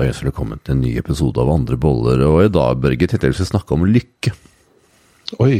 Da 0.00 0.06
ønsker 0.08 0.30
velkommen 0.30 0.60
til 0.64 0.72
en 0.72 0.78
ny 0.80 0.90
episode 0.96 1.42
av 1.42 1.50
Andre 1.52 1.76
boller, 1.76 2.22
og 2.24 2.38
i 2.40 2.48
dag, 2.48 2.78
Børge, 2.80 3.04
tenkte 3.04 3.26
jeg 3.28 3.34
vi 3.34 3.36
skulle 3.36 3.50
snakke 3.50 3.74
om 3.76 3.82
lykke. 3.84 4.30
Oi, 5.44 5.56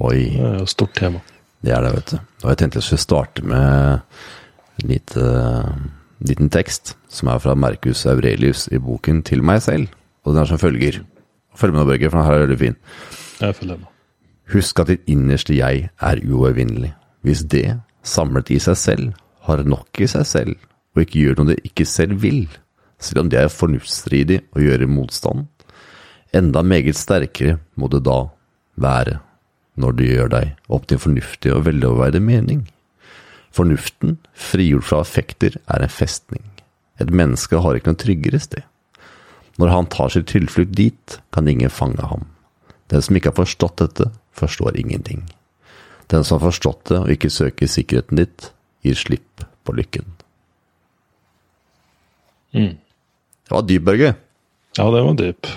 Oi, 0.00 0.20
det 0.32 0.46
er 0.48 0.54
jo 0.56 0.64
et 0.64 0.72
stort 0.72 0.94
tema. 0.96 1.20
det 1.60 1.74
er 1.76 1.84
det, 1.84 1.90
vet 1.98 2.14
du. 2.14 2.16
Og 2.40 2.46
jeg 2.48 2.58
tenkte 2.62 2.80
jeg 2.80 2.86
skulle 2.86 3.02
starte 3.02 3.44
med 3.44 4.00
en 4.80 4.88
lite, 4.94 5.26
liten 6.24 6.48
tekst, 6.48 6.94
som 7.12 7.28
er 7.34 7.44
fra 7.44 7.52
Marcus 7.52 8.06
Aurelius 8.06 8.64
i 8.72 8.80
boken 8.80 9.20
Til 9.28 9.44
meg 9.44 9.60
selv. 9.60 9.92
Og 10.24 10.32
den 10.32 10.40
er 10.40 10.48
som 10.48 10.62
følger. 10.64 11.02
Følg 11.54 11.76
med 11.76 11.84
nå, 11.84 11.86
Børge, 11.92 12.08
for 12.08 12.16
den 12.22 12.30
her 12.30 12.38
er 12.38 12.46
veldig 12.46 12.58
fin. 12.64 12.80
Jeg 13.42 13.60
følger 13.60 13.76
med. 13.76 13.92
Husk 14.56 14.80
at 14.80 14.88
ditt 14.88 15.04
innerste 15.04 15.60
jeg 15.60 15.90
er 16.00 16.24
uovervinnelig. 16.24 16.94
Hvis 17.20 17.44
det, 17.44 17.76
samlet 18.02 18.56
i 18.56 18.58
seg 18.58 18.76
selv, 18.88 19.12
har 19.44 19.68
nok 19.68 20.00
i 20.00 20.08
seg 20.08 20.24
selv, 20.24 20.56
og 20.96 21.04
ikke 21.04 21.26
gjør 21.26 21.42
noe 21.42 21.52
det 21.52 21.60
ikke 21.68 21.84
selv 21.84 22.22
vil, 22.24 22.46
selv 23.02 23.24
om 23.24 23.32
det 23.32 23.40
er 23.40 23.52
fornuftsstridig 23.52 24.40
å 24.54 24.62
gjøre 24.62 24.90
motstand, 24.90 25.48
enda 26.32 26.62
meget 26.64 26.96
sterkere 26.96 27.58
må 27.76 27.90
det 27.92 28.04
da 28.06 28.24
være 28.80 29.18
når 29.80 29.96
du 29.96 30.04
gjør 30.04 30.30
deg 30.32 30.72
opp 30.72 30.86
til 30.86 30.98
en 30.98 31.04
fornuftig 31.06 31.52
og 31.54 31.66
veloverveide 31.68 32.20
mening. 32.24 32.66
Fornuften, 33.52 34.18
frigjort 34.32 34.88
fra 34.88 35.00
affekter, 35.04 35.56
er 35.68 35.84
en 35.84 35.92
festning. 35.92 36.44
Et 37.00 37.08
menneske 37.08 37.60
har 37.60 37.76
ikke 37.76 37.92
noe 37.92 38.00
tryggere 38.00 38.40
sted. 38.40 38.64
Når 39.60 39.72
han 39.72 39.88
tar 39.92 40.12
sin 40.12 40.28
tilflukt 40.28 40.76
dit, 40.76 41.18
kan 41.32 41.48
ingen 41.48 41.72
fange 41.72 42.04
ham. 42.08 42.24
Den 42.92 43.04
som 43.04 43.16
ikke 43.16 43.32
har 43.32 43.40
forstått 43.42 43.80
dette, 43.80 44.08
forstår 44.36 44.76
ingenting. 44.80 45.24
Den 46.12 46.24
som 46.24 46.38
har 46.38 46.50
forstått 46.50 46.88
det 46.90 47.00
og 47.00 47.12
ikke 47.12 47.32
søker 47.32 47.68
sikkerheten 47.68 48.20
ditt, 48.20 48.50
gir 48.84 48.96
slipp 48.98 49.44
på 49.64 49.76
lykken. 49.76 50.08
Mm. 52.52 52.76
Det 53.52 53.58
var 53.58 53.64
dyp, 53.68 53.82
Børge. 53.84 54.10
Ja, 54.78 54.84
det 54.88 55.00
var 55.04 55.16
dyp. 55.18 55.48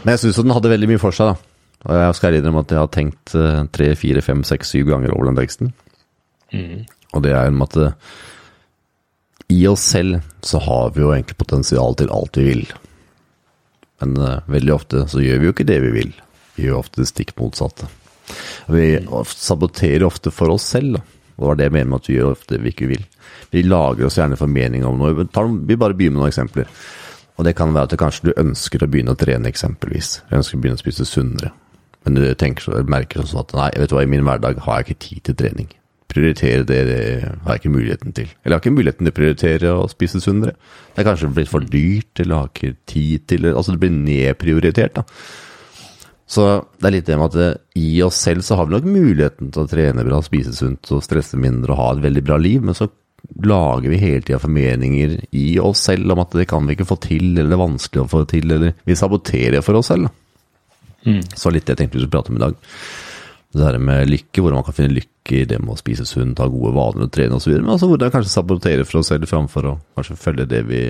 Men 0.00 0.14
jeg 0.14 0.22
syns 0.22 0.38
den 0.40 0.54
hadde 0.56 0.70
veldig 0.72 0.88
mye 0.88 1.02
for 1.02 1.12
seg, 1.12 1.34
da. 1.34 1.50
Og 1.82 2.00
jeg 2.00 2.16
skal 2.16 2.38
innrømme 2.38 2.62
at 2.64 2.72
jeg 2.72 2.80
har 2.80 2.88
tenkt 2.94 3.34
eh, 3.36 3.60
tre, 3.76 3.90
fire, 4.00 4.22
fem, 4.24 4.40
seks, 4.48 4.72
syv 4.72 4.88
ganger 4.94 5.12
over 5.12 5.28
den 5.28 5.36
teksten. 5.42 5.74
Mm. 6.56 6.88
Og 7.12 7.26
det 7.26 7.36
er 7.36 7.50
jo 7.50 7.66
at 7.66 7.78
eh, 7.84 8.16
i 9.52 9.60
oss 9.68 9.84
selv 9.92 10.22
så 10.40 10.64
har 10.64 10.96
vi 10.96 11.04
jo 11.04 11.12
egentlig 11.12 11.36
potensial 11.44 12.00
til 12.00 12.16
alt 12.16 12.40
vi 12.40 12.48
vil. 12.48 12.66
Men 14.00 14.16
uh, 14.16 14.38
veldig 14.48 14.72
ofte 14.72 15.04
så 15.12 15.20
gjør 15.20 15.42
vi 15.42 15.50
jo 15.50 15.52
ikke 15.52 15.68
det 15.68 15.82
vi 15.84 15.96
vil. 16.00 16.14
Vi 16.56 16.70
gjør 16.70 16.80
ofte 16.80 17.02
det 17.02 17.10
stikk 17.12 17.36
motsatte. 17.36 17.92
Vi 18.72 18.94
saboterer 19.36 20.08
ofte 20.08 20.32
for 20.32 20.56
oss 20.56 20.72
selv, 20.72 20.96
da. 20.96 21.11
Og 21.36 21.42
det 21.42 21.48
var 21.48 21.58
det 21.58 21.68
jeg 21.68 21.76
mener 21.78 21.90
med 21.90 22.02
at 22.02 22.10
vi 22.10 22.18
gjør 22.18 22.34
ofte 22.34 22.60
vi 22.62 22.72
ikke 22.74 22.90
vil. 22.90 23.06
Vi 23.52 23.64
lager 23.66 24.08
oss 24.08 24.18
gjerne 24.20 24.38
formening 24.40 24.84
om 24.88 25.00
noe. 25.00 25.14
Vi 25.16 25.76
bare 25.76 25.96
begynner 25.96 26.18
med 26.18 26.22
noen 26.22 26.32
eksempler. 26.32 26.70
Og 27.38 27.46
det 27.48 27.56
kan 27.56 27.72
være 27.74 27.88
at 27.88 27.94
det 27.94 28.00
kanskje 28.00 28.28
du 28.28 28.40
ønsker 28.40 28.84
å 28.84 28.88
begynne 28.92 29.14
å 29.14 29.18
trene, 29.18 29.48
eksempelvis. 29.48 30.18
Du 30.28 30.36
ønsker 30.38 30.58
å 30.58 30.62
begynne 30.62 30.78
å 30.78 30.82
spise 30.82 31.06
sunnere. 31.08 31.52
Men 32.04 32.18
du 32.18 32.24
tenker 32.38 32.82
merker 32.90 33.22
sånn 33.26 33.44
at 33.44 33.54
nei, 33.56 33.70
vet 33.78 33.92
du 33.92 33.96
hva, 33.96 34.02
i 34.04 34.10
min 34.10 34.26
hverdag 34.26 34.60
har 34.66 34.80
jeg 34.80 34.88
ikke 34.88 35.04
tid 35.06 35.22
til 35.28 35.38
trening. 35.38 35.70
Prioritere 36.12 36.66
det, 36.68 36.80
det 36.90 37.02
har 37.24 37.54
jeg 37.54 37.62
ikke 37.62 37.72
muligheten 37.72 38.16
til. 38.16 38.28
Eller 38.42 38.52
jeg 38.52 38.58
har 38.58 38.64
ikke 38.64 38.74
muligheten 38.74 39.06
til 39.06 39.14
å 39.14 39.16
prioritere 39.16 39.72
å 39.78 39.86
spise 39.88 40.20
sunnere. 40.20 40.52
Det 40.92 41.00
er 41.00 41.08
kanskje 41.08 41.30
blitt 41.32 41.52
for 41.52 41.64
dyrt, 41.64 42.12
eller 42.20 42.42
har 42.42 42.50
ikke 42.52 42.74
tid 42.90 43.24
til. 43.32 43.48
Altså 43.52 43.74
det 43.74 43.82
blir 43.84 43.94
nedprioritert, 43.96 44.98
da. 44.98 45.06
Så 46.32 46.46
det 46.80 46.88
er 46.88 46.94
litt 46.94 47.08
det 47.08 47.18
med 47.20 47.28
at 47.28 47.38
eh, 47.42 47.60
i 47.76 48.00
oss 48.04 48.22
selv 48.24 48.44
så 48.46 48.56
har 48.56 48.68
vi 48.68 48.76
nok 48.76 48.88
muligheten 48.88 49.52
til 49.52 49.64
å 49.64 49.68
trene 49.68 50.04
bra, 50.06 50.22
spise 50.24 50.54
sunt 50.56 50.88
og 50.94 51.04
stresse 51.04 51.36
mindre 51.40 51.74
og 51.74 51.80
ha 51.80 51.88
et 51.92 52.04
veldig 52.06 52.24
bra 52.24 52.38
liv, 52.40 52.62
men 52.64 52.76
så 52.78 52.88
lager 53.44 53.92
vi 53.92 54.00
hele 54.00 54.24
tida 54.24 54.40
formeninger 54.40 55.14
i 55.38 55.46
oss 55.62 55.84
selv 55.88 56.12
om 56.12 56.22
at 56.22 56.34
det 56.36 56.48
kan 56.50 56.64
vi 56.66 56.76
ikke 56.76 56.88
få 56.88 56.98
til, 57.04 57.34
eller 57.34 57.52
det 57.52 57.58
er 57.58 57.62
vanskelig 57.62 58.02
å 58.02 58.10
få 58.10 58.24
til, 58.30 58.48
eller 58.48 58.74
vi 58.88 58.98
saboterer 58.98 59.64
for 59.64 59.78
oss 59.78 59.92
selv. 59.92 60.08
Mm. 61.04 61.20
Så 61.36 61.52
litt 61.52 61.66
det 61.66 61.74
jeg 61.74 61.82
tenkte 61.82 61.98
vi 61.98 62.04
skulle 62.04 62.16
prate 62.16 62.32
om 62.32 62.40
i 62.40 62.44
dag. 62.44 62.58
Det 63.52 63.66
her 63.66 63.78
med 63.84 64.08
lykke, 64.08 64.40
hvordan 64.40 64.62
man 64.62 64.66
kan 64.66 64.76
finne 64.78 64.96
lykke 64.96 65.36
i 65.36 65.46
det 65.48 65.58
med 65.60 65.74
å 65.74 65.80
spise 65.80 66.06
sunt, 66.08 66.40
ha 66.40 66.48
gode 66.48 66.72
vaner 66.76 67.06
og 67.06 67.12
trene 67.12 67.36
osv. 67.36 67.58
Men 67.58 67.74
også 67.74 67.90
hvordan 67.90 68.08
vi 68.08 68.16
kanskje 68.16 68.32
sabotere 68.32 68.86
for 68.88 69.02
oss 69.02 69.12
selv 69.12 69.28
framfor 69.28 69.68
å 69.68 69.74
kanskje 69.98 70.16
følge 70.22 70.48
det 70.48 70.62
vi 70.70 70.86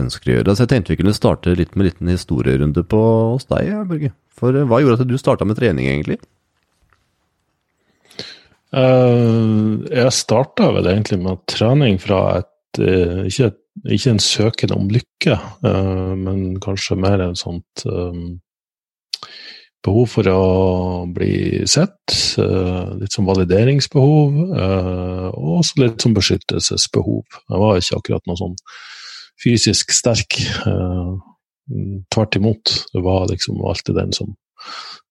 ønsker 0.00 0.32
å 0.32 0.34
gjøre. 0.36 0.56
Så 0.56 0.66
jeg 0.66 0.72
tenkte 0.72 0.94
vi 0.94 1.00
kunne 1.02 1.14
starte 1.14 1.54
litt 1.54 1.76
med 1.76 1.84
en 1.84 1.90
liten 1.90 2.10
historierunde 2.10 2.84
på 2.90 3.00
hos 3.36 3.46
deg, 3.50 3.70
Børge. 3.90 4.12
For 4.40 4.56
eh, 4.56 4.66
hva 4.68 4.80
gjorde 4.82 5.04
at 5.04 5.10
du 5.10 5.16
starta 5.20 5.46
med 5.48 5.58
trening, 5.60 5.88
egentlig? 5.90 6.20
Uh, 8.70 9.82
jeg 9.90 10.14
starta 10.14 10.68
vel 10.76 10.86
egentlig 10.92 11.18
med 11.22 11.40
trening 11.50 11.98
fra 11.98 12.20
et 12.38 12.78
uh, 12.78 13.24
ikke, 13.26 13.50
ikke 13.96 14.12
en 14.14 14.22
søken 14.22 14.76
om 14.76 14.92
lykke, 14.94 15.38
uh, 15.66 16.12
men 16.14 16.54
kanskje 16.62 16.98
mer 17.02 17.24
en 17.24 17.34
sånt 17.38 17.82
um, 17.90 18.38
behov 19.84 20.10
for 20.12 20.28
å 20.30 20.44
bli 21.12 21.66
sett. 21.70 22.16
litt 23.00 23.12
som 23.14 23.28
valideringsbehov, 23.28 24.38
eh, 24.52 25.26
og 25.30 25.58
også 25.60 25.82
litt 25.84 26.04
som 26.04 26.14
beskyttelsesbehov. 26.16 27.24
Jeg 27.48 27.62
var 27.62 27.80
ikke 27.80 28.00
akkurat 28.00 28.26
noe 28.28 28.40
sånn 28.40 28.56
fysisk 29.40 29.92
sterk. 29.96 30.36
eh, 30.66 31.29
Tvert 32.14 32.36
imot. 32.36 32.72
Det 32.92 33.02
var 33.04 33.28
liksom 33.30 33.60
alltid 33.64 33.98
den 33.98 34.12
som 34.16 34.34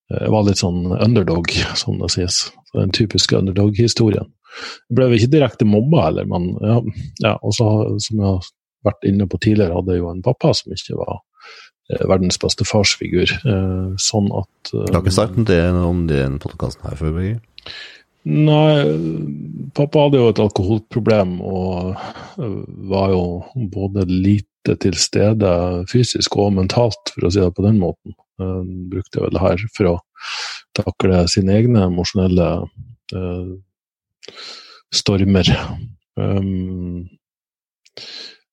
var 0.09 0.43
litt 0.47 0.57
sånn 0.57 0.87
underdog, 0.89 1.51
som 1.77 1.99
det 2.01 2.09
sies. 2.15 2.47
Den 2.73 2.91
typiske 2.95 3.37
underdog-historien. 3.37 4.29
Ble 4.89 5.09
ikke 5.15 5.31
direkte 5.35 5.67
mobba 5.69 6.07
heller, 6.07 6.25
men 6.29 6.51
ja, 6.65 6.79
ja 7.23 7.33
og 7.45 7.53
så, 7.55 7.69
som 8.01 8.17
jeg 8.17 8.25
har 8.25 8.49
vært 8.87 9.07
inne 9.09 9.27
på 9.29 9.39
tidligere, 9.43 9.77
hadde 9.77 9.95
jeg 9.95 10.03
jo 10.03 10.11
en 10.13 10.25
pappa 10.25 10.53
som 10.57 10.73
ikke 10.73 10.97
var 10.99 11.15
eh, 11.19 12.03
verdens 12.09 12.39
beste 12.41 12.67
farsfigur. 12.67 13.29
Eh, 13.37 13.87
sånn 14.01 14.31
at 14.39 14.73
eh, 14.73 14.89
Du 14.89 14.97
har 14.97 15.03
ikke 15.03 15.15
sagt 15.19 15.39
om 15.39 15.47
det 15.49 15.61
om 15.69 16.03
det 16.09 16.19
i 16.19 16.25
denne 16.25 16.43
podkasten 16.43 16.89
her 16.89 16.99
før, 16.99 17.15
Birger? 17.19 17.39
Nei, 18.29 18.83
pappa 19.77 20.05
hadde 20.05 20.19
jo 20.19 20.29
et 20.29 20.41
alkoholproblem 20.43 21.37
og 21.39 21.93
var 22.91 23.13
jo 23.13 23.23
både 23.71 24.03
lite 24.09 24.48
til 24.67 24.97
stede 24.99 25.51
fysisk 25.89 26.35
og 26.37 26.53
mentalt, 26.57 27.13
for 27.13 27.27
å 27.27 27.31
si 27.33 27.41
det 27.41 27.53
på 27.55 27.65
den 27.65 27.79
måten. 27.81 28.15
Han 28.39 28.89
brukte 28.91 29.23
vel 29.23 29.33
det 29.35 29.43
her 29.43 29.63
for 29.75 29.93
å 29.93 29.95
takle 30.77 31.23
sine 31.31 31.55
egne 31.59 31.85
emosjonelle 31.89 32.49
øh, 33.15 33.55
stormer. 34.95 35.49
Um, 36.19 37.07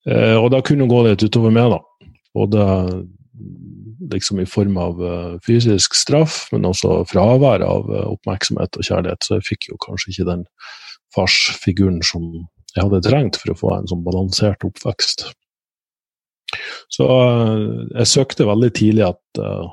eh, 0.07 0.37
og 0.37 0.51
da 0.55 0.63
kunne 0.63 0.87
det 0.87 0.93
gå 0.93 1.03
litt 1.07 1.27
utover 1.27 1.55
meg, 1.55 1.75
da. 1.75 2.11
Både 2.37 2.67
liksom 4.13 4.41
i 4.43 4.49
form 4.49 4.77
av 4.79 5.01
uh, 5.01 5.37
fysisk 5.45 5.97
straff, 5.97 6.45
men 6.53 6.69
også 6.69 7.01
fravær 7.11 7.65
av 7.65 7.89
uh, 7.91 8.05
oppmerksomhet 8.13 8.77
og 8.77 8.87
kjærlighet. 8.87 9.25
Så 9.25 9.39
jeg 9.39 9.49
fikk 9.49 9.71
jo 9.71 9.81
kanskje 9.83 10.13
ikke 10.13 10.29
den 10.29 10.45
farsfiguren 11.17 12.03
som 12.05 12.29
jeg 12.77 12.85
hadde 12.85 13.03
trengt 13.07 13.39
for 13.41 13.53
å 13.53 13.59
få 13.59 13.73
en 13.77 13.89
sånn 13.91 14.05
balansert 14.07 14.67
oppvekst. 14.69 15.31
Så 16.93 17.07
eh, 17.07 17.65
jeg 18.01 18.13
søkte 18.13 18.49
veldig 18.49 18.71
tidlig 18.77 19.05
at 19.09 19.41
uh, 19.43 19.67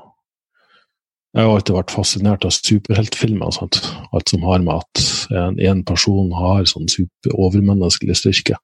jeg 1.34 1.42
har 1.42 1.50
alltid 1.50 1.74
vært 1.74 1.94
fascinert 1.94 2.46
av 2.46 2.54
superheltfilmer. 2.54 3.50
Sant? 3.56 3.80
Alt 4.14 4.30
som 4.30 4.44
har 4.46 4.62
med 4.62 4.84
at 4.84 5.04
en, 5.34 5.58
en 5.58 5.82
person 5.86 6.30
har 6.38 6.66
sånn 6.70 6.86
super 6.92 7.34
overmenneskelig 7.34 8.20
styrke. 8.20 8.58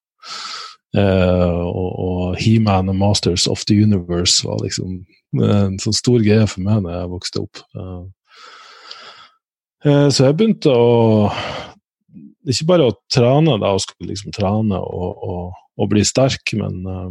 Uh, 0.90 1.62
og, 1.66 1.90
og 2.02 2.38
He-Man 2.42 2.90
og 2.90 2.96
Masters 2.98 3.46
of 3.50 3.62
the 3.70 3.76
Universe 3.78 4.46
var 4.46 4.58
liksom 4.62 5.04
en 5.38 5.76
sånn 5.78 5.94
stor 5.94 6.18
greie 6.22 6.46
for 6.50 6.66
meg 6.66 6.82
da 6.86 6.96
jeg 7.02 7.12
vokste 7.12 7.44
opp. 7.44 7.60
Uh, 7.74 8.06
så 9.82 10.26
jeg 10.26 10.36
begynte 10.36 10.72
å 10.74 11.30
Ikke 12.50 12.66
bare 12.68 12.88
å 12.90 12.96
trene, 13.12 13.54
da, 13.60 13.70
og 13.72 13.82
skulle 13.84 14.10
liksom 14.10 14.34
trene 14.34 14.76
og, 14.80 15.22
og, 15.24 15.54
og 15.80 15.88
bli 15.92 16.02
sterk, 16.08 16.52
men 16.56 16.78
eh, 16.88 17.10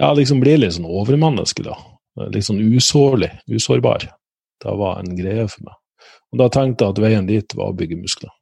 Ja, 0.00 0.12
liksom 0.16 0.40
blir 0.40 0.60
litt 0.60 0.76
sånn 0.76 0.88
overmenneske, 0.88 1.64
da. 1.66 1.76
Litt 2.32 2.46
sånn 2.46 2.60
usårlig, 2.62 3.30
usårbar. 3.52 4.08
Det 4.60 4.76
var 4.80 5.00
en 5.00 5.16
greie 5.16 5.46
for 5.48 5.66
meg. 5.68 5.76
Og 6.32 6.40
da 6.40 6.48
tenkte 6.52 6.86
jeg 6.86 6.94
at 6.94 7.02
veien 7.02 7.28
dit 7.28 7.56
var 7.58 7.72
å 7.72 7.76
bygge 7.76 7.98
muskler. 8.00 8.32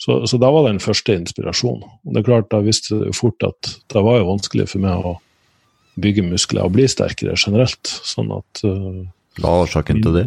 Så, 0.00 0.16
så 0.26 0.38
da 0.40 0.48
var 0.52 0.64
det 0.64 0.74
den 0.74 0.84
første 0.84 1.14
inspirasjonen. 1.18 1.84
Og 1.84 2.14
det 2.14 2.22
er 2.22 2.28
klart, 2.28 2.48
da 2.52 2.62
visste 2.64 2.96
jeg 3.02 3.16
fort 3.16 3.44
at 3.44 3.72
det 3.92 4.04
var 4.04 4.20
jo 4.20 4.30
vanskelig 4.30 4.70
for 4.72 4.84
meg 4.84 5.08
å 5.10 5.18
bygge 6.00 6.24
muskler 6.24 6.64
og 6.64 6.76
bli 6.76 6.86
sterkere 6.88 7.36
generelt. 7.36 7.90
Sånn 8.08 8.32
at 8.32 8.62
uh, 8.64 9.02
Hva 9.40 9.52
var 9.52 9.66
årsaken 9.66 10.00
til 10.04 10.16
det? 10.16 10.26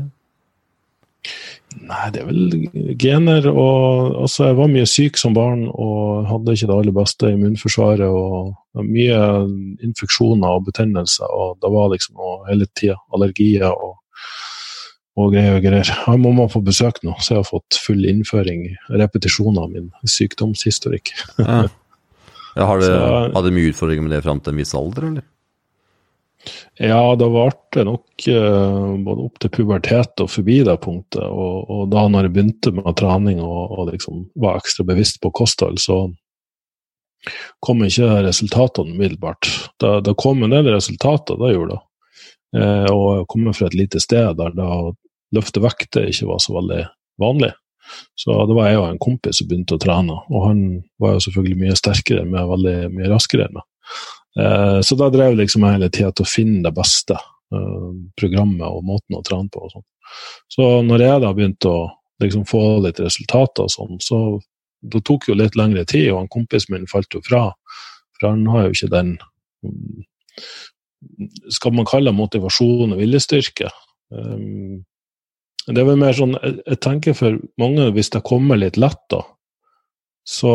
Nei, 1.84 2.10
det 2.14 2.22
er 2.22 2.28
vel 2.30 2.96
gener 3.02 3.48
og 3.50 4.20
Altså, 4.24 4.50
jeg 4.50 4.58
var 4.60 4.70
mye 4.72 4.88
syk 4.90 5.18
som 5.20 5.36
barn 5.36 5.66
og 5.72 6.28
hadde 6.30 6.56
ikke 6.56 6.70
det 6.70 6.78
aller 6.78 6.96
beste 6.96 7.32
immunforsvaret 7.34 8.08
og 8.08 8.86
mye 8.88 9.20
infeksjoner 9.84 10.60
og 10.60 10.70
betennelser, 10.70 11.28
og 11.28 11.58
det 11.64 11.72
var 11.74 11.92
liksom 11.94 12.22
og 12.22 12.48
hele 12.50 12.70
tida 12.78 12.98
allergier 13.14 13.70
og 13.74 14.00
og 15.14 15.30
greier 15.30 15.60
og 15.60 15.62
greier. 15.62 15.86
Jeg 15.86 16.22
må 16.24 16.32
man 16.34 16.50
få 16.50 16.64
besøk 16.66 16.98
nå, 17.06 17.14
så 17.22 17.36
jeg 17.36 17.44
har 17.44 17.46
fått 17.46 17.78
full 17.78 18.02
innføring, 18.10 18.64
repetisjon 18.90 19.60
av 19.62 19.70
min 19.70 19.92
sykdomshistorikk. 20.10 21.14
Ja. 21.38 21.68
Ja, 22.54 22.66
har, 22.70 22.82
du, 22.82 22.90
har 23.36 23.52
mye 23.54 23.70
utfordringer 23.70 24.06
med 24.06 24.16
det 24.16 24.24
fram 24.26 24.42
til 24.42 24.54
en 24.54 24.62
viss 24.62 24.74
alder, 24.78 25.08
eller? 25.10 25.28
Ja, 26.82 27.16
det 27.16 27.30
varte 27.32 27.86
nok 27.88 28.26
eh, 28.28 28.96
både 29.06 29.28
opp 29.28 29.40
til 29.40 29.52
pubertet 29.54 30.24
og 30.24 30.32
forbi 30.32 30.60
det 30.68 30.76
punktet. 30.84 31.24
Og, 31.24 31.70
og 31.72 31.86
da 31.94 32.08
når 32.12 32.28
jeg 32.28 32.36
begynte 32.36 32.74
med 32.76 32.90
trening 33.00 33.40
og, 33.44 33.78
og 33.78 33.94
liksom 33.94 34.26
var 34.42 34.60
ekstra 34.60 34.86
bevisst 34.88 35.22
på 35.24 35.32
kosthold, 35.36 35.80
så 35.82 36.06
kom 37.64 37.84
ikke 37.86 38.10
resultatene 38.26 38.96
umiddelbart. 38.96 39.48
Det, 39.80 39.94
det 40.08 40.18
kom 40.20 40.44
en 40.44 40.56
del 40.56 40.68
resultater, 40.74 41.40
det 41.40 41.54
gjorde 41.54 41.78
det. 41.78 41.82
Eh, 42.60 42.88
og 42.92 43.06
jeg 43.20 43.30
kommer 43.32 43.58
fra 43.58 43.70
et 43.70 43.78
lite 43.80 44.02
sted 44.04 44.40
der 44.40 44.56
det 44.58 44.66
å 44.68 44.94
løfte 45.34 45.64
vekter 45.64 46.10
ikke 46.10 46.30
var 46.30 46.42
så 46.44 46.58
veldig 46.58 46.82
vanlig. 47.22 47.54
Så 48.16 48.36
det 48.48 48.56
var 48.58 48.70
jeg 48.70 48.80
og 48.80 48.90
en 48.90 49.02
kompis 49.02 49.40
som 49.40 49.50
begynte 49.50 49.78
å 49.78 49.82
trene, 49.82 50.16
og 50.32 50.46
han 50.48 50.60
var 51.02 51.16
jo 51.16 51.24
selvfølgelig 51.26 51.60
mye 51.66 51.78
sterkere 51.78 52.24
enn 52.24 52.32
meg, 52.32 52.48
veldig 52.50 52.76
mye 52.96 53.10
raskere 53.12 53.48
enn 53.48 53.58
meg. 53.58 53.66
Eh, 54.40 54.80
så 54.82 54.98
da 54.98 55.10
drev 55.14 55.38
liksom 55.38 55.66
jeg 55.66 55.78
hele 55.78 55.90
tida 55.94 56.12
til 56.12 56.26
å 56.26 56.30
finne 56.30 56.64
det 56.66 56.74
beste 56.76 57.18
eh, 57.18 57.90
programmet 58.20 58.66
og 58.68 58.86
måten 58.88 59.20
å 59.20 59.26
trene 59.26 59.52
på. 59.54 59.66
og 59.66 59.76
sånn. 59.76 59.86
Så 60.52 60.70
når 60.86 61.06
jeg 61.06 61.24
da 61.24 61.34
begynte 61.34 61.74
å 61.74 61.84
liksom 62.24 62.48
få 62.50 62.64
litt 62.86 63.02
resultater 63.04 63.68
og 63.68 63.74
sånn, 63.74 64.00
så 64.02 64.24
det 64.84 65.04
tok 65.08 65.30
jo 65.30 65.38
litt 65.38 65.56
lengre 65.60 65.86
tid, 65.88 66.12
og 66.12 66.24
han 66.24 66.32
kompisen 66.32 66.76
min 66.76 66.90
falt 66.92 67.14
jo 67.16 67.22
fra. 67.24 67.46
For 68.18 68.32
han 68.32 68.44
har 68.52 68.68
jo 68.68 68.76
ikke 68.76 68.92
den 68.94 69.14
mm, 69.64 70.02
Skal 71.52 71.74
man 71.76 71.88
kalle 71.88 72.12
det 72.12 72.16
motivasjon 72.16 72.96
og 72.96 73.00
viljestyrke? 73.00 73.72
Um, 74.14 74.84
det 75.68 75.80
er 75.80 75.88
vel 75.88 76.00
mer 76.00 76.16
sånn, 76.16 76.36
jeg 76.44 76.80
tenker 76.84 77.16
for 77.16 77.40
mange, 77.60 77.90
hvis 77.96 78.12
det 78.12 78.24
kommer 78.28 78.60
litt 78.60 78.76
lett, 78.80 79.00
da, 79.12 79.22
så 80.28 80.54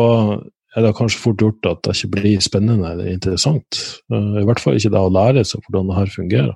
er 0.77 0.85
det 0.85 0.95
kanskje 0.97 1.21
fort 1.23 1.41
gjort 1.41 1.65
at 1.69 1.81
det 1.85 1.95
ikke 1.97 2.13
blir 2.19 2.43
spennende 2.43 2.91
eller 2.91 3.09
interessant. 3.09 3.79
Eh, 4.11 4.41
I 4.41 4.45
hvert 4.47 4.61
fall 4.61 4.77
ikke 4.77 4.93
det 4.93 5.01
å 5.01 5.13
lære 5.13 5.45
seg 5.47 5.63
hvordan 5.65 5.89
det 5.89 5.97
her 5.97 6.13
fungerer. 6.13 6.55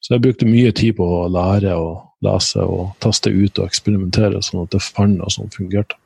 Så 0.00 0.14
jeg 0.14 0.24
brukte 0.24 0.48
mye 0.48 0.72
tid 0.76 0.96
på 0.96 1.04
å 1.04 1.24
lære 1.28 1.74
og 1.76 2.24
lese 2.24 2.64
og 2.64 2.94
taste 3.04 3.32
ut 3.32 3.58
og 3.60 3.66
eksperimentere, 3.66 4.40
sånn 4.44 4.64
at 4.64 4.72
det 4.74 4.84
fant 4.84 5.18
noe 5.18 5.32
som 5.32 5.50
fungerte. 5.52 5.96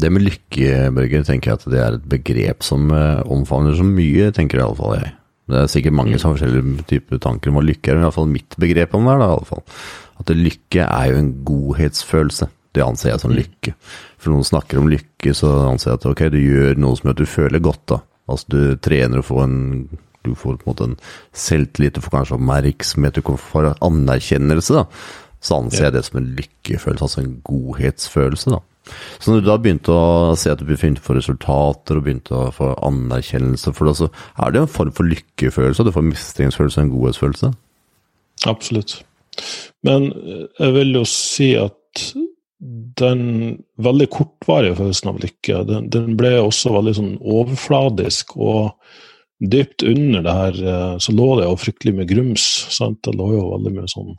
Det 0.00 0.10
med 0.10 0.24
lykke, 0.24 0.88
Børge, 0.90 1.22
tenker 1.26 1.52
jeg 1.52 1.60
at 1.60 1.68
det 1.70 1.80
er 1.80 1.96
et 1.96 2.08
begrep 2.10 2.64
som 2.66 2.90
eh, 2.90 3.22
omfavner 3.30 3.76
så 3.78 3.86
mye, 3.86 4.32
tenker 4.34 4.60
i 4.60 4.64
alle 4.64 4.78
fall 4.78 4.96
jeg. 4.98 5.14
Det 5.48 5.56
er 5.62 5.70
sikkert 5.72 5.96
mange 5.96 6.18
som 6.18 6.28
har 6.28 6.36
forskjellige 6.36 6.84
typer 6.90 7.20
tanker 7.24 7.48
om 7.48 7.56
hva 7.56 7.64
lykke 7.64 7.92
er, 7.92 8.00
men 8.00 8.12
fall 8.12 8.28
mitt 8.28 8.56
begrep 8.60 8.96
om 8.96 9.06
det 9.06 9.14
er 9.14 9.22
det. 9.22 9.28
i 9.28 9.36
alle 9.36 9.48
fall. 9.48 9.62
At 10.20 10.32
lykke 10.34 10.88
er 10.88 11.12
jo 11.12 11.20
en 11.22 11.30
godhetsfølelse. 11.48 12.50
Det 12.76 12.84
anser 12.84 13.12
jeg 13.12 13.22
som 13.22 13.34
lykke. 13.34 13.74
For 14.18 14.32
noen 14.32 14.46
snakker 14.46 14.80
om 14.80 14.90
lykke, 14.92 15.32
så 15.36 15.52
anser 15.68 15.92
jeg 15.92 16.00
at 16.00 16.10
ok, 16.10 16.26
du 16.34 16.38
gjør 16.42 16.80
noe 16.82 16.98
som 16.98 17.08
gjør 17.08 17.16
at 17.16 17.22
du 17.22 17.32
føler 17.32 17.64
godt, 17.64 17.84
da. 17.94 18.02
Altså 18.28 18.52
du 18.52 18.60
trener 18.84 19.22
og 19.22 19.28
får 19.30 19.42
en 19.46 19.58
du 20.26 20.34
får 20.36 20.58
på 20.58 20.66
en 20.66 20.72
måte 20.72 20.86
en 20.88 20.96
selvtillit, 21.36 21.94
du 21.96 22.04
får 22.04 22.12
kanskje 22.12 22.36
oppmerksomhet, 22.36 23.16
du 23.16 23.36
får 23.40 23.70
anerkjennelse, 23.86 24.74
da. 24.76 24.84
Så 25.40 25.60
anser 25.62 25.86
jeg 25.86 25.94
det 25.94 26.02
som 26.04 26.18
en 26.20 26.32
lykkefølelse, 26.36 27.06
altså 27.06 27.22
en 27.22 27.36
godhetsfølelse, 27.46 28.56
da. 28.56 28.60
Så 29.20 29.30
når 29.30 29.42
du 29.42 29.48
da 29.50 29.56
begynte 29.60 29.94
å 29.94 30.36
se 30.38 30.52
at 30.52 30.60
du 30.60 30.66
begynte 30.68 31.02
å 31.02 31.06
få 31.06 31.18
resultater 31.18 31.98
og 31.98 32.06
begynte 32.06 32.36
å 32.36 32.52
få 32.54 32.70
anerkjennelse 32.88 33.72
for 33.76 33.88
det, 33.88 33.96
så 34.00 34.08
er 34.44 34.54
det 34.54 34.62
en 34.62 34.72
form 34.78 34.94
for 34.96 35.08
lykkefølelse, 35.08 35.86
du 35.86 35.94
får 35.94 36.08
mestringsfølelse 36.08 36.80
og 36.80 36.86
en 36.86 36.94
godhetsfølelse. 36.94 37.52
Absolutt. 38.48 38.98
Men 39.86 40.10
eh, 40.10 40.46
jeg 40.58 40.74
vil 40.78 40.96
jo 40.98 41.04
si 41.08 41.52
at 41.58 42.04
den 42.58 43.20
veldig 43.78 44.08
kortvarige 44.10 44.78
følelsen 44.80 45.12
av 45.12 45.20
lykke, 45.22 45.60
den, 45.68 45.90
den 45.94 46.16
ble 46.18 46.32
også 46.42 46.72
veldig 46.74 46.96
sånn 46.96 47.12
overfladisk. 47.22 48.36
og 48.36 48.74
dypt 49.38 49.82
under 49.86 50.22
det 50.22 50.34
her 50.34 50.56
eh, 50.66 50.94
så 50.98 51.12
lå 51.14 51.28
det 51.38 51.46
jo 51.46 51.58
fryktelig 51.62 51.94
mye 51.94 52.08
grums. 52.10 52.46
Sant? 52.74 53.00
Det 53.06 53.14
lå 53.16 53.32
jo 53.36 53.50
veldig 53.52 53.74
mye 53.76 53.90
sånn 53.90 54.14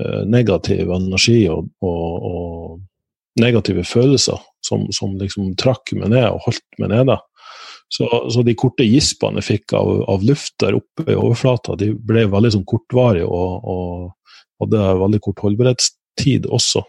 eh, 0.00 0.22
negativ 0.32 0.92
energi 0.96 1.42
og, 1.52 1.68
og, 1.84 2.30
og 2.30 3.40
negative 3.40 3.84
følelser 3.86 4.40
som, 4.64 4.86
som, 4.96 5.18
liksom 5.20 5.52
trakk 5.60 5.92
meg 5.96 6.14
ned 6.14 6.28
og 6.30 6.46
holdt 6.48 6.80
meg 6.80 6.92
nede. 6.94 7.18
Så, 7.90 8.06
så 8.30 8.44
de 8.46 8.54
korte 8.54 8.86
gispene 8.86 9.42
jeg 9.42 9.48
fikk 9.58 9.74
av, 9.74 9.88
av 10.12 10.24
luft 10.24 10.54
der 10.62 10.78
oppe 10.78 11.08
i 11.08 11.18
overflata, 11.18 11.74
de 11.76 11.90
ble 11.92 12.28
veldig 12.30 12.54
sånn 12.54 12.68
kortvarige 12.68 13.26
og, 13.26 13.66
og 13.66 14.62
hadde 14.62 14.84
veldig 15.02 15.20
kort 15.24 15.42
holdbarhetstid 15.44 16.46
også. 16.46 16.84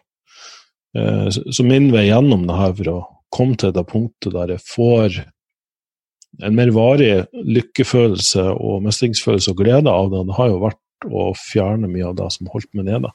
Eh, 0.98 1.28
så, 1.30 1.64
min 1.64 1.92
vei 1.94 2.08
gjennom 2.10 2.48
det 2.48 2.58
her 2.60 2.76
for 2.80 2.92
å 2.92 3.00
komme 3.32 3.60
til 3.60 3.74
det 3.76 3.86
punktet 3.88 4.36
der 4.36 4.56
jeg 4.56 4.66
får 4.68 5.22
en 6.42 6.56
mer 6.56 6.72
varig 6.76 7.26
lykkefølelse 7.32 8.48
og 8.56 8.84
mestringsfølelse 8.86 9.52
og 9.52 9.60
glede 9.62 9.92
av 9.92 10.12
det, 10.12 10.26
det 10.30 10.38
har 10.38 10.52
jo 10.52 10.62
vært 10.64 10.80
å 11.10 11.32
fjerne 11.38 11.90
mye 11.90 12.12
av 12.12 12.18
det 12.20 12.28
som 12.36 12.50
holdt 12.54 12.70
meg 12.78 12.88
nede. 12.88 13.10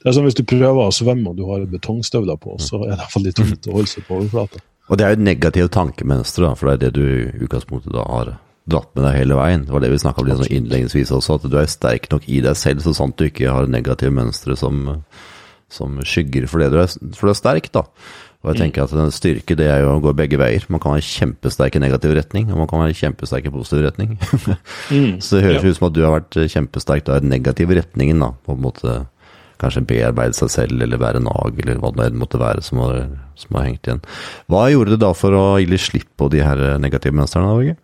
Det 0.00 0.08
er 0.08 0.16
som 0.16 0.26
hvis 0.26 0.38
du 0.38 0.44
prøver 0.46 0.84
å 0.84 0.94
svømme 0.94 1.32
og 1.32 1.40
du 1.40 1.44
har 1.48 1.64
betongstøvler 1.68 2.38
på, 2.40 2.54
så 2.62 2.84
er 2.86 2.96
det 3.00 3.08
veldig 3.16 3.34
tungt 3.38 3.68
å 3.68 3.76
holde 3.76 3.90
seg 3.90 4.06
på 4.06 4.20
overflata. 4.20 4.62
Og 4.90 4.98
det 4.98 5.04
er 5.04 5.12
jo 5.12 5.18
et 5.18 5.26
negativt 5.26 5.74
tankemønster, 5.74 6.46
da, 6.46 6.54
for 6.58 6.68
det 6.68 6.74
er 6.74 6.82
det 6.84 6.92
du 6.98 7.04
i 7.06 7.44
utgangspunktet 7.46 7.94
da 7.94 8.06
har 8.06 8.32
dratt 8.70 8.90
med 8.94 9.06
deg 9.06 9.18
hele 9.18 9.38
veien. 9.38 9.66
Det 9.66 9.74
var 9.74 9.82
det 9.82 9.90
vi 9.92 10.00
snakka 10.02 10.22
om 10.22 10.28
litt 10.28 10.40
sånn 10.40 10.56
innledningsvis 10.58 11.12
også, 11.16 11.38
at 11.38 11.46
du 11.50 11.58
er 11.58 11.70
sterk 11.70 12.08
nok 12.12 12.26
i 12.30 12.40
deg 12.44 12.58
selv, 12.58 12.82
så 12.84 12.94
sant 12.96 13.18
du 13.18 13.26
ikke 13.26 13.50
har 13.50 13.70
negative 13.70 14.14
mønstre 14.14 14.56
som, 14.58 14.84
som 15.72 15.96
skygger 16.04 16.44
for 16.50 16.60
det 16.62 16.70
du 16.74 16.78
er, 16.82 16.92
for 17.16 17.28
du 17.30 17.32
er 17.32 17.38
sterk, 17.40 17.70
da. 17.72 17.86
Og 18.42 18.50
jeg 18.50 18.58
tenker 18.64 18.82
at 18.88 19.14
styrke 19.14 19.54
det 19.54 19.68
er 19.70 19.84
jo 19.84 19.92
å 19.94 20.00
gå 20.02 20.10
begge 20.18 20.34
veier. 20.40 20.64
Man 20.72 20.80
kan 20.82 20.96
være 20.96 21.06
kjempesterk 21.06 21.76
i 21.78 21.82
negativ 21.84 22.10
retning, 22.18 22.48
og 22.50 22.58
man 22.58 22.66
kan 22.70 22.80
være 22.82 22.96
kjempesterk 22.98 23.46
i 23.46 23.52
positiv 23.54 23.84
retning. 23.86 24.16
så 25.22 25.38
det 25.38 25.44
høres 25.46 25.62
Ja. 25.62 25.70
ut 25.70 25.78
som 25.78 25.86
at 25.88 25.94
du 25.94 26.00
har 26.02 26.16
vært 26.20 26.38
kjempesterk 26.50 27.04
da 27.06 27.16
i 27.20 27.22
den 27.22 27.30
negative 27.30 27.76
retningen, 27.78 28.18
da. 28.24 28.32
På 28.42 28.56
en 28.56 28.64
måte 28.64 28.96
kanskje 29.62 29.84
bearbeide 29.86 30.34
seg 30.34 30.50
selv, 30.50 30.82
eller 30.82 30.98
være 30.98 31.22
nag, 31.22 31.54
eller 31.62 31.78
hva 31.78 31.92
det 31.94 32.08
måtte 32.18 32.40
være 32.42 32.64
som 32.66 32.80
har, 32.82 33.04
som 33.38 33.60
har 33.60 33.68
hengt 33.68 33.86
igjen. 33.86 34.02
Hva 34.50 34.64
gjorde 34.72 34.96
du 34.96 35.02
da 35.04 35.12
for 35.14 35.38
å 35.38 35.44
gi 35.62 35.68
litt 35.70 35.84
slipp 35.86 36.10
på 36.18 36.26
de 36.34 36.42
her 36.42 36.64
negative 36.82 37.14
mønstrene, 37.14 37.46
Norge? 37.46 37.76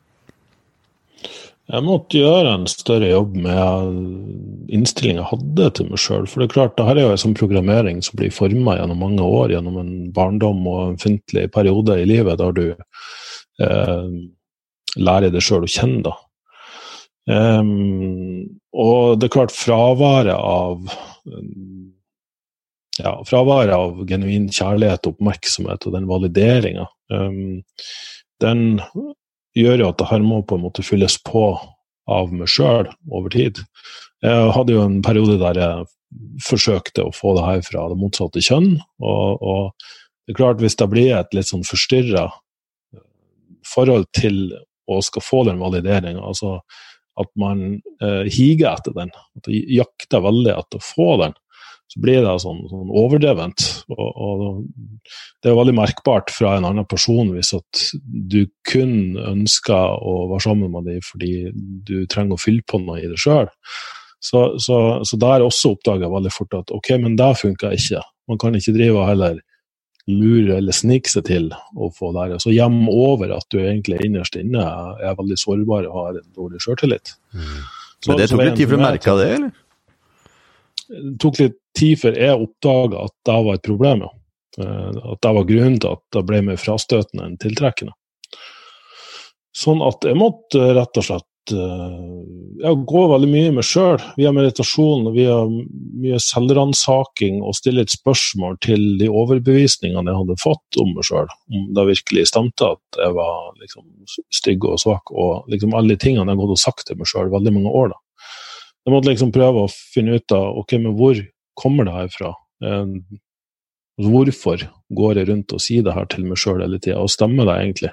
Jeg 1.69 1.85
måtte 1.85 2.17
gjøre 2.17 2.55
en 2.57 2.65
større 2.71 3.11
jobb 3.11 3.35
med 3.45 4.71
innstillingen 4.73 5.21
jeg 5.21 5.31
hadde 5.35 5.67
til 5.77 5.91
meg 5.91 6.01
sjøl. 6.01 6.25
For 6.25 6.41
det 6.41 6.49
er 6.49 6.55
klart, 6.55 6.77
det 6.79 6.87
her 6.89 6.97
er 6.97 7.05
jo 7.05 7.11
en 7.13 7.21
sånn 7.21 7.37
programmering 7.37 8.01
som 8.05 8.17
blir 8.17 8.33
forma 8.33 8.79
gjennom 8.79 9.03
mange 9.05 9.27
år, 9.27 9.53
gjennom 9.53 9.77
en 9.83 9.93
barndom 10.17 10.63
og 10.71 10.81
en 10.87 10.97
fintlig 11.03 11.51
periode 11.53 11.99
i 12.01 12.07
livet 12.09 12.41
der 12.41 12.57
du 12.57 12.65
eh, 12.73 14.09
lærer 14.97 15.35
deg 15.35 15.45
sjøl 15.45 15.69
å 15.69 15.71
kjenne. 15.75 16.09
da. 16.09 16.17
Um, 17.29 18.49
og 18.73 19.21
det 19.21 19.29
er 19.29 19.35
klart, 19.35 19.53
fraværet 19.53 20.33
av 20.33 20.89
ja, 22.99 23.13
fraværet 23.29 23.75
av 23.77 24.01
genuin 24.09 24.49
kjærlighet, 24.49 25.11
oppmerksomhet 25.13 25.85
og 25.85 25.99
den 25.99 26.09
valideringa, 26.09 26.89
um, 27.13 27.61
den 28.41 28.65
gjør 29.59 29.83
jo 29.83 29.91
at 29.93 30.01
det 30.01 30.09
her 30.11 30.25
må 30.25 30.41
på 30.47 30.59
en 30.59 30.65
måte 30.67 30.85
fylles 30.87 31.19
på 31.27 31.51
av 32.09 32.33
meg 32.33 32.49
sjøl 32.51 32.89
over 33.13 33.33
tid. 33.35 33.61
Jeg 34.25 34.53
hadde 34.55 34.75
jo 34.75 34.85
en 34.87 35.01
periode 35.05 35.37
der 35.41 35.61
jeg 35.61 35.89
forsøkte 36.47 37.05
å 37.05 37.15
få 37.15 37.35
det 37.37 37.45
her 37.45 37.65
fra 37.67 37.87
det 37.91 37.99
motsatte 38.01 38.43
kjønn. 38.45 38.79
Og, 39.05 39.43
og 39.43 39.89
det 40.27 40.35
er 40.35 40.41
klart, 40.41 40.63
hvis 40.63 40.79
det 40.81 40.89
blir 40.93 41.13
et 41.17 41.37
litt 41.37 41.51
sånn 41.51 41.67
forstyrra 41.69 42.29
forhold 43.69 44.09
til 44.17 44.47
å 44.89 45.03
skal 45.05 45.25
få 45.25 45.43
den 45.49 45.61
valideringa, 45.61 46.23
altså 46.25 46.59
at 47.19 47.31
man 47.41 47.81
eh, 48.05 48.29
higer 48.31 48.71
etter 48.71 48.95
den, 48.97 49.11
at 49.37 49.51
jakter 49.51 50.23
veldig 50.25 50.55
etter 50.55 50.81
å 50.81 50.87
få 50.87 51.09
den, 51.25 51.35
så 51.89 52.03
blir 52.05 52.21
det 52.21 52.35
sånn, 52.43 52.61
sånn 52.69 52.91
overdrevent. 53.01 53.65
Og, 53.95 54.09
og 54.13 55.13
det 55.41 55.51
er 55.51 55.57
veldig 55.57 55.77
merkbart 55.79 56.33
fra 56.35 56.57
en 56.59 56.67
annen 56.69 56.87
person 56.89 57.31
hvis 57.33 57.55
at 57.57 57.85
du 58.05 58.43
kun 58.69 59.17
ønsker 59.17 59.95
å 59.97 60.19
være 60.35 60.45
sammen 60.45 60.75
med 60.75 60.91
dem 60.91 61.01
fordi 61.05 61.33
du 61.89 62.03
trenger 62.11 62.37
å 62.37 62.43
fylle 62.43 62.67
på 62.69 62.83
noe 62.83 63.01
i 63.01 63.09
deg 63.09 63.21
sjøl. 63.21 63.49
Så, 64.21 64.59
så, 64.61 64.79
så 65.07 65.19
der 65.21 65.45
også 65.47 65.77
oppdager 65.77 66.05
jeg 66.05 66.13
veldig 66.13 66.33
fort 66.35 66.57
at 66.59 66.73
ok, 66.75 66.91
men 67.01 67.17
det 67.17 67.31
funker 67.41 67.77
ikke. 67.77 68.03
Man 68.29 68.41
kan 68.43 68.59
ikke 68.59 68.75
drive 68.77 68.99
og 68.99 69.09
heller 69.09 69.39
lure 70.09 70.57
eller 70.59 70.77
snike 70.77 71.11
seg 71.13 71.27
til 71.29 71.49
å 71.77 71.89
få 71.95 72.11
det 72.17 72.25
her. 72.25 72.43
Så 72.43 72.53
gjemme 72.53 72.93
over 72.93 73.33
at 73.37 73.49
du 73.53 73.61
egentlig 73.61 74.01
innerst 74.05 74.37
inne 74.41 74.65
er 75.05 75.17
veldig 75.17 75.41
sårbar 75.41 75.89
og 75.89 75.99
har 76.03 76.21
en 76.21 76.29
dårlig 76.37 76.61
sjøltillit. 76.65 77.15
Mm. 77.33 77.57
Men 78.09 78.21
det 78.21 78.29
tok 78.31 78.45
litt 78.45 78.61
tid 78.61 78.71
for 78.71 78.79
du 78.79 78.85
merke 78.85 79.17
det, 79.19 79.31
eller? 79.39 79.57
det 80.89 81.17
tok 81.21 81.41
litt 81.43 81.59
tid 81.79 82.01
før 82.03 82.19
jeg 82.19 82.43
oppdaga 82.47 83.07
at 83.09 83.15
det 83.29 83.39
var 83.47 83.59
et 83.59 83.67
problem. 83.67 84.05
Ja. 84.07 84.13
Eh, 84.59 85.01
At 85.13 85.23
det 85.23 85.35
var 85.39 85.49
grunnen 85.49 85.81
til 85.81 85.95
at 85.95 86.05
det 86.17 86.27
ble 86.29 86.43
mer 86.51 86.61
frastøtende 86.61 87.27
enn 87.27 87.41
tiltrekkende. 87.41 87.95
Sånn 89.59 89.83
at 89.83 90.05
jeg 90.07 90.19
måtte 90.19 90.61
rett 90.77 91.01
og 91.01 91.05
slett 91.07 91.55
uh, 91.57 92.19
jeg 92.63 92.79
går 92.91 93.07
veldig 93.13 93.29
mye 93.31 93.55
med 93.57 93.67
sjøl, 93.67 93.97
via 94.19 94.31
meditasjon 94.35 95.09
og 95.09 95.17
via 95.17 95.37
mye 95.49 96.19
selvransaking, 96.23 97.41
og 97.43 97.57
stille 97.59 97.83
et 97.83 97.95
spørsmål 97.95 98.59
til 98.65 98.85
de 99.01 99.09
overbevisningene 99.11 100.11
jeg 100.13 100.21
hadde 100.21 100.39
fått 100.43 100.79
om 100.83 100.93
meg 100.95 101.09
sjøl. 101.09 101.31
Om 101.55 101.71
det 101.75 101.87
virkelig 101.93 102.29
stemte 102.31 102.73
at 102.75 103.01
jeg 103.01 103.17
var 103.17 103.49
liksom, 103.63 103.87
stygg 104.35 104.69
og 104.69 104.79
svak, 104.83 105.11
og 105.11 105.49
liksom 105.51 105.75
alle 105.79 105.95
de 105.95 106.03
tingene 106.07 106.35
jeg 106.35 106.45
og 106.45 106.61
sagt 106.61 106.87
til 106.87 107.01
meg 107.01 107.11
sjøl 107.11 107.33
veldig 107.35 107.55
mange 107.57 107.75
år. 107.83 107.95
da. 107.95 108.31
Jeg 108.87 108.95
måtte 108.95 109.11
liksom 109.13 109.35
prøve 109.35 109.67
å 109.67 109.73
finne 109.73 110.19
ut 110.19 110.35
av 110.35 110.63
ok, 110.63 110.79
men 110.83 110.95
hvor 110.99 111.19
kommer 111.59 111.89
det 111.89 111.97
her 111.97 112.13
fra? 112.15 112.33
Eh, 112.65 112.93
hvorfor 113.99 114.63
går 114.95 115.21
jeg 115.21 115.29
rundt 115.33 115.55
og 115.55 115.63
sier 115.63 115.87
det 115.87 115.97
her 115.97 116.07
til 116.11 116.27
meg 116.29 116.41
sjøl 116.41 116.63
hele 116.63 116.79
tida, 116.79 117.01
og 117.03 117.13
stemmer 117.13 117.49
det 117.49 117.59
egentlig? 117.63 117.93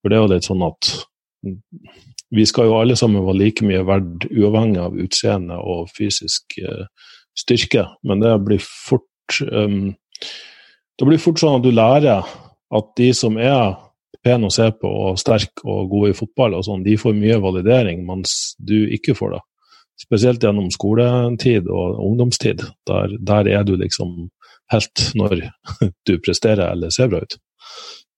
For 0.00 0.10
det 0.10 0.18
er 0.18 0.24
jo 0.24 0.32
litt 0.34 0.48
sånn 0.48 0.66
at 0.66 0.92
vi 2.30 2.46
skal 2.46 2.68
jo 2.68 2.78
alle 2.78 2.96
sammen 2.98 3.24
være 3.26 3.40
like 3.40 3.66
mye 3.66 3.82
verdt, 3.86 4.26
uavhengig 4.30 4.80
av 4.82 4.98
utseende 5.02 5.56
og 5.58 5.90
fysisk 5.96 6.58
uh, 6.62 6.86
styrke, 7.38 7.86
men 8.06 8.22
det 8.22 8.34
blir 8.46 8.62
fort 8.62 9.40
um, 9.50 9.94
Det 10.98 11.06
blir 11.08 11.20
fort 11.22 11.40
sånn 11.40 11.58
at 11.58 11.64
du 11.64 11.70
lærer 11.72 12.26
at 12.70 12.90
de 12.98 13.08
som 13.16 13.38
er 13.40 13.78
pene 14.24 14.50
å 14.50 14.52
se 14.52 14.66
på 14.76 14.88
og 14.88 15.18
sterke 15.18 15.64
og 15.64 15.88
gode 15.88 16.10
i 16.12 16.16
fotball, 16.16 16.58
og 16.58 16.66
sånn, 16.66 16.84
de 16.84 16.98
får 17.00 17.16
mye 17.16 17.38
validering, 17.40 18.02
mens 18.04 18.54
du 18.58 18.84
ikke 18.92 19.16
får 19.16 19.32
det. 19.36 19.40
Spesielt 20.00 20.42
gjennom 20.42 20.70
skoletid 20.72 21.68
og 21.68 21.98
ungdomstid. 22.00 22.64
Der, 22.88 23.16
der 23.20 23.50
er 23.52 23.64
du 23.68 23.74
liksom 23.76 24.30
helt 24.72 25.10
når 25.18 25.42
du 26.08 26.14
presterer 26.24 26.70
eller 26.70 26.94
ser 26.94 27.10
bra 27.12 27.22
ut. 27.24 27.36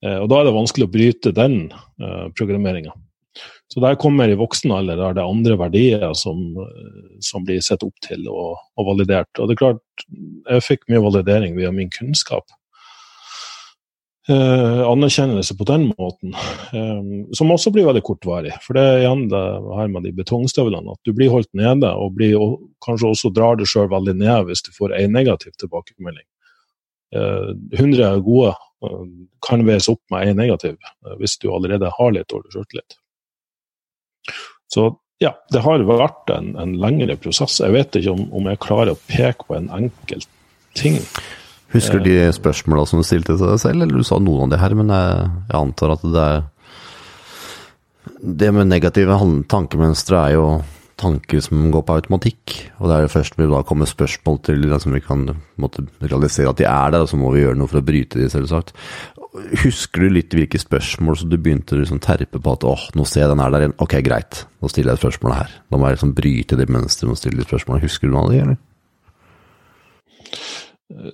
Eh, 0.04 0.18
og 0.18 0.28
da 0.30 0.40
er 0.40 0.48
det 0.48 0.58
vanskelig 0.58 0.88
å 0.88 0.92
bryte 0.92 1.34
den 1.36 1.56
eh, 1.72 2.28
programmeringa. 2.38 2.94
Så 3.72 3.80
der 3.80 3.96
kommer 3.96 4.28
i 4.28 4.36
voksen 4.36 4.72
alder 4.74 4.98
der 5.00 5.14
det 5.16 5.22
er 5.22 5.30
andre 5.32 5.56
verdier 5.56 6.10
som, 6.18 6.42
eh, 6.60 7.20
som 7.24 7.46
blir 7.48 7.62
sett 7.64 7.84
opp 7.86 7.96
til 8.04 8.26
og, 8.28 8.58
og, 8.76 8.88
validert. 8.90 9.30
Og 9.38 9.48
det 9.48 9.56
er 9.56 9.62
klart, 9.62 10.06
jeg 10.50 10.66
fikk 10.66 10.84
mye 10.92 11.04
validering 11.06 11.56
via 11.56 11.72
min 11.74 11.90
kunnskap. 11.92 12.52
Eh, 14.32 14.82
anerkjennelse 14.88 15.56
på 15.58 15.64
den 15.68 15.88
måten, 15.98 16.34
eh, 16.72 17.00
som 17.36 17.50
også 17.52 17.72
blir 17.74 17.84
veldig 17.88 18.02
kortvarig. 18.06 18.52
For 18.64 18.78
det 18.78 18.84
er 18.86 19.00
igjen 19.02 19.26
det 19.28 19.40
her 19.76 19.90
med 19.92 20.06
de 20.06 20.12
betongstøvlene, 20.16 20.94
at 20.94 21.00
du 21.04 21.12
blir 21.16 21.32
holdt 21.32 21.50
nede, 21.58 21.90
og, 21.90 22.14
blir, 22.16 22.38
og 22.40 22.62
kanskje 22.86 23.10
også 23.10 23.32
drar 23.34 23.58
deg 23.60 23.68
sjøl 23.68 23.90
veldig 23.92 24.14
ned 24.22 24.46
hvis 24.48 24.64
du 24.64 24.70
får 24.76 24.94
en 24.96 25.12
negativ 25.18 25.52
tilbakemelding. 25.60 26.24
Eh, 27.12 27.50
100 27.82 28.22
gode 28.24 28.54
eh, 28.86 29.04
kan 29.44 29.66
veies 29.68 29.90
opp 29.92 30.00
med 30.14 30.30
en 30.30 30.40
negativ, 30.40 30.78
eh, 30.80 31.18
hvis 31.20 31.36
du 31.42 31.50
allerede 31.52 31.92
har 31.98 32.14
litt 32.14 32.30
dårlig 32.32 32.54
sjøltillit. 32.54 32.96
Så 34.72 34.88
ja, 35.20 35.34
det 35.52 35.60
har 35.66 35.84
vært 35.84 36.32
en, 36.32 36.54
en, 36.56 36.78
lengre 36.80 37.18
prosess. 37.20 37.60
Jeg 37.60 37.74
vet 37.74 38.00
ikke 38.00 38.16
om, 38.16 38.24
om 38.32 38.48
jeg 38.48 38.64
klarer 38.64 38.94
å 38.94 39.02
peke 39.10 39.50
på 39.50 39.58
en 39.58 39.68
enkelt 39.74 40.30
ting. 40.78 41.02
Husker 41.72 42.02
du 42.02 42.10
de 42.10 42.28
spørsmåla 42.36 42.84
som 42.88 43.00
du 43.00 43.06
stilte 43.06 43.36
til 43.36 43.48
deg 43.48 43.60
selv, 43.62 43.84
eller 43.84 44.02
du 44.02 44.06
sa 44.06 44.18
noen 44.20 44.46
av 44.46 44.52
det 44.52 44.60
her, 44.60 44.76
men 44.76 44.92
jeg, 44.92 45.30
jeg 45.48 45.58
antar 45.60 45.96
at 45.96 46.04
det 46.04 46.26
er 46.28 46.42
Det 48.22 48.50
med 48.54 48.70
negative 48.70 49.16
tankemønstre 49.50 50.18
er 50.26 50.34
jo 50.36 50.46
tanker 51.02 51.40
som 51.42 51.70
går 51.72 51.84
på 51.86 51.96
automatikk, 51.98 52.54
og 52.78 52.88
det 52.88 52.96
er 52.96 53.06
det 53.06 53.12
først 53.14 53.38
vil 53.38 53.52
da 53.52 53.62
komme 53.66 53.88
spørsmål 53.88 54.38
til 54.46 54.62
som 54.62 54.72
liksom 54.72 54.96
vi 54.96 55.02
kan 55.02 55.24
måtte, 55.60 55.86
realisere 56.02 56.52
at 56.52 56.60
de 56.60 56.68
er 56.68 56.94
der, 56.94 57.02
og 57.02 57.10
så 57.10 57.18
må 57.18 57.32
vi 57.34 57.42
gjøre 57.42 57.58
noe 57.58 57.70
for 57.70 57.80
å 57.80 57.86
bryte 57.86 58.20
de, 58.20 58.28
selvsagt. 58.30 58.74
Husker 59.64 60.04
du 60.04 60.12
litt 60.12 60.34
hvilke 60.36 60.60
spørsmål 60.60 61.18
som 61.18 61.30
du 61.32 61.38
begynte 61.40 61.76
å 61.76 61.80
liksom 61.80 62.02
terpe 62.04 62.38
på 62.42 62.56
at 62.56 62.66
åh, 62.68 62.88
nå 62.98 63.06
ser 63.08 63.24
jeg 63.24 63.32
den 63.32 63.42
er 63.42 63.54
der 63.54 63.66
igjen, 63.66 63.78
ok, 63.82 63.96
greit, 64.04 64.44
nå 64.60 64.70
stiller 64.70 64.92
jeg 64.92 65.00
et 65.00 65.06
spørsmål 65.06 65.38
her. 65.38 65.56
Da 65.72 65.80
må 65.80 65.88
jeg 65.88 65.98
liksom 65.98 66.14
bryte 66.18 66.60
det 66.60 66.68
mønsteret 66.70 67.08
med 67.10 67.16
å 67.16 67.22
stille 67.22 67.40
de 67.40 67.48
spørsmålene. 67.48 67.86
Husker 67.88 68.10
du 68.10 68.14
noe 68.14 68.26
av 68.26 68.34
det, 68.34 68.44
eller? 68.44 68.60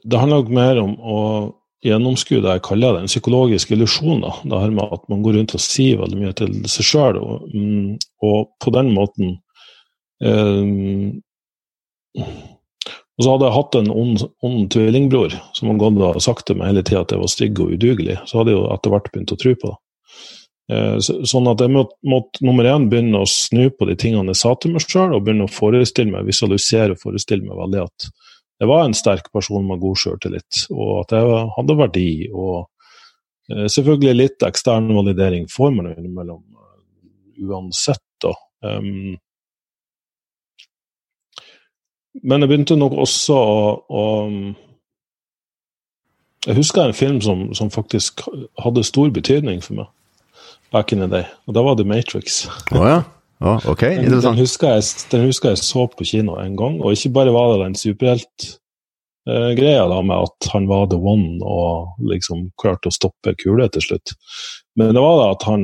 Det 0.04 0.18
handler 0.18 0.42
nok 0.42 0.52
mer 0.54 0.80
om 0.82 0.94
å 0.98 1.18
gjennomskue 1.84 2.42
det 2.42 2.56
jeg 2.56 2.64
kaller 2.66 2.96
det 2.96 3.04
en 3.04 3.10
psykologisk 3.10 3.72
illusjon. 3.74 4.24
Det 4.42 4.60
her 4.62 4.74
med 4.74 4.94
at 4.96 5.04
man 5.10 5.22
går 5.22 5.38
rundt 5.38 5.54
og 5.54 5.62
sier 5.62 6.00
veldig 6.00 6.20
mye 6.20 6.34
til 6.38 6.54
seg 6.70 6.88
sjøl, 6.90 7.20
og, 7.22 7.48
mm, 7.54 7.98
og, 8.26 8.38
på 8.62 8.74
den 8.74 8.92
måten 8.96 9.36
eh, 10.24 10.62
Og 13.18 13.24
så 13.24 13.32
hadde 13.32 13.48
jeg 13.48 13.56
hatt 13.56 13.76
en 13.78 13.90
ond, 13.90 14.24
ond 14.46 14.66
tvillingbror 14.70 15.32
som 15.54 15.72
han 15.72 15.80
og 15.82 16.22
sagt 16.22 16.46
til 16.46 16.58
meg 16.58 16.70
hele 16.70 16.84
tida 16.86 17.02
at 17.02 17.14
jeg 17.14 17.22
var 17.22 17.30
stygg 17.32 17.60
og 17.62 17.72
udugelig. 17.74 18.18
Så 18.30 18.38
hadde 18.38 18.54
jeg 18.54 18.60
jo 18.60 18.68
etter 18.74 18.94
hvert 18.94 19.08
begynt 19.12 19.34
å 19.34 19.38
tro 19.42 19.54
på 19.58 19.70
det. 19.72 19.78
Eh, 20.68 20.96
sånn 21.00 21.48
at 21.48 21.62
jeg 21.64 21.72
måtte, 21.72 21.96
måtte 22.04 22.44
nummer 22.44 22.66
én 22.68 22.86
begynne 22.92 23.22
å 23.24 23.28
snu 23.30 23.70
på 23.72 23.88
de 23.88 23.96
tingene 23.98 24.34
jeg 24.34 24.42
sa 24.42 24.52
til 24.54 24.74
meg 24.74 24.84
sjøl, 24.84 25.14
og 25.16 25.24
begynne 25.24 25.48
å 25.48 25.52
forestille 25.52 26.12
meg, 26.12 26.28
visualisere 26.28 26.94
og 26.94 27.02
forestille 27.02 27.46
meg 27.46 27.58
veldig 27.58 27.86
at 27.86 28.08
jeg 28.58 28.68
var 28.68 28.84
en 28.84 28.96
sterk 28.96 29.30
person 29.32 29.66
med 29.66 29.80
god 29.82 30.00
sjøltillit, 30.00 30.64
og 30.74 31.04
at 31.04 31.14
jeg 31.14 31.46
hadde 31.54 31.78
verdi. 31.78 32.10
Og 32.34 32.66
eh, 33.52 33.66
selvfølgelig 33.70 34.16
litt 34.16 34.46
ekstern 34.46 34.90
validering 34.96 35.46
får 35.52 35.74
man 35.76 35.92
innimellom 35.92 36.42
uh, 36.42 36.78
uansett, 37.46 38.02
da. 38.24 38.34
Um, 38.66 39.14
men 42.18 42.42
jeg 42.42 42.50
begynte 42.50 42.74
nok 42.78 42.96
også 42.98 43.36
å, 43.38 43.60
å 43.94 44.02
Jeg 46.48 46.56
husker 46.56 46.88
en 46.88 46.96
film 46.96 47.20
som, 47.22 47.48
som, 47.54 47.70
faktisk 47.70 48.22
hadde 48.62 48.82
stor 48.86 49.10
betydning 49.14 49.58
for 49.62 49.82
meg 49.82 49.88
back 50.72 50.92
in 50.92 51.02
the 51.02 51.08
day, 51.10 51.26
og 51.46 51.54
da 51.56 51.62
var 51.64 51.76
det 51.78 51.86
Matrix. 51.88 52.42
Oh, 52.72 52.84
ja. 52.86 53.02
Ja, 53.38 53.60
ok, 53.70 53.82
interessant. 53.82 54.36
Den, 54.36 54.42
husker 54.42 54.68
jeg, 54.74 54.82
den, 55.12 55.26
husker 55.28 55.48
jeg, 55.52 55.58
så 55.62 55.86
på 55.92 56.04
kino 56.06 56.32
en 56.42 56.56
gang, 56.58 56.80
og 56.82 56.92
ikke 56.94 57.14
bare 57.14 57.34
var 57.34 57.46
det 57.52 57.60
den 57.62 57.76
superheltgreia 57.78 59.84
uh, 59.86 60.02
med 60.02 60.16
at 60.16 60.38
han 60.54 60.64
var 60.70 60.82
the 60.90 60.98
one 60.98 61.38
og 61.46 61.70
liksom 62.10 62.38
klarte 62.58 62.88
å 62.90 62.96
stoppe 62.96 63.34
kule 63.38 63.68
til 63.70 63.82
slutt, 63.84 64.08
men 64.78 64.94
det 64.96 65.02
var 65.04 65.16
da 65.20 65.26
at 65.36 65.42
han 65.46 65.62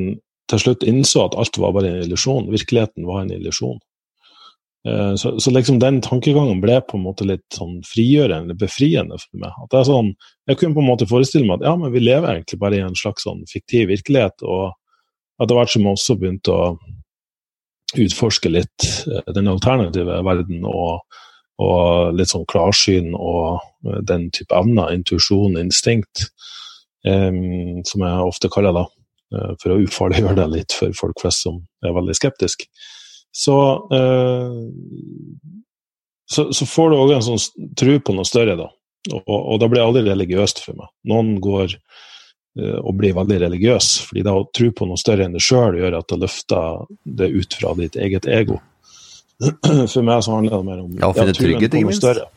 til 0.51 0.59
slutt 0.61 0.83
innså 0.87 1.19
at 1.25 1.37
alt 1.41 1.59
var 1.59 1.73
bare 1.73 1.89
en 1.91 2.03
illusjon. 2.05 2.53
Virkeligheten 2.53 3.07
var 3.09 3.19
en 3.23 3.33
illusjon. 3.33 3.79
Uh, 4.85 5.15
så, 5.17 5.41
så, 5.41 5.51
liksom 5.51 5.79
den 5.81 6.03
tankegangen 6.05 6.61
ble 6.61 6.77
på 6.85 6.99
en 6.99 7.07
måte 7.07 7.25
litt 7.25 7.49
sånn 7.57 7.79
frigjørende, 7.89 8.55
befriende 8.61 9.17
for 9.23 9.39
meg. 9.41 9.53
At 9.65 9.71
det 9.73 9.79
er 9.81 9.87
sånn, 9.89 10.11
Jeg 10.51 10.59
kunne 10.61 10.77
på 10.77 10.83
en 10.85 10.91
måte 10.91 11.09
forestille 11.09 11.49
meg 11.49 11.63
at 11.63 11.67
ja, 11.71 11.75
men 11.81 11.95
vi 11.95 12.05
lever 12.05 12.29
egentlig 12.35 12.59
bare 12.61 12.77
i 12.77 12.85
en 12.85 12.99
slags 12.99 13.25
sånn 13.25 13.41
fiktiv 13.49 13.89
virkelighet, 13.89 14.45
og 14.45 14.77
etter 15.41 15.57
hvert 15.57 15.73
som 15.73 15.89
jeg 15.89 15.97
også 15.97 16.19
begynte 16.21 16.53
å 16.53 16.77
utforske 18.01 18.51
litt 18.53 18.89
eh, 19.11 19.33
den 19.35 19.51
alternative 19.51 20.21
verden 20.27 20.65
og, 20.69 21.05
og 21.63 22.17
litt 22.19 22.33
sånn 22.33 22.47
klarsyn 22.51 23.13
og 23.15 23.61
eh, 23.87 24.01
den 24.07 24.29
type 24.35 24.55
evner, 24.57 24.93
intuisjon, 24.95 25.59
instinkt, 25.61 26.29
um, 27.07 27.83
som 27.87 28.05
jeg 28.07 28.29
ofte 28.29 28.53
kaller 28.53 28.77
det, 28.79 28.87
for 29.59 29.73
å 29.75 29.81
ufarliggjøre 29.83 30.37
det 30.39 30.51
litt 30.53 30.75
for 30.77 30.95
folk 30.95 31.19
flest 31.19 31.43
som 31.47 31.57
er 31.83 31.95
veldig 31.97 32.15
skeptiske. 32.15 32.69
Så, 33.35 33.57
uh, 33.91 34.55
så, 36.31 36.49
så, 36.55 36.67
får 36.71 36.93
du 36.93 36.99
òg 37.01 37.15
en 37.17 37.25
sånn 37.27 37.71
tro 37.79 37.99
på 37.99 38.15
noe 38.15 38.29
større, 38.29 38.55
da. 38.61 38.69
Og, 39.13 39.27
og 39.29 39.59
da 39.61 39.69
blir 39.69 39.83
aldri 39.85 40.05
religiøst 40.07 40.63
for 40.65 40.79
meg. 40.79 40.89
Noen 41.11 41.35
går 41.45 41.75
å 42.55 42.93
bli 42.95 43.11
veldig 43.15 43.41
religiøs. 43.43 43.87
fordi 44.09 44.23
det 44.23 44.31
å 44.31 44.45
tro 44.55 44.71
på 44.71 44.87
noe 44.87 45.01
større 45.01 45.27
enn 45.27 45.35
deg 45.35 45.43
sjøl 45.43 45.81
gjør 45.81 45.99
at 45.99 46.13
det 46.13 46.21
løfter 46.23 46.85
det 47.03 47.31
ut 47.35 47.57
fra 47.59 47.75
ditt 47.81 47.97
eget 47.99 48.29
ego. 48.31 48.61
For 49.93 50.03
meg 50.07 50.23
så 50.23 50.37
handler 50.37 50.61
det 50.61 50.69
mer 50.69 50.85
om 50.85 50.93
ja, 51.01 51.09
å 51.09 51.17
finne 51.17 51.35
trygghet, 51.35 51.75
ikke 51.75 51.89
minst. 51.89 52.05
Større. 52.05 52.29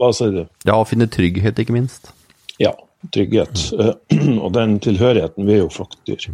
Hva 0.00 0.12
sier 0.16 0.32
du? 0.32 0.40
Ja, 0.64 0.78
å 0.78 0.86
finne 0.88 1.10
trygghet, 1.12 1.60
ikke 1.60 1.76
minst. 1.76 2.08
Ja, 2.62 2.72
trygghet. 3.12 3.66
Og 4.44 4.48
den 4.56 4.78
tilhørigheten 4.80 5.48
vi 5.48 5.58
er 5.58 5.64
jo 5.66 5.74
flokkdyr. 5.74 6.30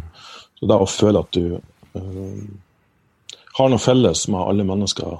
Så 0.57 0.71
det 0.71 0.79
å 0.79 0.87
føle 0.89 1.21
at 1.25 1.35
du 1.35 1.57
uh, 1.59 2.41
har 3.59 3.71
noe 3.73 3.81
felles 3.81 4.23
med 4.31 4.41
alle 4.41 4.65
mennesker 4.67 5.19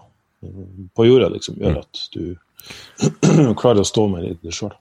på 0.95 1.05
jorda, 1.05 1.29
liksom, 1.33 1.57
gjør 1.59 1.75
mm. 1.75 1.79
at 1.81 2.03
du 2.13 3.55
klarer 3.59 3.83
å 3.83 3.87
stå 3.87 4.07
mer 4.11 4.27
i 4.27 4.35
det 4.39 4.55
sjøl. 4.55 4.73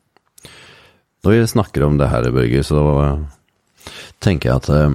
Når 1.27 1.35
vi 1.35 1.47
snakker 1.51 1.83
om 1.83 1.97
det 1.99 2.07
her, 2.07 2.29
Børge, 2.31 2.61
så 2.63 2.81
tenker 4.23 4.53
jeg 4.53 4.61
at 4.63 4.69
eh, 4.71 4.93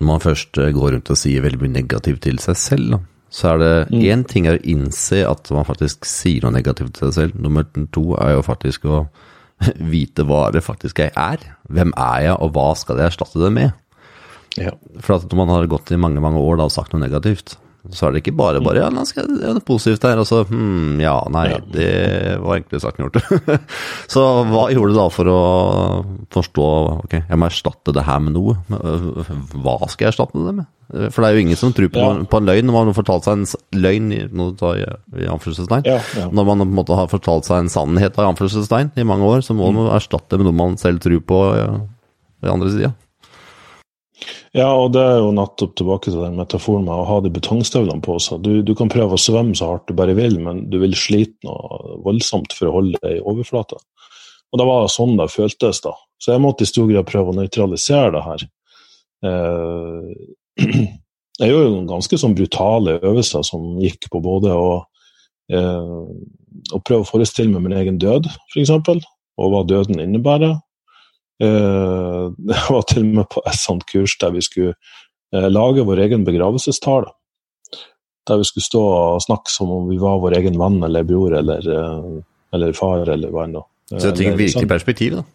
når 0.00 0.08
man 0.08 0.24
først 0.24 0.58
eh, 0.58 0.72
går 0.74 0.96
rundt 0.96 1.12
og 1.14 1.20
sier 1.20 1.44
veldig 1.44 1.60
mye 1.62 1.74
negativt 1.76 2.24
til 2.26 2.40
seg 2.42 2.58
selv, 2.58 2.96
så 3.30 3.52
er 3.52 3.62
det 3.62 3.70
én 3.94 4.24
mm. 4.24 4.26
ting 4.26 4.48
er 4.50 4.58
å 4.58 4.64
innse 4.66 5.20
at 5.28 5.52
man 5.54 5.66
faktisk 5.68 6.06
sier 6.08 6.42
noe 6.42 6.56
negativt 6.56 6.96
til 6.98 7.12
seg 7.12 7.14
selv. 7.14 7.38
Nummer 7.46 7.62
to 7.94 8.16
er 8.18 8.34
jo 8.34 8.42
faktisk 8.46 8.88
å 8.90 9.04
vite 9.94 10.26
hva 10.26 10.48
det 10.50 10.64
faktisk 10.66 11.04
jeg 11.04 11.14
er. 11.14 11.46
Hvem 11.70 11.94
er 11.94 12.26
jeg, 12.26 12.40
og 12.42 12.50
hva 12.56 12.72
skal 12.78 12.98
jeg 12.98 13.12
erstatte 13.12 13.44
det 13.44 13.52
med? 13.54 13.70
Ja. 14.58 14.74
For 14.98 15.20
at 15.20 15.30
når 15.30 15.40
man 15.44 15.54
har 15.54 15.70
gått 15.70 15.94
i 15.94 16.00
mange 16.00 16.22
mange 16.24 16.42
år 16.42 16.58
da, 16.58 16.66
og 16.66 16.74
sagt 16.74 16.90
noe 16.90 17.04
negativt, 17.06 17.54
så 17.94 18.06
er 18.08 18.14
det 18.14 18.22
ikke 18.22 18.34
bare 18.38 18.60
bare 18.64 18.80
ja, 18.82 18.88
nå 18.92 19.04
skal 19.06 19.24
jeg 19.26 19.40
gjøre 19.42 19.56
noe 19.58 19.64
positivt 19.66 20.06
her, 20.08 20.18
og 20.22 20.26
så 20.28 20.40
hm, 20.48 21.00
ja, 21.02 21.14
nei, 21.32 21.44
det 21.74 21.90
var 22.42 22.56
egentlig 22.56 22.80
sagt 22.82 22.98
enn 22.98 23.08
gjort. 23.08 23.60
så 24.14 24.24
hva 24.50 24.64
gjorde 24.74 24.94
du 24.94 24.98
da 24.98 25.06
for 25.14 25.30
å 25.30 25.40
forstå 26.34 26.66
ok, 27.04 27.14
jeg 27.20 27.38
må 27.40 27.48
erstatte 27.50 27.94
det 27.96 28.06
her 28.08 28.22
med 28.24 28.36
noe? 28.36 28.56
Øh, 28.72 29.30
Hva 29.62 29.76
skal 29.92 30.08
jeg 30.08 30.14
erstatte 30.14 30.42
det 30.48 30.56
med? 30.62 30.66
For 31.10 31.18
det 31.22 31.28
er 31.28 31.34
jo 31.38 31.42
ingen 31.42 31.58
som 31.58 31.72
tror 31.74 31.88
på, 31.90 32.02
Ja. 32.02 32.10
på 32.30 32.38
en 32.38 32.46
løgn 32.46 32.68
når 32.68 32.76
man 32.76 32.90
har 32.92 32.94
fortalt 32.98 33.26
seg 33.26 33.40
en 33.40 33.80
løgn 33.82 34.12
i, 34.14 34.20
i 34.26 35.30
anførselstegn. 35.32 35.86
Ja, 35.88 35.96
ja. 36.14 36.28
Når 36.30 36.46
man 36.46 36.62
på 36.62 36.68
en 36.68 36.76
måte 36.78 36.98
har 36.98 37.10
fortalt 37.10 37.48
seg 37.48 37.64
en 37.64 37.72
sannhet 37.72 38.18
av 38.22 38.30
anførselstegn 38.30 38.92
i 38.94 39.06
mange 39.08 39.26
år, 39.26 39.42
så 39.42 39.56
må 39.58 39.72
man 39.74 39.90
erstatte 39.96 40.38
med 40.38 40.46
noe 40.46 40.54
man 40.56 40.78
selv 40.78 41.02
tror 41.02 41.22
på 41.26 41.40
i 41.56 42.50
andre 42.52 42.70
sida. 42.70 42.92
Ja, 44.56 44.70
og 44.72 44.94
det 44.94 45.02
er 45.04 45.18
jo 45.20 45.32
nettopp 45.36 45.74
tilbake 45.76 46.08
til 46.08 46.22
den 46.22 46.38
metaforen 46.38 46.86
med 46.86 46.94
å 46.94 47.06
ha 47.08 47.18
de 47.20 47.32
betongstøvlene 47.34 48.00
på 48.04 48.16
seg. 48.22 48.40
Du, 48.46 48.62
du 48.64 48.72
kan 48.78 48.90
prøve 48.92 49.18
å 49.18 49.20
svømme 49.20 49.56
så 49.58 49.74
hardt 49.74 49.90
du 49.90 49.96
bare 49.98 50.16
vil, 50.16 50.38
men 50.42 50.64
du 50.72 50.78
vil 50.80 50.96
slite 50.96 51.36
noe 51.44 51.98
voldsomt 52.06 52.56
for 52.56 52.70
å 52.70 52.76
holde 52.78 53.00
deg 53.02 53.18
i 53.18 53.24
overflata. 53.28 53.78
Og 54.52 54.60
det 54.60 54.68
var 54.68 54.88
sånn 54.92 55.16
det 55.18 55.28
føltes, 55.32 55.82
da. 55.84 55.92
Så 56.22 56.32
jeg 56.32 56.42
måtte 56.42 56.64
i 56.64 56.70
stor 56.70 56.88
grad 56.88 57.08
prøve 57.10 57.32
å 57.32 57.36
nøytralisere 57.36 58.14
det 58.14 58.24
her. 58.24 58.46
Eh, 59.28 60.64
jeg 61.42 61.50
gjorde 61.50 61.66
jo 61.66 61.74
noen 61.74 61.90
ganske 61.90 62.20
sånn 62.20 62.36
brutale 62.38 62.98
øvelser 63.02 63.44
som 63.46 63.74
gikk 63.82 64.08
på 64.12 64.22
både 64.24 64.54
å, 64.56 64.70
eh, 65.52 65.96
å 66.72 66.80
prøve 66.80 67.02
å 67.04 67.10
forestille 67.10 67.52
meg 67.52 67.66
min 67.66 67.76
egen 67.82 68.00
død, 68.00 68.30
f.eks., 68.54 68.72
og 69.36 69.52
hva 69.52 69.66
døden 69.68 70.00
innebærer. 70.00 70.56
Eh, 71.42 72.24
jeg 72.54 72.64
var 72.72 72.86
til 72.88 73.04
og 73.04 73.12
med 73.20 73.28
på 73.32 73.42
et 73.44 73.60
sånt 73.60 73.86
kurs 73.90 74.16
der 74.22 74.34
vi 74.34 74.44
skulle 74.44 74.74
eh, 75.34 75.48
lage 75.50 75.84
vår 75.86 76.04
egen 76.06 76.26
begravelsestale. 76.28 77.12
Der 78.26 78.40
vi 78.40 78.48
skulle 78.48 78.66
stå 78.66 78.82
og 78.82 79.22
snakke 79.22 79.52
som 79.52 79.70
om 79.70 79.90
vi 79.90 80.00
var 80.02 80.22
vår 80.22 80.38
egen 80.40 80.58
venn 80.60 80.80
eller 80.86 81.06
bror 81.06 81.36
eller, 81.38 81.68
eh, 81.76 82.08
eller 82.56 82.76
far 82.78 83.06
eller 83.06 83.34
hva 83.34 83.46
enn. 83.46 83.58
da. 83.60 83.66
Så 84.02 84.10
ting 84.16 84.34
virker 84.34 84.58
sånn. 84.58 84.66
i 84.66 84.72
perspektiv, 84.72 85.20
da. 85.20 85.26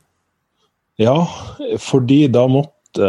Ja, 0.99 1.15
fordi 1.79 2.25
da 2.29 2.43
måtte 2.51 3.07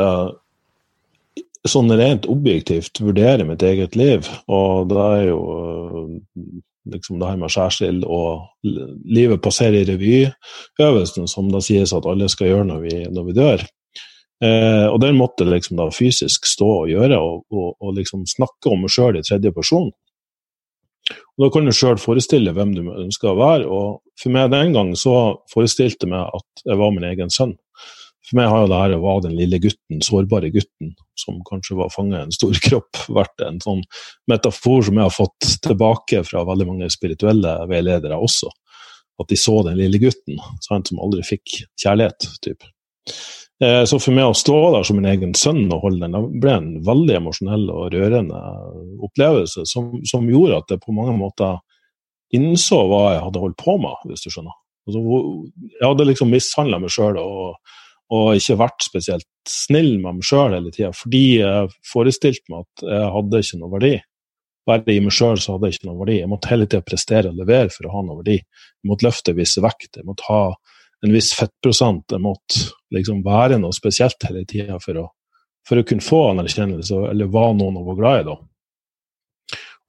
sånn 1.68 1.92
rent 1.98 2.28
objektivt 2.30 3.00
vurdere 3.02 3.44
mitt 3.46 3.62
eget 3.66 3.96
liv, 3.98 4.28
og 4.50 4.88
det 4.90 5.02
er 5.02 5.24
jo 5.28 5.40
liksom 6.90 7.20
det 7.20 7.28
her 7.30 7.38
med 7.38 7.52
skjærsild 7.52 8.04
og 8.04 8.48
livet 9.06 9.42
passerer 9.42 9.86
revyøvelsen, 9.86 11.28
som 11.30 11.50
da 11.52 11.60
sies 11.62 11.94
at 11.94 12.08
alle 12.08 12.28
skal 12.32 12.50
gjøre 12.50 12.68
når 12.70 12.82
vi, 12.86 12.96
når 13.12 13.28
vi 13.28 13.36
dør. 13.38 13.64
Eh, 14.42 14.86
og 14.90 14.98
den 15.02 15.18
måtte 15.18 15.46
liksom 15.46 15.78
da 15.78 15.88
fysisk 15.94 16.48
stå 16.50 16.70
og 16.82 16.90
gjøre, 16.90 17.18
og, 17.18 17.44
og, 17.54 17.76
og 17.78 17.98
liksom 17.98 18.26
snakke 18.26 18.72
om 18.72 18.82
meg 18.82 18.94
sjøl 18.94 19.20
i 19.20 19.26
tredje 19.26 19.54
person. 19.54 19.92
Og 21.12 21.44
Da 21.44 21.50
kan 21.54 21.66
du 21.66 21.74
sjøl 21.74 21.98
forestille 22.00 22.54
hvem 22.54 22.74
du 22.74 22.82
ønsker 22.90 23.32
å 23.32 23.38
være. 23.38 23.66
og 23.66 24.02
For 24.20 24.34
meg 24.34 24.52
den 24.52 24.74
gang 24.74 24.92
så 24.98 25.38
forestilte 25.52 26.06
jeg 26.06 26.14
meg 26.14 26.38
at 26.38 26.64
jeg 26.66 26.78
var 26.78 26.94
min 26.94 27.06
egen 27.08 27.30
sønn. 27.32 27.56
For 28.32 28.38
meg 28.40 28.48
har 28.48 28.62
jo 28.62 28.68
det 28.70 28.76
her 28.80 28.92
å 28.96 29.02
være 29.02 29.22
den 29.26 29.34
lille 29.36 29.58
gutten, 29.60 29.98
sårbare 30.00 30.48
gutten, 30.54 30.94
som 31.20 31.42
kanskje 31.44 31.74
var 31.76 31.90
fanget 31.92 32.16
i 32.16 32.22
en 32.24 32.32
stor 32.32 32.56
kropp, 32.66 33.00
vært 33.12 33.42
en 33.44 33.58
sånn 33.60 33.82
metafor 34.32 34.86
som 34.86 34.96
jeg 34.96 35.04
har 35.04 35.12
fått 35.12 35.48
tilbake 35.66 36.22
fra 36.24 36.46
veldig 36.48 36.66
mange 36.70 36.88
spirituelle 36.94 37.58
veiledere 37.68 38.16
også. 38.16 38.48
At 39.20 39.28
de 39.28 39.36
så 39.36 39.58
den 39.66 39.76
lille 39.76 40.00
gutten, 40.00 40.40
sant, 40.64 40.88
som 40.88 41.02
aldri 41.04 41.20
fikk 41.28 41.58
kjærlighet. 41.82 42.30
Typ. 42.40 42.64
Eh, 43.60 43.82
Så 43.84 44.00
for 44.00 44.16
meg 44.16 44.30
å 44.30 44.38
stå 44.40 44.56
der 44.78 44.88
som 44.88 44.96
min 44.96 45.10
egen 45.12 45.36
sønn 45.36 45.66
og 45.68 45.84
holde 45.84 46.00
den, 46.06 46.16
det 46.16 46.40
ble 46.40 46.56
en 46.56 46.72
veldig 46.88 47.18
emosjonell 47.20 47.68
og 47.68 47.92
rørende 47.92 48.40
opplevelse, 49.04 49.66
som, 49.68 49.92
som 50.08 50.24
gjorde 50.32 50.62
at 50.62 50.72
jeg 50.72 50.80
på 50.86 50.96
mange 50.96 51.18
måter 51.20 51.60
innså 52.32 52.80
hva 52.88 53.04
jeg 53.12 53.24
hadde 53.28 53.44
holdt 53.44 53.60
på 53.60 53.76
med, 53.84 54.08
hvis 54.08 54.24
du 54.24 54.32
skjønner. 54.32 54.56
Altså, 54.88 55.04
jeg 55.76 55.84
hadde 55.84 56.08
liksom 56.08 56.32
mishandla 56.32 56.80
meg 56.80 56.96
sjøl 56.96 57.20
og, 57.20 57.76
og 58.12 58.36
ikke 58.36 58.58
vært 58.60 58.84
spesielt 58.84 59.28
snill 59.48 59.94
med 60.02 60.18
meg 60.18 60.26
sjøl 60.26 60.52
hele 60.52 60.72
tida, 60.74 60.90
fordi 60.96 61.22
jeg 61.40 61.70
forestilte 61.88 62.52
meg 62.52 62.66
at 62.66 62.84
jeg 62.90 63.12
hadde 63.16 63.40
ikke 63.44 63.60
noe 63.60 63.72
verdi. 63.72 63.94
Bare 64.68 64.94
i 64.94 65.00
meg 65.02 65.14
sjøl 65.16 65.40
så 65.42 65.56
hadde 65.56 65.70
jeg 65.70 65.78
ikke 65.78 65.88
noe 65.88 66.00
verdi. 66.02 66.18
Jeg 66.20 66.30
måtte 66.30 66.52
hele 66.52 66.68
tida 66.68 66.84
prestere 66.86 67.32
og 67.32 67.40
levere 67.40 67.72
for 67.72 67.88
å 67.88 67.94
ha 67.96 68.04
noe 68.06 68.20
verdi. 68.20 68.36
Jeg 68.38 68.90
måtte 68.90 69.08
løfte 69.08 69.32
en 69.32 69.40
viss 69.40 69.56
vekt, 69.64 69.96
jeg 69.96 70.06
måtte 70.06 70.28
ha 70.28 70.42
en 71.02 71.16
viss 71.16 71.32
fettprosent, 71.34 72.14
jeg 72.14 72.22
måtte 72.22 72.68
liksom 72.94 73.24
være 73.26 73.58
noe 73.58 73.74
spesielt 73.74 74.28
hele 74.28 74.44
tida 74.46 74.78
for, 74.82 75.00
for 75.66 75.80
å 75.80 75.86
kunne 75.88 76.04
få 76.04 76.20
anerkjennelse, 76.30 77.00
eller 77.10 77.32
var 77.32 77.56
noen 77.58 77.80
å 77.80 77.86
være 77.88 78.00
glad 78.02 78.20
i, 78.20 78.26
da. 78.28 78.38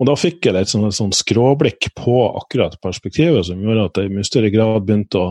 Og 0.02 0.10
da 0.10 0.16
fikk 0.18 0.48
jeg 0.50 0.68
sånn, 0.68 0.88
et 0.88 0.98
sånn 0.98 1.14
skråblikk 1.14 1.92
på 2.00 2.16
akkurat 2.40 2.80
perspektivet, 2.82 3.46
som 3.46 3.62
gjorde 3.62 3.86
at 3.92 4.00
jeg 4.00 4.10
i 4.10 4.16
mye 4.16 4.26
større 4.28 4.50
grad 4.54 4.88
begynte 4.88 5.22
å 5.22 5.28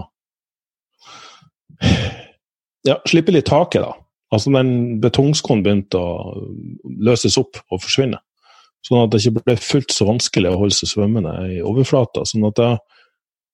ja, 2.88 2.98
slippe 3.08 3.34
litt 3.34 3.48
taket, 3.50 3.84
da. 3.84 3.96
Altså 4.32 4.52
den 4.54 5.00
betongskoen 5.02 5.60
begynte 5.64 6.00
å 6.00 6.36
løses 7.04 7.36
opp 7.40 7.60
og 7.68 7.82
forsvinne. 7.82 8.22
Sånn 8.82 9.04
at 9.04 9.12
det 9.12 9.20
ikke 9.20 9.44
ble 9.44 9.56
fullt 9.60 9.92
så 9.94 10.06
vanskelig 10.08 10.50
å 10.50 10.58
holde 10.64 10.74
seg 10.74 10.90
svømmende 10.90 11.34
i 11.52 11.60
overflata. 11.62 12.24
Sånn 12.26 12.48
at 12.48 12.58
jeg, 12.58 12.80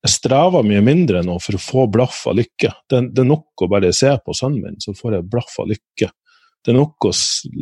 jeg 0.06 0.14
strever 0.14 0.64
mye 0.64 0.84
mindre 0.84 1.24
nå 1.26 1.36
for 1.42 1.58
å 1.58 1.62
få 1.62 1.88
blaff 1.92 2.22
av 2.30 2.38
lykke. 2.38 2.70
Det, 2.88 3.02
det 3.12 3.24
er 3.24 3.28
nok 3.28 3.66
å 3.66 3.68
bare 3.70 3.90
se 3.96 4.14
på 4.24 4.36
sønnen 4.38 4.62
min, 4.64 4.78
så 4.80 4.94
får 4.96 5.18
jeg 5.18 5.28
blaff 5.34 5.58
av 5.60 5.68
lykke. 5.72 6.08
Det 6.64 6.72
er 6.72 6.78
nok 6.78 7.08
å 7.08 7.12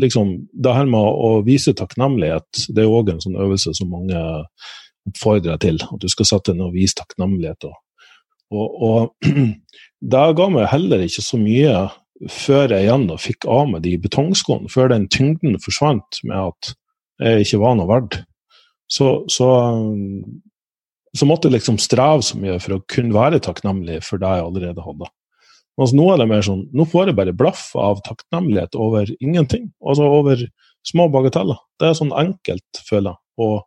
liksom 0.03 0.31
Det 0.51 0.73
her 0.73 0.87
med 0.89 1.01
å 1.01 1.41
vise 1.47 1.75
takknemlighet, 1.77 2.67
det 2.75 2.85
er 2.85 2.93
òg 2.93 3.13
en 3.13 3.21
sånn 3.23 3.37
øvelse 3.39 3.75
som 3.77 3.91
mange 3.93 4.21
oppfordrer 5.07 5.59
til. 5.63 5.81
At 5.83 6.01
du 6.03 6.09
skal 6.13 6.29
sette 6.29 6.53
deg 6.53 6.61
ned 6.61 6.69
og 6.71 6.77
vise 6.77 6.99
takknemlighet. 7.01 7.69
Og, 7.69 7.77
og, 8.55 8.83
og 8.89 9.29
det 10.13 10.25
ga 10.39 10.49
meg 10.53 10.69
heller 10.71 11.03
ikke 11.07 11.25
så 11.25 11.39
mye 11.41 11.87
før 12.33 12.73
jeg 12.73 12.87
igjen 12.87 13.07
da 13.11 13.19
fikk 13.21 13.45
av 13.51 13.67
meg 13.71 13.85
de 13.85 13.97
betongskoene, 14.01 14.71
før 14.73 14.93
den 14.93 15.09
tyngden 15.13 15.59
forsvant 15.61 16.23
med 16.25 16.53
at 16.53 16.73
jeg 17.23 17.45
ikke 17.47 17.61
var 17.61 17.77
noe 17.77 17.91
verdt. 17.91 18.21
Så, 18.93 19.27
så, 19.33 19.49
så 21.17 21.29
måtte 21.29 21.51
jeg 21.51 21.59
liksom 21.59 21.79
streve 21.83 22.25
så 22.25 22.39
mye 22.41 22.57
for 22.63 22.77
å 22.77 22.83
kunne 22.93 23.17
være 23.17 23.43
takknemlig 23.45 24.01
for 24.07 24.23
det 24.23 24.33
jeg 24.39 24.47
allerede 24.47 24.85
hadde. 24.85 25.11
Mens 25.77 25.93
nå 25.93 26.07
er 26.09 26.23
det 26.23 26.29
mer 26.31 26.45
sånn, 26.45 26.65
nå 26.73 26.87
får 26.89 27.11
jeg 27.11 27.19
bare 27.19 27.37
blaff 27.37 27.69
av 27.77 28.01
takknemlighet 28.07 28.79
over 28.81 29.11
ingenting. 29.19 29.69
Altså 29.85 30.09
over 30.09 30.41
små 30.87 31.11
bagateller. 31.13 31.59
Det 31.81 31.91
er 31.91 31.99
sånn 31.99 32.15
enkelt, 32.17 32.81
føler 32.89 33.13
jeg. 33.13 33.61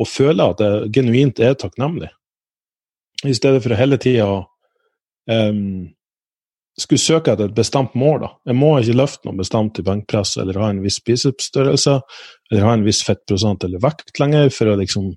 Og 0.00 0.08
føle 0.08 0.48
at 0.54 0.62
jeg 0.64 0.88
genuint 0.96 1.42
er 1.44 1.58
takknemlig. 1.60 2.08
I 3.28 3.34
stedet 3.36 3.62
for 3.62 3.74
å 3.74 3.78
hele 3.78 3.98
tida 4.02 4.28
um, 5.30 5.90
skulle 6.80 7.02
søke 7.02 7.34
etter 7.34 7.50
et 7.50 7.56
bestemt 7.56 7.94
mål. 7.98 8.22
da. 8.24 8.30
Jeg 8.48 8.58
må 8.58 8.72
ikke 8.80 8.98
løfte 8.98 9.28
noe 9.28 9.38
bestemt 9.38 9.78
i 9.78 9.86
benkpress 9.86 10.36
eller 10.42 10.60
ha 10.62 10.70
en 10.72 10.82
viss 10.84 10.98
bicepsstørrelse 11.04 11.98
eller 12.50 12.66
ha 12.66 12.76
en 12.76 12.86
viss 12.86 13.02
fettprosent 13.06 13.66
eller 13.66 13.82
vekt 13.82 14.18
lenger 14.20 14.50
for 14.54 14.72
å 14.72 14.78
liksom 14.80 15.12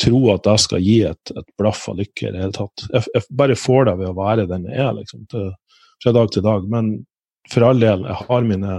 tro 0.00 0.20
at 0.32 0.48
jeg 0.48 0.64
skal 0.64 0.84
gi 0.84 0.98
et, 1.10 1.32
et 1.36 1.48
blaff 1.60 1.84
av 1.92 1.98
lykke 2.00 2.28
i 2.28 2.32
det 2.34 2.42
hele 2.42 2.56
tatt. 2.56 2.86
Jeg, 2.88 3.06
jeg 3.14 3.38
bare 3.42 3.58
får 3.58 3.88
det 3.88 3.96
ved 4.00 4.10
å 4.10 4.16
være 4.16 4.48
den 4.50 4.66
jeg 4.70 4.80
er, 4.80 4.94
liksom, 4.96 5.26
til, 5.30 5.50
fra 6.02 6.14
dag 6.16 6.32
til 6.32 6.46
dag. 6.46 6.68
Men 6.72 6.92
for 7.52 7.66
all 7.68 7.82
del, 7.82 8.06
jeg 8.08 8.26
har 8.30 8.48
mine 8.48 8.78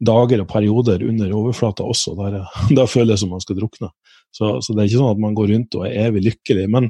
dager 0.00 0.42
og 0.42 0.48
perioder 0.48 1.04
under 1.04 1.32
overflata 1.36 1.84
også, 1.84 2.16
der, 2.18 2.40
jeg, 2.40 2.74
der 2.78 2.90
føler 2.90 3.14
jeg 3.14 3.24
som 3.24 3.34
man 3.36 3.44
skal 3.44 3.60
drukne. 3.60 3.92
Så, 4.32 4.56
så 4.64 4.72
det 4.72 4.82
er 4.82 4.88
ikke 4.88 5.02
sånn 5.02 5.16
at 5.16 5.24
man 5.26 5.36
går 5.36 5.52
rundt 5.52 5.76
og 5.76 5.86
er 5.88 6.08
evig 6.08 6.24
lykkelig. 6.30 6.66
Men 6.72 6.88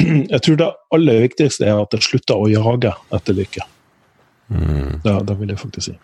jeg 0.32 0.40
tror 0.44 0.58
det 0.60 0.70
aller 0.96 1.24
viktigste 1.26 1.66
er 1.68 1.80
at 1.80 1.94
jeg 1.96 2.06
slutter 2.08 2.40
å 2.40 2.50
jage 2.50 2.92
etter 3.14 3.36
lykke. 3.38 3.66
Mm. 4.52 5.00
Det, 5.04 5.14
det 5.28 5.36
vil 5.40 5.52
jeg 5.54 5.60
faktisk 5.60 5.88
si. 5.88 5.94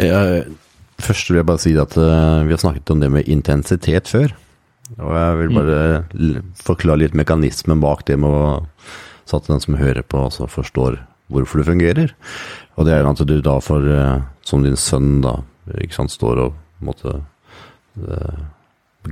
Jeg, 0.00 0.46
først 1.04 1.30
vil 1.30 1.40
jeg 1.40 1.48
bare 1.48 1.62
si 1.62 1.74
at 1.78 1.96
uh, 2.00 2.42
vi 2.46 2.54
har 2.54 2.62
snakket 2.62 2.94
om 2.94 3.02
det 3.04 3.12
med 3.14 3.30
intensitet 3.30 4.10
før. 4.10 4.34
Og 4.98 5.14
jeg 5.16 5.36
vil 5.40 5.54
bare 5.56 5.78
l- 6.12 6.40
forklare 6.60 7.04
litt 7.04 7.16
mekanismen 7.16 7.80
bak 7.80 8.04
det 8.08 8.18
med 8.20 8.30
å 8.30 8.44
Så 9.24 9.38
at 9.38 9.46
den 9.48 9.60
som 9.62 9.78
hører 9.80 10.04
på, 10.04 10.18
også 10.20 10.44
forstår 10.52 10.98
hvorfor 11.32 11.62
det 11.62 11.64
fungerer. 11.70 12.10
Og 12.76 12.84
det 12.84 12.92
er 12.92 13.00
jo 13.00 13.12
at 13.14 13.22
du 13.24 13.38
da 13.40 13.54
får, 13.64 13.86
uh, 13.88 14.26
som 14.44 14.64
din 14.64 14.76
sønn, 14.76 15.22
da, 15.24 15.38
ikke 15.80 15.96
sant, 15.96 16.12
står 16.12 16.42
og 16.42 16.58
måtte 16.84 17.14
måte 17.14 18.10
eh, 18.10 18.42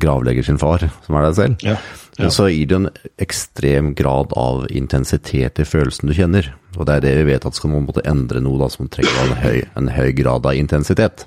gravlegger 0.00 0.46
sin 0.46 0.60
far, 0.60 0.84
som 1.04 1.18
er 1.18 1.28
deg 1.28 1.36
selv. 1.38 1.66
Ja. 1.66 1.76
Ja. 2.20 2.28
Så 2.28 2.50
gir 2.52 2.68
det 2.68 2.76
en 2.76 2.88
ekstrem 3.22 3.92
grad 3.96 4.34
av 4.36 4.66
intensitet 4.68 5.60
i 5.62 5.64
følelsen 5.64 6.10
du 6.10 6.14
kjenner. 6.16 6.50
Og 6.76 6.84
det 6.88 6.98
er 6.98 7.04
det 7.06 7.12
vi 7.22 7.28
vet 7.30 7.46
at 7.48 7.56
skal 7.56 7.72
man 7.72 7.86
måtte 7.86 8.04
endre 8.08 8.42
noe 8.44 8.60
da, 8.60 8.68
som 8.72 8.90
trenger 8.92 9.22
en 9.22 9.38
høy, 9.40 9.62
en 9.80 9.88
høy 9.92 10.10
grad 10.18 10.48
av 10.48 10.58
intensitet. 10.58 11.26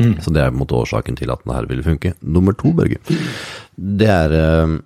Mm. 0.00 0.16
Så 0.22 0.32
det 0.34 0.42
er 0.42 0.50
på 0.50 0.56
en 0.56 0.62
måte 0.64 0.78
årsaken 0.78 1.18
til 1.18 1.30
at 1.30 1.42
det 1.46 1.54
her 1.54 1.70
ville 1.70 1.86
funke. 1.86 2.14
Nummer 2.22 2.56
to, 2.58 2.72
Børge, 2.74 2.98
det 3.76 4.10
er 4.10 4.34
eh, 4.36 4.76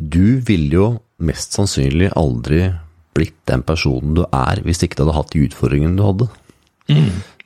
Du 0.00 0.40
ville 0.44 0.72
jo 0.74 0.88
mest 1.24 1.54
sannsynlig 1.56 2.10
aldri 2.18 2.66
blitt 3.14 3.36
den 3.48 3.62
personen 3.62 4.16
du 4.16 4.24
er, 4.26 4.60
hvis 4.66 4.82
ikke 4.82 4.98
du 4.98 5.04
hadde 5.04 5.16
hatt 5.16 5.32
de 5.32 5.44
utfordringene 5.46 5.96
du 5.96 6.04
hadde. 6.04 6.26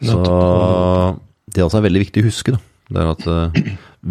Så 0.03 0.19
det 1.53 1.65
også 1.65 1.79
er 1.79 1.87
veldig 1.87 2.03
viktig 2.07 2.25
å 2.25 2.29
huske, 2.29 2.57
da. 2.57 2.63
Det 2.89 3.03
er 3.03 3.11
at 3.13 3.27
uh, 3.29 3.59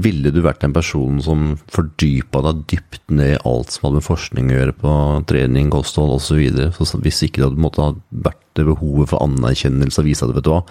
ville 0.05 0.29
du 0.33 0.41
vært 0.45 0.65
en 0.67 0.75
person 0.75 1.17
som 1.23 1.55
fordypa 1.73 2.43
deg 2.45 2.61
dypt 2.69 3.01
ned 3.09 3.33
i 3.33 3.41
alt 3.49 3.73
som 3.73 3.87
hadde 3.87 3.99
med 3.99 4.05
forskning 4.05 4.51
å 4.51 4.57
gjøre 4.59 4.75
på 4.83 4.93
trening, 5.31 5.71
kosthold 5.73 6.13
osv., 6.13 6.27
så 6.27 6.37
videre, 6.37 6.69
så 6.77 7.01
hvis 7.01 7.23
ikke 7.25 7.41
det 7.41 7.49
hadde 7.49 7.65
måtte 7.65 7.83
ha 7.83 7.95
vært 8.27 8.43
det 8.59 8.67
behovet 8.67 9.11
for 9.13 9.25
anerkjennelse 9.25 10.01
og 10.03 10.09
vise 10.09 10.25
at 10.27 10.33
vet 10.35 10.45
du 10.45 10.53
hva, 10.53 10.63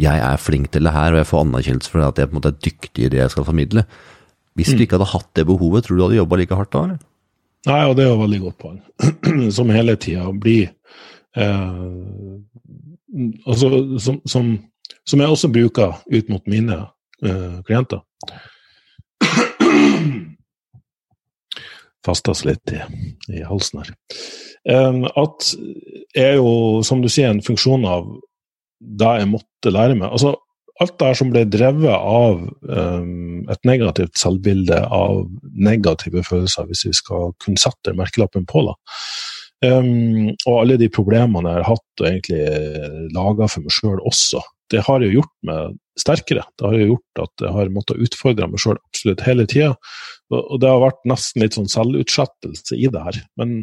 jeg 0.00 0.22
er 0.26 0.40
flink 0.42 0.72
til 0.74 0.88
det 0.88 0.94
her, 0.94 1.12
og 1.12 1.20
jeg 1.20 1.30
får 1.30 1.44
anerkjennelse 1.44 1.92
for 1.92 2.06
at 2.06 2.18
jeg 2.18 2.30
på 2.30 2.34
en 2.34 2.40
måte 2.40 2.50
er 2.50 2.62
dyktig 2.66 3.04
i 3.04 3.10
det 3.12 3.20
jeg 3.20 3.34
skal 3.34 3.46
formidle. 3.46 3.84
Hvis 4.58 4.72
du 4.74 4.82
ikke 4.82 4.98
hadde 4.98 5.10
hatt 5.12 5.28
det 5.38 5.44
behovet, 5.46 5.84
tror 5.84 5.96
du 5.96 6.00
du 6.00 6.06
hadde 6.06 6.22
jobba 6.22 6.38
like 6.38 6.58
hardt 6.58 6.72
da, 6.74 6.86
eller? 6.88 7.02
Nei, 7.64 7.80
og 7.88 7.94
det 7.96 8.04
er 8.04 8.10
jo 8.10 8.20
veldig 8.20 8.40
godt 8.42 8.58
poeng. 8.60 8.80
som 9.56 9.72
hele 9.72 9.96
tida 10.00 10.26
blir 10.32 10.68
eh, 11.36 11.78
altså, 13.46 13.70
som, 14.02 14.20
som, 14.28 14.50
som, 15.04 15.22
jeg 15.22 15.36
også 15.36 15.50
bruker 15.54 15.96
ut 16.12 16.32
mot 16.32 16.50
mine 16.50 16.80
eh, 17.22 17.62
klienter. 17.66 18.02
Fastes 22.04 22.44
litt 22.44 22.72
i, 22.72 22.80
i, 23.32 23.42
halsen 23.48 23.80
her. 23.80 23.92
Um, 24.68 25.04
at 25.08 25.50
er 26.16 26.36
jo, 26.36 26.82
som 26.84 27.00
du 27.00 27.08
sier, 27.12 27.30
en 27.32 27.44
funksjon 27.44 27.84
av 27.88 28.08
det 28.80 29.12
jeg 29.20 29.30
måtte 29.30 29.72
lære 29.72 29.96
meg. 29.96 30.10
Altså, 30.10 30.34
alt 30.82 30.96
det 30.98 31.08
her 31.08 31.18
som 31.18 31.30
ble 31.32 31.44
drevet 31.48 31.94
av 31.94 32.42
um, 32.42 33.44
et 33.52 33.68
negativt 33.68 34.18
selvbilde, 34.20 34.80
av 34.84 35.24
negative 35.54 36.24
følelser, 36.26 36.68
hvis 36.68 36.84
vi 36.88 36.94
skal 36.98 37.32
kunne 37.42 37.60
sette 37.60 37.94
merkelappen 37.96 38.44
på 38.50 38.66
det. 38.68 38.76
Um, 39.64 40.34
og 40.44 40.58
alle 40.58 40.76
de 40.80 40.90
problemene 40.92 41.54
jeg 41.54 41.62
har 41.62 41.70
hatt 41.70 42.02
og 42.02 42.08
egentlig 42.10 42.42
laga 43.14 43.48
for 43.48 43.64
meg 43.64 43.72
sjøl 43.72 44.02
også, 44.04 44.42
det 44.72 44.84
har 44.86 45.04
jo 45.04 45.12
gjort 45.18 45.34
meg 45.46 45.76
sterkere. 46.00 46.42
Det 46.58 46.66
har 46.66 46.74
jo 46.78 46.88
gjort 46.94 47.22
at 47.26 47.44
jeg 47.44 47.54
har 47.54 47.72
måttet 47.74 48.00
utfordre 48.02 48.48
meg 48.50 48.62
sjøl 48.62 48.78
absolutt 48.78 49.24
hele 49.26 49.46
tida. 49.50 49.74
Og 50.34 50.56
det 50.62 50.70
har 50.70 50.82
vært 50.82 51.04
nesten 51.08 51.44
litt 51.44 51.58
sånn 51.58 51.70
selvutsettelse 51.70 52.78
i 52.78 52.88
det 52.90 53.02
her. 53.04 53.20
Men 53.40 53.60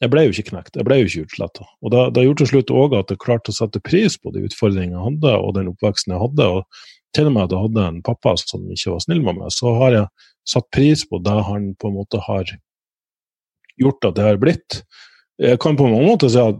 jeg 0.00 0.12
ble 0.12 0.24
jo 0.24 0.32
ikke 0.32 0.48
knekt, 0.48 0.78
jeg 0.80 0.86
ble 0.88 0.96
jo 1.02 1.10
ikke 1.10 1.26
utsletta. 1.26 1.66
Og 1.84 1.92
det, 1.92 2.06
det 2.16 2.24
gjorde 2.24 2.42
til 2.42 2.50
slutt 2.54 2.72
òg 2.72 2.96
at 2.96 3.12
jeg 3.12 3.20
klarte 3.20 3.52
å 3.52 3.58
sette 3.58 3.82
pris 3.84 4.16
på 4.16 4.32
de 4.32 4.46
utfordringene 4.48 4.96
jeg 4.96 5.06
hadde, 5.10 5.34
og 5.36 5.52
den 5.58 5.68
oppveksten 5.74 6.16
jeg 6.16 6.22
hadde. 6.24 6.48
og 6.48 6.88
til 7.16 7.26
og 7.26 7.34
med 7.34 7.48
at 7.48 7.54
jeg 7.54 7.64
hadde 7.66 7.86
en 7.90 8.02
pappa 8.06 8.34
som 8.38 8.66
ikke 8.70 8.94
var 8.94 9.04
snill 9.04 9.22
med 9.26 9.38
meg, 9.40 9.52
så 9.54 9.74
har 9.80 9.96
jeg 9.96 10.26
satt 10.48 10.68
pris 10.74 11.02
på 11.10 11.18
det 11.26 11.38
han 11.48 11.72
på 11.78 11.90
en 11.90 11.96
måte 11.98 12.20
har 12.22 12.52
gjort 13.80 14.06
at 14.08 14.16
det 14.18 14.26
har 14.28 14.40
blitt. 14.40 14.80
Jeg 15.40 15.60
kan 15.62 15.78
på 15.78 15.88
mange 15.88 16.04
måter 16.04 16.28
si 16.32 16.40
at 16.42 16.58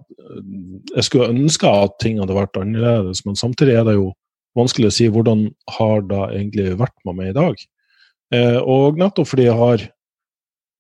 jeg 0.95 1.07
skulle 1.07 1.31
ønske 1.35 1.69
at 1.69 1.99
ting 2.01 2.21
hadde 2.23 2.37
vært 2.37 2.57
annerledes, 2.57 3.25
men 3.27 3.37
samtidig 3.39 3.77
er 3.77 3.87
det 3.89 3.97
jo 3.99 4.11
vanskelig 4.59 4.91
å 4.91 4.95
si 4.95 5.09
hvordan 5.13 5.49
har 5.77 6.05
det 6.09 6.21
egentlig 6.31 6.75
vært 6.81 6.97
med 7.07 7.19
meg 7.19 7.33
i 7.33 7.37
dag. 7.37 7.65
Eh, 8.35 8.59
og 8.61 8.99
nettopp 8.99 9.33
fordi 9.33 9.49
jeg 9.49 9.59
har 9.59 9.89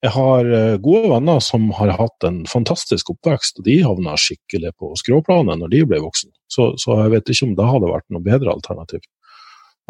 jeg 0.00 0.14
har 0.14 0.46
eh, 0.48 0.78
gode 0.80 1.10
venner 1.12 1.42
som 1.44 1.66
har 1.76 1.92
hatt 1.98 2.24
en 2.24 2.40
fantastisk 2.48 3.10
oppvekst, 3.12 3.60
og 3.60 3.66
de 3.66 3.80
havna 3.84 4.14
skikkelig 4.16 4.72
på 4.80 4.94
skråplanet 4.96 5.60
når 5.60 5.72
de 5.74 5.82
ble 5.90 5.98
voksne. 6.00 6.32
Så, 6.48 6.70
så, 6.80 6.96
jeg 7.02 7.12
vet 7.14 7.28
ikke 7.28 7.50
om 7.50 7.56
det 7.58 7.68
hadde 7.68 7.90
vært 7.90 8.08
noe 8.08 8.24
bedre 8.24 8.54
alternativ. 8.54 9.04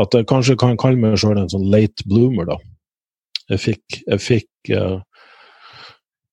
At 0.03 0.17
jeg 0.17 0.27
kanskje 0.31 0.59
kan 0.59 0.79
kalle 0.81 0.99
meg 0.99 1.15
sjøl 1.21 1.39
en 1.39 1.53
sånn 1.53 1.69
late 1.71 2.07
bloomer, 2.11 2.49
da. 2.51 2.59
Jeg 3.51 3.63
fikk, 3.63 4.01
jeg 4.07 4.23
fikk 4.23 4.73
uh, 4.75 4.99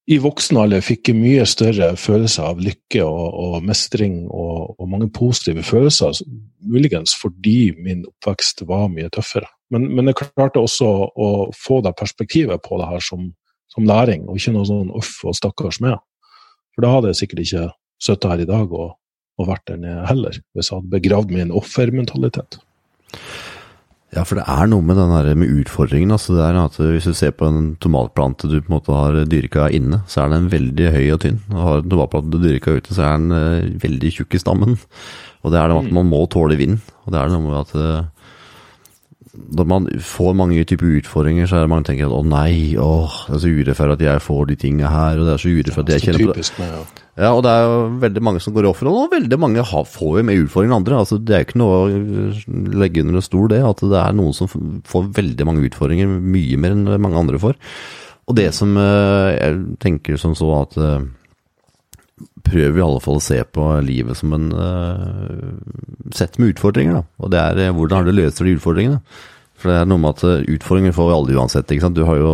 I 0.07 0.17
voksen 0.23 0.57
alder 0.61 0.83
fikk 0.85 1.09
jeg 1.11 1.19
mye 1.19 1.43
større 1.49 1.89
følelse 1.99 2.45
av 2.47 2.61
lykke 2.63 3.01
og, 3.03 3.25
og 3.43 3.55
mestring 3.67 4.21
og, 4.29 4.77
og, 4.77 4.85
mange 4.87 5.09
positive 5.11 5.65
følelser, 5.67 6.21
muligens 6.63 7.15
fordi 7.19 7.73
min 7.75 8.05
oppvekst 8.07 8.63
var 8.69 8.87
mye 8.93 9.11
tøffere. 9.11 9.49
Men, 9.73 9.89
men 9.91 10.07
jeg 10.07 10.21
klarte 10.21 10.63
også 10.63 10.87
å 11.11 11.27
få 11.51 11.81
det 11.83 11.91
perspektivet 11.99 12.63
på 12.63 12.79
det 12.79 12.87
her 12.87 13.03
som 13.03 13.27
som 13.77 13.87
læring, 13.87 14.25
og 14.27 14.39
ikke 14.39 14.55
noe 14.55 14.67
sånn 14.67 14.93
uff 14.97 15.19
og 15.27 15.35
stakkars 15.37 15.81
med. 15.83 15.99
For 16.73 16.85
da 16.85 16.93
hadde 16.95 17.11
jeg 17.11 17.21
sikkert 17.21 17.43
ikke 17.43 17.65
sittet 18.01 18.31
her 18.31 18.41
i 18.43 18.49
dag 18.49 18.73
og, 18.73 18.95
og 19.37 19.49
vært 19.51 19.67
der 19.69 19.81
nede 19.81 20.05
heller, 20.09 20.39
hvis 20.55 20.71
jeg 20.71 20.79
hadde 20.79 20.93
begravd 20.95 21.33
min 21.33 21.53
offermentalitet. 21.55 22.59
Ja, 24.15 24.23
for 24.23 24.39
det 24.39 24.45
er 24.47 24.69
noe 24.71 24.83
med 24.87 24.95
den 24.95 25.11
der 25.11 25.35
med 25.35 25.51
utfordringen. 25.51 26.11
altså 26.15 26.37
det 26.37 26.43
er 26.45 26.57
at 26.61 26.77
Hvis 26.79 27.03
du 27.03 27.13
ser 27.13 27.31
på 27.31 27.47
en 27.47 27.75
tomatplante 27.75 28.47
du 28.47 28.61
på 28.61 28.71
en 28.71 28.77
måte 28.77 28.93
har 28.95 29.25
dyrka 29.27 29.67
inne, 29.67 30.01
så 30.07 30.23
er 30.23 30.29
den 30.29 30.51
veldig 30.51 30.91
høy 30.95 31.11
og 31.11 31.19
tynn. 31.21 31.41
Og 31.51 31.61
har 31.61 31.81
en 31.81 31.89
tomatplante 31.89 32.31
du 32.31 32.39
dyrka 32.39 32.77
ute, 32.77 32.95
så 32.95 33.03
er 33.03 33.17
den 33.17 33.31
uh, 33.31 33.81
veldig 33.83 34.11
tjukk 34.15 34.35
i 34.35 34.39
stammen. 34.39 34.77
Og 35.43 35.51
det 35.51 35.59
er 35.59 35.67
det 35.67 35.79
at 35.81 35.89
mm. 35.89 35.93
man 35.99 36.07
må 36.07 36.25
tåle 36.31 36.55
vind. 36.55 36.79
Og 37.03 37.11
det 37.11 37.19
er 37.19 37.33
noe 37.33 37.43
med 37.43 37.59
at 37.59 37.75
uh, 37.75 38.07
når 39.57 39.67
man 39.69 39.89
får 39.99 40.33
mange 40.33 40.63
typer 40.63 40.97
utfordringer, 41.01 41.45
så 41.45 41.57
er 41.57 41.65
det 41.65 41.73
mange 41.73 41.89
tenker 41.91 42.07
at 42.07 42.15
å 42.15 42.23
nei, 42.23 42.77
åh, 42.79 43.25
det 43.27 43.35
er 43.35 43.43
så 43.43 43.51
urettferdig 43.51 43.97
at 43.99 44.05
jeg 44.07 44.23
får 44.23 44.47
de 44.49 44.57
tingene 44.63 44.89
her, 44.91 45.19
og 45.19 45.27
det 45.27 45.35
er 45.35 45.43
så 45.43 45.51
urettferdig 45.51 45.93
at 45.93 45.99
jeg 45.99 46.07
kjenner 46.07 46.31
på 46.31 46.39
det. 46.39 47.06
Ja. 47.17 47.31
og 47.33 47.43
det 47.45 47.51
er 47.51 47.65
jo 47.65 47.77
veldig 48.03 48.23
mange 48.23 48.41
som 48.43 48.55
går 48.55 48.67
i 48.67 48.69
offer, 48.71 48.89
og 48.91 49.11
veldig 49.13 49.39
mange 49.41 49.65
har, 49.65 49.85
får 49.89 50.19
jo 50.19 50.25
mer 50.29 50.41
utfordringer 50.43 50.73
enn 50.73 50.81
andre. 50.81 51.01
altså 51.01 51.19
Det 51.19 51.35
er 51.35 51.43
jo 51.43 51.47
ikke 51.49 51.61
noe 51.61 51.77
å 51.77 52.81
legge 52.83 53.03
under 53.03 53.19
en 53.19 53.25
stol, 53.25 53.47
det, 53.53 53.61
at 53.65 53.83
det 53.83 54.01
er 54.01 54.17
noen 54.17 54.35
som 54.37 54.51
får 54.51 55.07
veldig 55.17 55.47
mange 55.49 55.65
utfordringer, 55.67 56.17
mye 56.37 56.59
mer 56.61 56.75
enn 56.77 56.89
mange 57.03 57.23
andre 57.23 57.41
får. 57.41 57.57
Og 58.27 58.35
det 58.37 58.49
som 58.55 58.75
eh, 58.79 59.29
jeg 59.37 59.61
tenker 59.83 60.19
som 60.19 60.35
så 60.35 60.49
at 60.57 60.75
eh, 60.83 61.07
prøver 62.47 62.79
i 62.79 62.85
alle 62.85 63.01
fall 63.03 63.21
å 63.21 63.23
se 63.23 63.39
på 63.55 63.69
livet 63.85 64.17
som 64.19 64.33
en 64.35 64.51
sett 66.15 66.37
med 66.39 66.53
utfordringer. 66.53 66.99
da, 66.99 67.03
Og 67.23 67.33
det 67.33 67.41
er 67.41 67.73
hvordan 67.75 67.99
har 67.99 68.07
du 68.07 68.15
løst 68.15 68.39
de 68.41 68.55
utfordringene. 68.57 69.01
For 69.57 69.71
det 69.71 69.79
er 69.81 69.89
noe 69.89 70.01
med 70.01 70.15
at 70.15 70.47
utfordringer 70.53 70.93
får 70.93 71.09
vi 71.09 71.15
alle 71.17 71.37
uansett. 71.37 71.71
ikke 71.71 71.87
sant? 71.87 71.97
Du 71.97 72.05
har 72.05 72.19
jo 72.21 72.31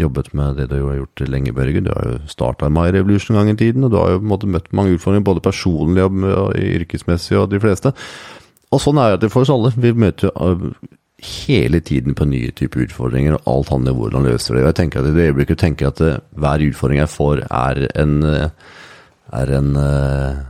jobbet 0.00 0.30
med 0.36 0.60
det 0.60 0.68
du 0.72 0.78
har 0.86 1.00
gjort 1.00 1.24
lenge, 1.28 1.54
Børge. 1.56 1.82
Du 1.84 1.90
har 1.92 2.06
jo 2.08 2.20
starta 2.30 2.70
My 2.72 2.88
Revolution 2.90 3.36
en 3.36 3.42
gang 3.42 3.54
i 3.54 3.60
tiden, 3.60 3.84
og 3.86 3.92
du 3.92 3.98
har 4.00 4.14
jo 4.14 4.22
på 4.22 4.26
en 4.26 4.32
måte 4.34 4.50
møtt 4.50 4.70
mange 4.76 4.96
utfordringer, 4.96 5.26
både 5.28 5.44
personlig 5.44 6.06
og, 6.06 6.22
og 6.30 6.56
yrkesmessig 6.56 7.38
og 7.38 7.50
de 7.52 7.60
fleste. 7.62 7.94
Og 8.70 8.82
sånn 8.82 9.00
er 9.02 9.18
det 9.20 9.32
for 9.32 9.44
oss 9.44 9.52
alle. 9.52 9.72
Vi 9.76 9.92
møter 9.92 10.30
jo 10.30 10.74
hele 11.20 11.82
tiden 11.84 12.16
på 12.16 12.24
nye 12.28 12.52
typer 12.56 12.86
utfordringer, 12.86 13.36
og 13.36 13.48
alt 13.52 13.72
handler 13.74 13.92
om 13.92 14.04
hvordan 14.04 14.28
løser 14.30 14.56
det. 14.56 14.62
Og 14.62 14.70
jeg 14.70 14.78
tenker 14.78 15.02
at 15.02 15.10
I 15.10 15.16
det 15.16 15.26
øyeblikket 15.30 15.60
tenker 15.60 15.90
at 15.90 16.00
hver 16.00 16.68
utfordring 16.70 17.02
jeg 17.02 17.12
får, 17.12 17.44
er 17.50 17.84
en 18.00 18.14
er 19.30 19.52
en 19.54 19.76
uh, 19.78 20.40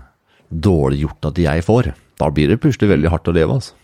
dårlig 0.50 1.04
gjort 1.04 1.30
at 1.30 1.42
jeg 1.42 1.66
får. 1.66 1.92
Da 2.20 2.30
blir 2.34 2.50
det 2.50 2.60
plutselig 2.62 2.94
veldig 2.94 3.12
hardt 3.12 3.30
å 3.30 3.36
leve, 3.36 3.58
altså. 3.60 3.76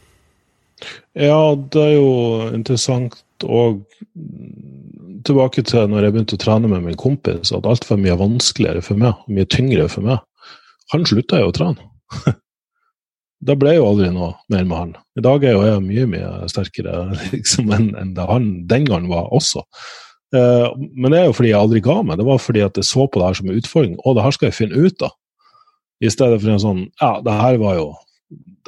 Ja, 1.17 1.57
det 1.57 1.83
er 1.83 1.95
jo 1.95 2.09
interessant 2.53 3.23
og 3.49 3.87
tilbake 5.27 5.65
til 5.67 5.91
når 5.91 6.07
jeg 6.07 6.15
begynte 6.15 6.39
å 6.39 6.43
trene 6.43 6.71
med 6.71 6.85
min 6.87 6.99
kompis, 6.99 7.53
at 7.55 7.69
alt 7.69 7.87
var 7.89 8.01
mye 8.03 8.17
vanskeligere 8.21 8.83
for 8.85 9.01
meg, 9.01 9.15
og 9.15 9.37
mye 9.39 9.49
tyngre 9.51 9.89
for 9.93 10.07
meg. 10.07 10.23
Han 10.95 11.07
slutta 11.09 11.43
jo 11.43 11.51
å 11.51 11.55
trene. 11.57 11.91
da 13.47 13.57
ble 13.59 13.77
jo 13.77 13.87
aldri 13.91 14.09
noe 14.15 14.33
mer 14.53 14.65
med 14.65 14.77
han. 14.79 14.97
I 15.19 15.25
dag 15.27 15.45
er 15.45 15.57
jo 15.57 15.67
jeg 15.67 15.85
mye 15.85 16.09
mye 16.15 16.33
sterkere 16.51 17.05
liksom, 17.35 17.71
enn, 17.75 17.93
en 17.99 18.17
det 18.17 18.27
han 18.31 18.51
den 18.71 18.89
gang 18.89 19.11
var 19.13 19.31
også. 19.37 19.65
Eh, 20.35 20.67
men 20.95 21.13
det 21.13 21.21
er 21.21 21.29
jo 21.29 21.37
fordi 21.37 21.53
jeg 21.53 21.61
aldri 21.61 21.85
ga 21.85 22.01
meg. 22.03 22.19
Det 22.21 22.27
var 22.29 22.43
fordi 22.43 22.65
at 22.67 22.81
jeg 22.81 22.89
så 22.89 23.07
på 23.07 23.21
det 23.21 23.29
her 23.29 23.39
som 23.41 23.51
en 23.51 23.61
utfordring. 23.61 23.95
Å, 24.03 24.17
det 24.17 24.27
her 24.27 24.37
skal 24.37 24.51
jeg 24.51 24.59
finne 24.59 24.87
ut 24.87 25.07
av. 25.07 25.15
I 26.05 26.13
stedet 26.13 26.43
for 26.43 26.53
en 26.53 26.61
sånn 26.61 26.81
Ja, 27.01 27.23
det 27.25 27.33
her 27.33 27.55
var 27.57 27.79
jo 27.79 27.85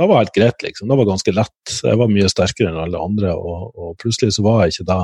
Det 0.01 0.07
var 0.09 0.23
helt 0.23 0.33
greit, 0.33 0.62
liksom. 0.64 0.88
Det 0.88 0.97
var 0.97 1.09
ganske 1.11 1.35
lett. 1.35 1.73
Jeg 1.85 1.99
var 2.01 2.09
mye 2.09 2.31
sterkere 2.31 2.71
enn 2.71 2.81
alle 2.87 3.01
andre, 3.03 3.35
og, 3.35 3.75
og 3.75 3.97
plutselig 4.01 4.37
så 4.37 4.44
var 4.47 4.62
jeg 4.62 4.77
ikke 4.77 4.87
det 4.92 5.01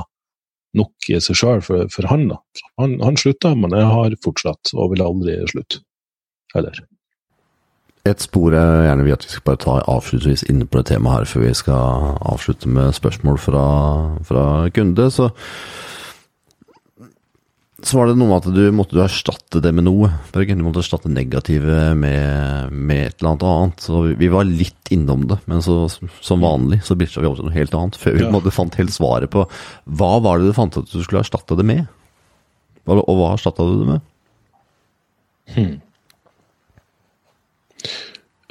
nok 0.78 1.10
i 1.10 1.20
seg 1.22 1.38
sjøl 1.38 1.62
for, 1.64 1.86
for, 1.92 2.08
han. 2.10 2.26
da. 2.32 2.40
Han, 2.80 2.98
han 3.04 3.18
slutta, 3.20 3.54
men 3.58 3.76
jeg 3.76 3.86
har 3.90 4.18
fortsatt, 4.24 4.74
og 4.74 4.92
vil 4.94 5.04
aldri 5.04 5.38
slutte 5.50 5.82
heller. 6.54 6.82
Et 8.04 8.20
spor 8.20 8.52
jeg 8.52 8.84
gjerne 8.84 9.04
vil 9.06 9.14
at 9.14 9.24
vi 9.24 9.32
skal 9.32 9.46
bare 9.46 9.62
ta 9.62 9.78
avslutningsvis 9.88 10.44
inne 10.52 10.66
på 10.68 10.80
det 10.80 10.90
temaet 10.92 11.22
her, 11.22 11.30
før 11.30 11.44
vi 11.46 11.54
skal 11.56 12.18
avslutte 12.20 12.68
med 12.68 12.92
spørsmål 12.92 13.40
fra, 13.40 13.64
fra 14.28 14.44
kunde. 14.76 15.08
så 15.10 15.30
så 17.84 17.98
var 17.98 18.08
det 18.08 18.16
noe 18.18 18.30
med 18.30 18.42
at 18.42 18.54
du 18.54 18.62
måtte 18.74 18.96
du 18.96 19.00
erstatte 19.04 19.60
det 19.62 19.70
med 19.76 19.86
noe. 19.86 20.08
Børgen. 20.34 20.60
Du 20.60 20.66
måtte 20.66 20.82
erstatte 20.82 21.10
negative 21.12 21.92
med, 21.98 22.72
med, 22.72 23.00
et 23.10 23.18
eller 23.18 23.30
annet 23.32 23.46
annet. 23.50 23.84
Så 23.86 24.02
vi 24.20 24.30
var 24.32 24.48
litt 24.48 24.92
innom 24.94 25.26
det, 25.30 25.38
men 25.50 25.62
så, 25.64 25.84
som 26.24 26.44
vanlig 26.44 26.80
så 26.86 26.96
bitcha 26.98 27.22
vi 27.22 27.28
over 27.28 27.40
til 27.40 27.48
noe 27.48 27.56
helt 27.56 27.76
annet. 27.76 27.98
Før 28.00 28.16
vi 28.16 28.24
ja. 28.24 28.54
fant 28.54 28.78
helt 28.80 28.94
svaret 28.94 29.32
på 29.32 29.46
hva 29.84 30.12
var 30.24 30.40
det 30.40 30.50
du 30.50 30.56
fant 30.56 30.76
ut 30.76 30.84
at 30.86 30.92
du 30.92 31.04
skulle 31.04 31.24
erstatte 31.24 31.58
det 31.60 31.66
med? 31.68 31.84
Og 32.90 33.02
hva 33.08 33.32
erstatta 33.34 33.66
du 33.68 33.76
det 33.82 33.90
med? 33.94 34.06
Hmm. 35.54 35.74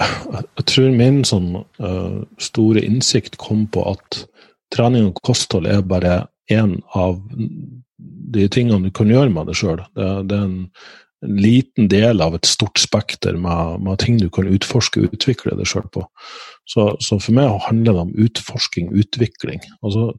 Jeg 0.03 0.65
tror 0.69 0.93
min 0.97 1.21
sånn 1.27 1.49
uh, 1.81 2.21
store 2.41 2.81
innsikt 2.85 3.37
kom 3.41 3.65
på 3.71 3.85
at 3.93 4.23
trening 4.73 5.11
og 5.11 5.21
kosthold 5.25 5.69
er 5.69 5.85
bare 5.85 6.23
én 6.51 6.79
av 6.97 7.21
de 8.33 8.49
tingene 8.51 8.89
du 8.89 8.93
kan 8.95 9.11
gjøre 9.11 9.31
med 9.33 9.49
det 9.49 9.57
sjøl. 9.59 9.81
Det, 9.95 10.09
det, 10.29 10.37
er 10.37 10.47
en, 10.47 10.55
en 11.23 11.37
liten 11.39 11.89
del 11.91 12.23
av 12.23 12.35
et 12.35 12.47
stort 12.49 12.81
spekter 12.81 13.37
med, 13.39 13.83
med 13.85 13.99
ting 14.01 14.17
du 14.19 14.29
kan 14.33 14.49
utforske 14.49 15.03
og 15.03 15.15
utvikle 15.15 15.55
deg 15.59 15.69
sjøl 15.69 15.85
på. 15.93 16.03
Så, 16.69 16.87
så, 17.03 17.19
for 17.19 17.35
meg 17.35 17.51
handler 17.67 17.95
det 17.95 18.03
om 18.05 18.15
utforsking, 18.25 18.89
utvikling. 18.95 19.61
Altså, 19.83 20.09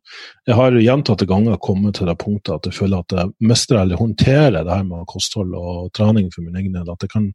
jeg 0.49 0.59
har 0.61 0.79
gjentatte 0.79 1.29
ganger 1.29 1.61
kommet 1.65 1.99
til 1.99 2.11
det 2.11 2.17
punktet 2.21 2.55
at 2.57 2.71
jeg 2.71 2.79
føler 2.79 3.05
at 3.05 3.17
jeg 3.17 3.35
mestrer 3.51 3.83
eller 3.83 4.01
håndterer 4.01 4.61
det 4.61 4.71
her 4.71 4.89
med 4.89 5.07
kosthold 5.11 5.55
og 5.59 5.93
trening 5.97 6.31
for 6.35 6.47
min 6.47 6.59
egen 6.61 6.77
del. 6.77 6.91
At 6.93 7.05
jeg 7.05 7.13
kan 7.15 7.31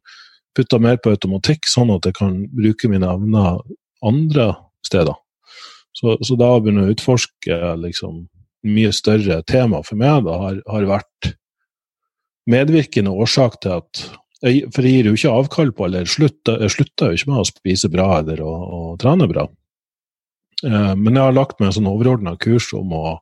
putte 0.56 0.80
mer 0.82 0.98
på 0.98 1.12
automatikk, 1.14 1.68
sånn 1.70 1.92
at 1.94 2.06
jeg 2.08 2.16
kan 2.18 2.42
bruke 2.50 2.90
mine 2.90 3.06
evner 3.06 3.60
andre 4.06 4.52
steder. 4.86 5.14
Så, 5.96 6.16
så 6.24 6.36
da 6.38 6.52
å 6.54 6.60
begynne 6.62 6.86
å 6.86 6.92
utforske 6.94 7.56
liksom, 7.82 8.24
mye 8.66 8.90
større 8.92 9.40
tema 9.48 9.80
for 9.86 10.00
meg 10.00 10.24
da, 10.26 10.36
har, 10.44 10.58
har 10.68 10.88
vært 10.88 11.30
medvirkende 12.50 13.12
årsak 13.12 13.60
til 13.62 13.78
at 13.80 14.02
jeg, 14.40 14.70
For 14.72 14.86
jeg 14.86 14.94
gir 14.94 15.08
jo 15.10 15.16
ikke 15.18 15.32
avkall 15.36 15.70
på, 15.76 15.84
eller 15.84 16.06
slutter, 16.08 16.62
jeg 16.64 16.72
slutter 16.72 17.10
jo 17.10 17.18
ikke 17.18 17.28
med 17.28 17.42
å 17.42 17.48
spise 17.48 17.90
bra 17.92 18.06
eller 18.22 18.40
å, 18.40 18.48
å 18.48 18.78
trene 19.00 19.26
bra. 19.28 19.44
Eh, 20.64 20.94
men 20.96 21.12
jeg 21.12 21.26
har 21.26 21.36
lagt 21.36 21.58
meg 21.60 21.68
en 21.68 21.76
sånn 21.76 21.90
overordna 21.90 22.38
kurs 22.40 22.70
om 22.76 22.94
å 22.96 23.18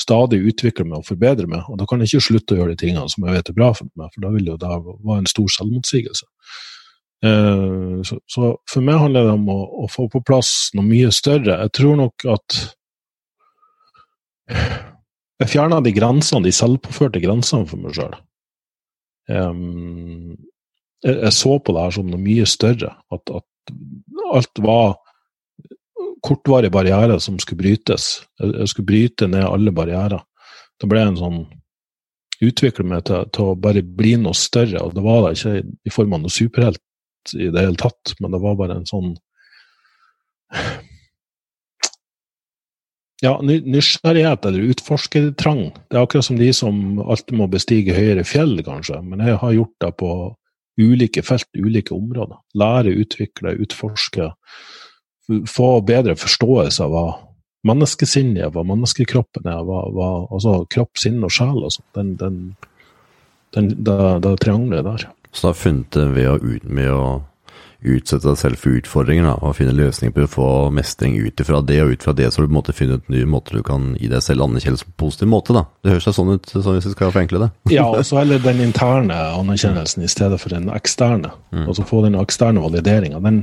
stadig 0.00 0.40
utvikle 0.48 0.86
meg 0.88 1.02
og 1.02 1.08
forbedre 1.10 1.44
meg, 1.44 1.66
og 1.68 1.76
da 1.76 1.86
kan 1.88 2.00
jeg 2.00 2.08
ikke 2.08 2.26
slutte 2.30 2.56
å 2.56 2.62
gjøre 2.62 2.72
de 2.72 2.80
tingene 2.86 3.12
som 3.12 3.26
jeg 3.26 3.36
vet 3.36 3.50
er 3.52 3.56
bra 3.58 3.68
for 3.76 3.90
meg, 4.00 4.08
for 4.14 4.24
da 4.24 4.32
vil 4.32 4.48
jo 4.48 4.58
det 4.60 4.70
være 4.72 5.18
en 5.20 5.28
stor 5.28 5.52
selvmotsigelse. 5.58 6.28
Eh, 7.22 7.98
så, 8.08 8.18
så, 8.26 8.54
for 8.70 8.86
meg 8.86 8.98
handler 8.98 9.28
det 9.28 9.34
om 9.36 9.50
å, 9.52 9.58
å, 9.84 9.90
få 9.92 10.08
på 10.10 10.24
plass 10.26 10.72
noe 10.76 10.86
mye 10.88 11.12
større. 11.14 11.60
Jeg 11.66 11.74
tror 11.78 12.00
nok 12.00 12.26
at 12.32 12.58
jeg 14.50 15.50
fjerna 15.50 15.80
de 15.84 15.92
grensene, 15.94 16.44
de 16.46 16.54
selvpåførte 16.54 17.22
grensene 17.22 17.68
for 17.68 17.82
meg 17.82 17.96
sjøl. 17.96 18.16
Um, 19.30 20.34
jeg, 21.02 21.16
jeg, 21.16 21.32
så 21.36 21.56
på 21.58 21.74
det 21.74 21.86
her 21.86 21.96
som 21.96 22.10
noe 22.10 22.22
mye 22.22 22.46
større. 22.48 22.92
At, 23.14 23.32
at 23.32 23.74
alt 24.32 24.62
var 24.62 24.94
kortvarige 26.22 26.74
barrierer 26.74 27.18
som 27.22 27.38
skulle 27.42 27.62
brytes. 27.64 28.12
Jeg, 28.40 28.54
jeg, 28.54 28.70
skulle 28.70 28.90
bryte 28.90 29.28
ned 29.30 29.46
alle 29.48 29.74
barrierer. 29.74 30.22
Det 30.80 30.90
ble 30.90 31.08
en 31.08 31.20
sånn 31.20 31.42
Utvikle 32.42 32.82
meg 32.82 33.04
til, 33.06 33.28
til, 33.30 33.52
å 33.52 33.54
bare 33.54 33.84
bli 33.86 34.16
noe 34.18 34.34
større, 34.34 34.80
og 34.82 34.96
det 34.96 35.02
var 35.04 35.20
da 35.22 35.28
ikke 35.30 35.60
i 35.62 35.92
form 35.94 36.16
av 36.16 36.24
noe 36.24 36.34
superhelt 36.34 36.80
i 37.38 37.52
det 37.54 37.62
hele 37.62 37.78
tatt, 37.78 38.16
men 38.18 38.34
det 38.34 38.40
var 38.42 38.56
bare 38.58 38.80
en 38.80 38.88
sånn 38.88 39.12
ja, 43.22 43.36
nysgjerrighet 43.42 44.46
eller 44.48 44.70
utforskertrang. 44.72 45.68
Det 45.90 45.98
er 45.98 46.02
akkurat 46.02 46.26
som 46.26 46.38
de 46.40 46.48
som 46.56 46.98
alltid 47.02 47.38
må 47.38 47.46
bestige 47.50 47.94
høyere 47.94 48.24
fjell, 48.26 48.56
kanskje. 48.66 48.98
Men 49.06 49.22
jeg 49.22 49.38
har 49.38 49.54
gjort 49.54 49.76
det 49.84 49.90
på 50.02 50.12
ulike 50.82 51.22
felt, 51.22 51.48
ulike 51.54 51.94
områder. 51.94 52.40
Lære, 52.58 52.96
utvikle, 53.04 53.54
utforske. 53.62 54.32
Få 55.48 55.68
bedre 55.86 56.16
forståelse 56.18 56.82
av 56.82 56.90
hva 56.96 57.06
menneskesinnet 57.68 58.42
er, 58.42 58.50
hva 58.50 58.66
menneskekroppen 58.66 59.46
er. 59.46 59.62
Hva, 59.70 59.84
hva, 59.94 60.12
altså 60.34 60.58
kropp, 60.72 60.98
sinn 60.98 61.22
og 61.22 61.30
sjel. 61.30 61.62
Altså. 61.62 61.84
Den, 61.94 62.16
den, 62.18 62.40
den, 63.54 63.74
det, 63.86 63.98
det 64.26 64.38
triangelet 64.42 64.88
der. 64.88 65.10
Så 65.32 65.52
har 65.52 65.60
funnet 65.62 65.94
det 65.94 66.08
ved 66.16 66.28
å, 66.28 66.38
med 66.66 66.90
å 66.90 67.04
utsette 67.82 68.28
deg 68.28 68.38
selv 68.38 68.60
for 68.60 68.78
utfordringer 68.78 69.26
da, 69.26 69.32
og 69.42 69.56
finne 69.58 69.74
løsninger 69.76 70.14
på 70.14 70.24
å 70.24 70.30
få 70.30 70.48
mestring 70.74 71.16
ut 71.18 71.40
ifra 71.42 71.60
det, 71.66 71.80
og 71.82 71.94
ut 71.96 72.06
fra 72.06 72.14
det 72.16 72.28
så 72.32 72.44
du 72.44 72.54
måtte 72.54 72.74
finne 72.76 72.98
ut 73.00 73.10
nye 73.12 73.28
måter 73.28 73.58
du 73.58 73.64
kan 73.66 73.92
gi 73.98 74.10
deg 74.10 74.22
selv 74.24 74.46
anerkjennelse 74.46 74.86
på 74.86 74.92
en 74.92 74.98
positiv 75.04 75.30
måte. 75.32 75.56
da. 75.56 75.64
Det 75.82 75.94
høres 75.94 76.08
sånn 76.18 76.34
ut 76.36 76.52
sånn 76.52 76.78
hvis 76.78 76.88
vi 76.90 76.94
skal 76.94 77.12
forenkle 77.14 77.42
det. 77.44 77.50
ja, 77.76 77.86
og 77.88 78.06
så 78.06 78.20
heller 78.20 78.42
den 78.44 78.62
interne 78.68 79.18
anerkjennelsen 79.40 80.06
i 80.06 80.10
stedet 80.10 80.40
for 80.42 80.54
den 80.54 80.70
eksterne. 80.72 81.34
Mm. 81.52 81.66
så 81.74 81.84
få 81.88 82.04
den 82.06 82.16
eksterne 82.20 82.62
valideringa. 82.62 83.20
Den, 83.24 83.42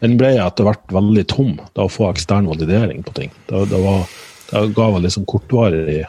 den, 0.00 0.18
ble 0.20 0.34
etter 0.42 0.66
hvert 0.66 0.92
veldig 0.92 1.26
tom, 1.30 1.56
da 1.76 1.86
å 1.86 1.92
få 1.92 2.10
ekstern 2.10 2.50
validering 2.50 3.02
på 3.06 3.14
ting. 3.16 3.32
Det, 3.48 3.64
det, 3.70 3.80
var, 3.82 4.06
det 4.50 4.66
ga 4.76 4.90
vel 4.96 5.06
liksom 5.06 5.26
kortvarig 5.28 6.04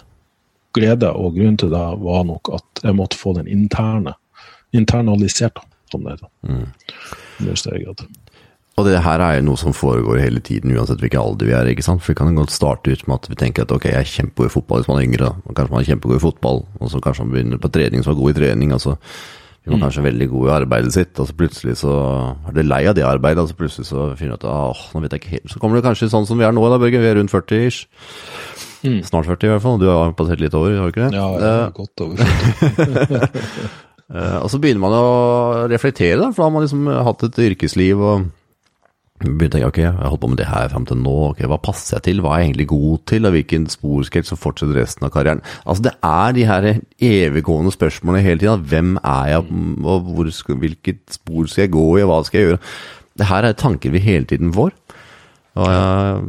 glede, 0.77 1.11
og 1.13 1.35
grunnen 1.37 1.57
til 1.59 1.71
det 1.73 1.85
var 2.03 2.25
nok 2.27 2.51
at 2.57 2.83
jeg 2.83 2.97
måtte 2.97 3.19
få 3.19 3.33
den 3.37 3.49
interne, 3.51 4.13
internalisert, 4.75 5.59
som 5.91 6.04
det 6.06 6.17
heter. 6.17 6.32
Mm. 6.47 6.65
Og 8.78 8.86
det 8.86 9.00
her 9.02 9.21
er 9.26 9.39
jo 9.39 9.47
noe 9.47 9.58
som 9.58 9.73
foregår 9.73 10.19
hele 10.21 10.41
tiden, 10.45 10.76
uansett 10.78 11.02
hvilken 11.02 11.23
alder 11.23 11.50
vi 11.50 11.56
er. 11.58 11.71
ikke 11.71 11.86
sant? 11.86 12.04
For 12.04 12.13
vi 12.13 12.19
kan 12.19 12.38
godt 12.38 12.54
starte 12.54 12.93
ut 12.93 13.08
med 13.10 13.15
at 13.15 13.32
vi 13.32 13.39
tenker 13.39 13.65
at 13.65 13.73
ok, 13.73 13.88
jeg 13.89 14.04
er 14.04 14.12
kjempegod 14.12 14.52
i 14.52 14.54
fotball 14.54 14.84
hvis 14.84 14.91
man 14.91 15.00
er 15.00 15.08
yngre. 15.08 15.32
Og 15.47 15.58
kanskje 15.58 15.73
man 15.73 15.82
er 15.82 15.89
kjempegod 15.89 16.19
i 16.19 16.26
fotball, 16.28 16.62
og 16.78 16.91
så 16.93 17.02
kanskje 17.02 17.26
man 17.26 17.34
begynner 17.34 17.62
på 17.63 17.73
trening 17.73 18.06
som 18.06 18.13
er 18.13 18.19
god 18.21 18.36
i 18.36 18.38
trening. 18.38 18.76
altså 18.78 18.95
vi 19.67 19.73
var 19.73 19.82
mm. 19.82 19.84
kanskje 19.84 20.04
veldig 20.06 20.28
god 20.32 20.45
i 20.47 20.52
arbeidet 20.54 20.93
sitt, 20.95 21.19
og 21.19 21.28
så 21.28 21.34
plutselig 21.36 21.73
så 21.82 21.93
er 22.47 22.54
det 22.56 22.63
lei 22.63 22.86
av 22.88 22.93
det 22.95 23.04
arbeidet. 23.04 23.41
og 23.41 23.50
så 23.50 23.58
plutselig 23.58 23.89
så 23.89 24.06
finner 24.15 24.38
du 24.38 24.45
at 24.45 24.45
åh, 24.47 24.84
nå 24.93 25.02
vet 25.04 25.12
jeg 25.17 25.19
ikke 25.23 25.34
helt. 25.34 25.50
Så 25.52 25.60
kommer 25.60 25.76
det 25.76 25.84
kanskje 25.84 26.08
sånn 26.13 26.30
som 26.30 26.39
vi 26.39 26.45
er 26.47 26.56
nå, 26.56 26.63
da, 26.71 26.78
Børge. 26.80 27.02
Vi 27.04 27.10
er 27.10 27.19
rundt 27.19 27.34
40 27.34 27.65
ish. 27.67 27.89
Mm. 28.86 29.02
Snart 29.04 29.28
40 29.28 29.43
i 29.43 29.52
hvert 29.52 29.65
fall. 29.65 29.82
Du 29.82 29.89
har 29.89 30.15
passert 30.15 30.39
litt 30.39 30.56
over, 30.56 30.78
har 30.78 30.88
du 30.88 30.95
ikke 30.95 31.10
det? 31.10 31.19
Ja, 31.19 31.28
jeg 31.36 31.60
har 31.65 31.76
gått 31.76 32.06
over 32.06 32.23
40. 32.23 33.84
Uh, 34.07 34.39
og 34.39 34.49
så 34.51 34.59
begynner 34.63 34.83
man 34.85 34.95
å 34.95 35.67
reflektere, 35.67 36.19
da, 36.21 36.31
for 36.31 36.43
da 36.43 36.47
har 36.47 36.53
man 36.55 36.63
liksom 36.63 36.87
hatt 36.87 37.25
et 37.27 37.39
yrkesliv 37.49 37.99
og 37.99 38.27
begynner 39.17 39.49
å 39.49 39.53
tenke 39.55 39.69
ok, 39.71 39.79
jeg 39.81 39.93
har 39.97 40.11
holdt 40.11 40.21
på 40.21 40.29
med 40.29 40.39
det 40.39 40.47
her 40.47 40.69
fram 40.69 40.85
til 40.85 40.99
nå, 41.01 41.15
ok, 41.31 41.41
hva 41.49 41.57
passer 41.63 41.97
jeg 41.97 42.05
til, 42.05 42.19
hva 42.21 42.35
er 42.35 42.43
jeg 42.43 42.49
egentlig 42.51 42.67
god 42.69 43.03
til, 43.09 43.25
og 43.25 43.33
hvilken 43.33 43.65
spor 43.73 44.05
skal 44.05 44.21
jeg 44.21 44.39
fortsette 44.39 44.77
resten 44.77 45.07
av 45.07 45.13
karrieren? 45.15 45.41
Altså 45.65 45.87
Det 45.87 45.93
er 46.05 46.35
de 46.37 46.45
her 46.51 46.67
eviggående 47.09 47.73
spørsmålene 47.73 48.25
hele 48.25 48.43
tida. 48.43 48.55
Hvem 48.61 48.93
er 49.01 49.31
jeg, 49.33 49.61
og 49.81 50.11
hvor 50.11 50.31
hvilket 50.61 51.01
spor 51.17 51.49
skal 51.49 51.65
jeg 51.65 51.73
gå 51.73 51.87
i, 51.97 52.05
og 52.05 52.11
hva 52.11 52.19
skal 52.27 52.39
jeg 52.39 52.51
gjøre? 52.51 52.61
Det 53.17 53.29
her 53.31 53.47
er 53.49 53.57
tanker 53.57 53.95
vi 53.95 54.05
hele 54.05 54.29
tiden 54.29 54.53
får. 54.53 54.75
Og 55.57 55.71
jeg, 55.73 56.27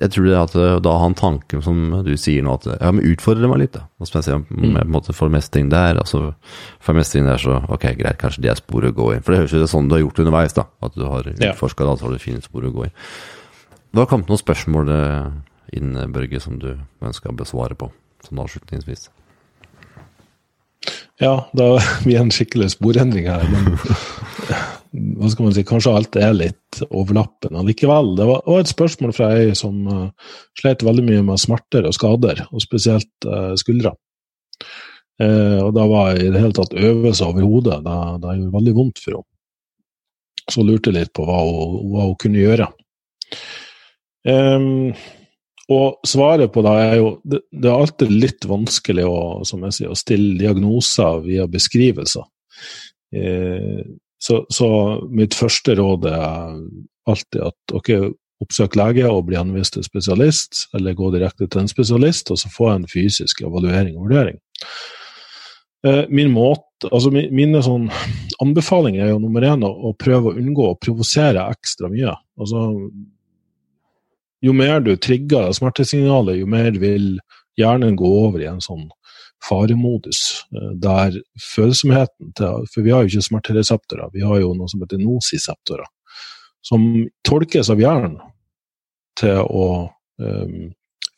jeg 0.00 0.12
tror 0.14 0.26
det 0.26 0.36
at 0.38 0.54
eh, 0.56 0.78
da 0.84 0.94
har 0.94 1.04
han 1.04 1.16
tanken 1.18 1.62
som 1.64 1.80
du 2.06 2.12
sier 2.20 2.44
nå, 2.44 2.54
at 2.56 2.68
ja, 2.72 2.90
men 2.94 3.04
utfordre 3.12 3.50
meg 3.50 3.62
litt, 3.64 3.74
da. 3.76 3.84
Og 4.00 4.08
så 4.08 4.18
jeg 4.18 4.26
se 4.28 4.36
om 4.38 4.44
jeg 4.48 4.72
på 4.72 4.82
en 4.84 4.94
måte 4.94 5.16
får 5.16 5.32
mestring 5.34 5.68
der, 5.72 6.00
altså 6.00 6.32
får 6.84 6.98
mestring 6.98 7.28
der, 7.28 7.40
så 7.42 7.58
ok, 7.66 7.86
greit, 8.00 8.18
kanskje 8.20 8.44
det 8.46 8.52
er 8.54 8.60
sporet 8.60 8.94
å 8.94 8.98
gå 9.02 9.08
i. 9.16 9.20
For 9.20 9.34
det 9.34 9.42
høres 9.42 9.56
jo 9.56 9.70
sånn 9.70 9.90
du 9.90 9.98
har 9.98 10.04
gjort 10.04 10.22
underveis, 10.24 10.56
da. 10.56 10.66
At 10.84 10.96
du 10.96 11.04
har 11.08 11.28
utforska 11.28 11.88
det, 11.88 11.96
så 11.98 12.08
har 12.08 12.16
du 12.16 12.24
funnet 12.24 12.48
spor 12.48 12.68
å 12.68 12.74
gå 12.74 12.88
i. 12.88 12.92
Det 13.92 14.00
har 14.00 14.08
kommet 14.08 14.30
noen 14.32 14.40
spørsmål 14.40 14.92
eh, 14.96 15.32
inn, 15.76 15.96
Børge, 16.14 16.40
som 16.40 16.56
du 16.62 16.70
ønsker 17.04 17.32
å 17.32 17.36
besvare 17.42 17.76
på, 17.78 17.90
sånn 18.24 18.40
avslutningsvis. 18.42 19.10
Ja, 21.20 21.34
da 21.52 21.74
blir 22.04 22.16
det 22.16 22.22
en 22.24 22.32
skikkelig 22.34 22.72
sporendring 22.78 23.28
her. 23.28 23.44
Men 23.52 23.76
hva 24.92 25.30
skal 25.32 25.46
man 25.46 25.54
si, 25.56 25.64
kanskje 25.64 25.92
alt 25.96 26.16
er 26.20 26.34
litt 26.36 26.80
overlappende 26.90 27.64
likevel. 27.64 28.12
Det 28.18 28.26
var, 28.28 28.42
et 28.60 28.70
spørsmål 28.70 29.14
fra 29.16 29.30
ei 29.38 29.52
som 29.56 29.78
uh, 29.88 30.32
slet 30.60 30.84
veldig 30.84 31.04
mye 31.06 31.22
med 31.30 31.40
smerter 31.40 31.88
og 31.88 31.96
skader, 31.96 32.44
og 32.52 32.64
spesielt 32.64 33.28
uh, 33.28 33.54
skuldre. 33.60 33.94
Uh, 35.22 35.62
og 35.64 35.72
da 35.76 35.86
var 35.88 36.20
i 36.20 36.28
det 36.28 36.42
hele 36.42 36.56
tatt 36.56 36.76
øvelse 36.76 37.24
over 37.28 37.48
hodet. 37.48 37.80
Det, 37.86 37.96
det 38.24 38.36
gjorde 38.36 38.58
veldig 38.58 38.76
vondt 38.76 39.02
for 39.02 39.18
henne. 39.18 39.28
Så 40.50 40.64
lurte 40.66 40.90
jeg 40.90 40.98
litt 40.98 41.12
på 41.14 41.24
hva 41.24 41.40
hun, 41.46 41.74
hva 41.92 42.06
hun 42.10 42.16
kunne 42.20 42.42
gjøre. 42.42 42.68
Um, 44.26 44.92
og 45.72 46.02
svaret 46.06 46.52
på 46.52 46.62
det 46.66 46.72
er 46.82 46.96
jo 46.98 47.08
det, 47.24 47.42
det, 47.50 47.68
er 47.68 47.76
alltid 47.78 48.12
litt 48.12 48.46
vanskelig 48.48 49.04
å, 49.08 49.18
sier, 49.46 49.92
å 49.92 49.98
stille 49.98 50.34
diagnoser 50.40 51.22
via 51.24 51.46
beskrivelser. 51.50 52.26
Eh, 53.14 53.80
så, 54.22 54.42
så, 54.54 54.68
mitt 55.10 55.34
første 55.34 55.74
råd 55.78 56.06
er 56.06 56.58
alltid 57.10 57.40
at 57.42 57.74
ok, 57.74 57.90
oppsøk 58.42 58.76
lege 58.78 59.06
og 59.10 59.26
bli 59.26 59.38
henvist 59.38 59.74
til 59.76 59.86
spesialist, 59.86 60.66
eller 60.76 60.94
gå 60.98 61.10
direkte 61.14 61.48
til 61.50 61.64
en 61.64 61.70
spesialist, 61.70 62.30
og 62.30 62.38
så 62.38 62.50
få 62.52 62.70
en 62.72 62.86
fysisk 62.90 63.42
evaluering 63.42 63.96
og 63.96 64.06
vurdering. 64.06 64.38
Eh, 65.86 66.04
min 66.14 66.30
måte, 66.30 66.86
altså 66.90 67.10
Mine 67.14 67.62
sånn 67.62 67.88
anbefalinger 68.42 69.06
er 69.06 69.12
jo 69.12 69.20
nummer 69.22 69.44
én 69.46 69.66
å, 69.66 69.92
prøve 69.98 70.30
å 70.30 70.38
unngå 70.38 70.68
å 70.70 70.78
provosere 70.78 71.48
ekstra 71.54 71.90
mye. 71.90 72.14
Altså, 72.38 72.62
jo 74.42 74.54
mer 74.54 74.82
du 74.82 74.94
trigger 74.98 75.50
smertesignalet, 75.54 76.40
jo 76.42 76.50
mer 76.50 76.78
vil 76.82 77.16
hjernen 77.58 77.98
gå 77.98 78.08
over 78.24 78.42
i 78.42 78.50
en 78.50 78.62
sånn 78.62 78.88
faremodus, 79.48 80.44
eh, 80.54 80.72
der 80.82 81.18
følsomheten 81.54 82.32
til 82.38 82.66
For 82.72 82.82
vi 82.82 82.94
har 82.94 83.02
jo 83.02 83.12
ikke 83.12 83.28
smertereseptorer, 83.28 84.12
vi 84.12 84.24
har 84.26 84.40
jo 84.40 84.54
noe 84.56 84.70
som 84.70 84.82
heter 84.84 85.02
nosiseptorer, 85.02 85.88
som 86.62 86.84
tolkes 87.26 87.70
av 87.72 87.80
hjernen 87.82 88.20
til 89.18 89.42
å 89.42 89.66
um, 90.22 90.70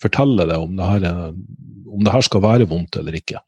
fortelle 0.02 0.46
deg 0.48 0.56
om 0.58 0.72
det, 0.76 0.86
her 0.88 1.04
er, 1.08 1.34
om 1.86 2.04
det 2.04 2.14
her 2.14 2.24
skal 2.26 2.42
være 2.42 2.66
vondt 2.70 2.96
eller 2.98 3.14
ikke. 3.14 3.42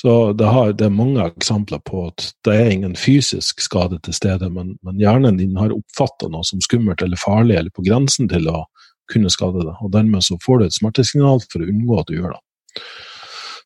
Så 0.00 0.32
det, 0.34 0.48
har, 0.50 0.72
det, 0.74 0.88
er 0.88 0.96
mange 0.96 1.22
eksempler 1.28 1.78
på 1.86 2.08
at 2.08 2.32
det 2.44 2.54
er 2.58 2.72
ingen 2.72 2.96
fysisk 2.98 3.62
skade 3.62 4.00
til 4.02 4.16
stede, 4.16 4.48
men, 4.50 4.74
men 4.82 4.98
hjernen 4.98 5.38
din 5.38 5.54
har 5.60 5.74
oppfatta 5.76 6.28
noe 6.32 6.42
som 6.46 6.62
skummelt 6.64 7.04
eller 7.04 7.20
farlig, 7.20 7.60
eller 7.60 7.70
på 7.74 7.84
grensen 7.86 8.26
til 8.32 8.48
å 8.50 8.64
kunne 9.12 9.30
skade 9.30 9.62
deg. 9.62 9.76
Og 9.84 9.92
dermed 9.94 10.24
så 10.26 10.38
får 10.42 10.60
du 10.60 10.66
et 10.66 10.76
smertesignal 10.80 11.44
for 11.46 11.62
å 11.62 11.70
unngå 11.70 12.00
at 12.00 12.10
du 12.10 12.16
gjør 12.16 12.34
det. 12.34 12.42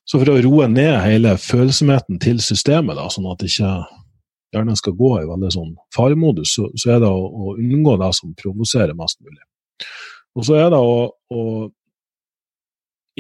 Så 0.09 0.17
for 0.17 0.33
å 0.33 0.41
roe 0.41 0.69
ned 0.73 0.95
hele 1.05 1.35
følsomheten 1.41 2.21
til 2.23 2.41
systemet, 2.41 2.97
da, 2.97 3.09
sånn 3.13 3.29
at 3.29 3.45
ikke 3.45 3.73
hjernen 4.55 4.79
skal 4.79 4.97
gå 4.97 5.11
i 5.21 5.27
veldig 5.29 5.51
sånn 5.53 5.75
faremodus, 5.95 6.55
så, 6.57 6.69
så 6.81 6.95
er 6.95 7.03
det 7.03 7.11
å, 7.13 7.27
å, 7.29 7.57
unngå 7.61 7.99
det 8.01 8.13
som 8.17 8.33
provoserer 8.39 8.97
mest 8.97 9.21
mulig. 9.21 9.43
Og 10.39 10.47
så 10.49 10.57
er 10.57 10.71
det 10.73 10.81
å, 10.81 11.03
å 11.13 11.43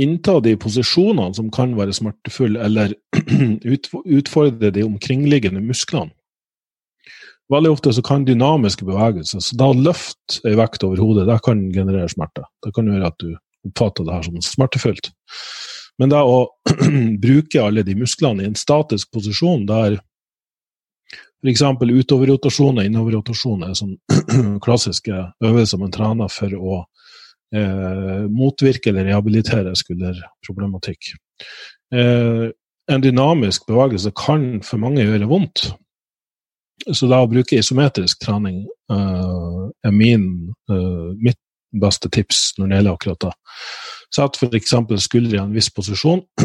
innta 0.00 0.38
de 0.40 0.54
posisjonene 0.60 1.36
som 1.36 1.50
kan 1.52 1.74
være 1.76 1.96
smertefulle, 1.96 2.62
eller 2.64 2.94
utfordre 4.18 4.72
de 4.72 4.86
omkringliggende 4.86 5.60
musklene. 5.64 6.14
Veldig 7.52 7.70
ofte 7.72 7.92
så 7.96 8.02
kan 8.04 8.26
dynamiske 8.28 8.84
bevegelser, 8.84 9.40
så 9.40 9.56
da 9.56 9.70
løft 9.72 10.40
ei 10.48 10.52
vekt 10.56 10.84
over 10.84 11.00
hodet, 11.00 11.24
det 11.30 11.38
kan 11.44 11.62
generere 11.72 12.08
smerte. 12.12 12.44
Det 12.64 12.74
kan 12.76 12.88
gjøre 12.88 13.08
at 13.08 13.16
du 13.24 13.30
oppfatter 13.68 14.04
det 14.04 14.16
her 14.16 14.26
som 14.26 14.42
smertefullt. 14.44 15.08
Men 15.98 16.12
det 16.12 16.20
å 16.22 16.42
bruke 17.24 17.62
alle 17.62 17.84
de 17.86 17.96
musklene 17.98 18.44
i 18.44 18.50
en 18.50 18.58
statisk 18.58 19.10
posisjon, 19.14 19.66
der 19.68 19.98
f.eks. 21.38 21.62
utoverrotasjon 21.62 22.80
og 22.80 22.86
innoverrotasjon 22.86 23.66
er 23.66 23.74
sånn 23.78 23.96
klassiske 24.64 25.18
øvelser 25.44 25.82
man 25.82 25.94
trener 25.94 26.30
for 26.32 26.54
å 26.58 26.78
eh, 27.54 28.24
motvirke 28.30 28.90
eller 28.90 29.10
rehabilitere 29.10 29.74
skulderproblematikk. 29.78 31.12
Eh, 31.94 32.48
en 32.88 33.04
dynamisk 33.04 33.68
bevegelse 33.68 34.14
kan 34.16 34.48
for 34.66 34.82
mange 34.82 35.04
gjøre 35.04 35.28
vondt. 35.30 35.68
Så 36.94 37.08
da 37.10 37.20
å 37.20 37.30
bruke 37.30 37.58
isometrisk 37.58 38.22
trening 38.22 38.62
eh, 38.64 39.62
er 39.86 39.94
min, 39.94 40.24
uh, 40.70 41.10
mitt 41.20 41.38
beste 41.70 42.08
tips 42.10 42.54
når 42.58 42.68
det 42.68 42.78
gjelder 42.78 42.96
akkurat 42.96 43.24
det. 43.26 43.32
Sett 44.14 44.38
f.eks. 44.40 44.74
skuldre 45.04 45.36
i 45.36 45.42
en 45.42 45.52
viss 45.52 45.68
posisjon, 45.74 46.22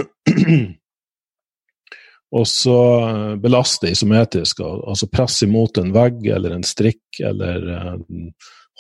og 2.38 2.48
så 2.50 2.80
belaste 3.40 3.94
isometrisk, 3.94 4.60
altså 4.66 5.08
presse 5.12 5.48
imot 5.48 5.80
en 5.80 5.94
vegg 5.96 6.28
eller 6.34 6.58
en 6.58 6.66
strikk, 6.68 7.22
eller 7.24 7.70
uh, 7.70 7.96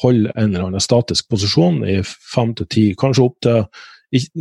holde 0.03 0.33
en 0.35 0.49
eller 0.49 0.67
annen 0.67 0.83
statisk 0.83 1.29
posisjon 1.31 1.79
i 1.87 2.01
fem 2.03 2.51
til 2.59 2.69
ti, 2.75 2.85
kanskje 2.99 3.27
opp 3.29 3.39
til 3.45 3.65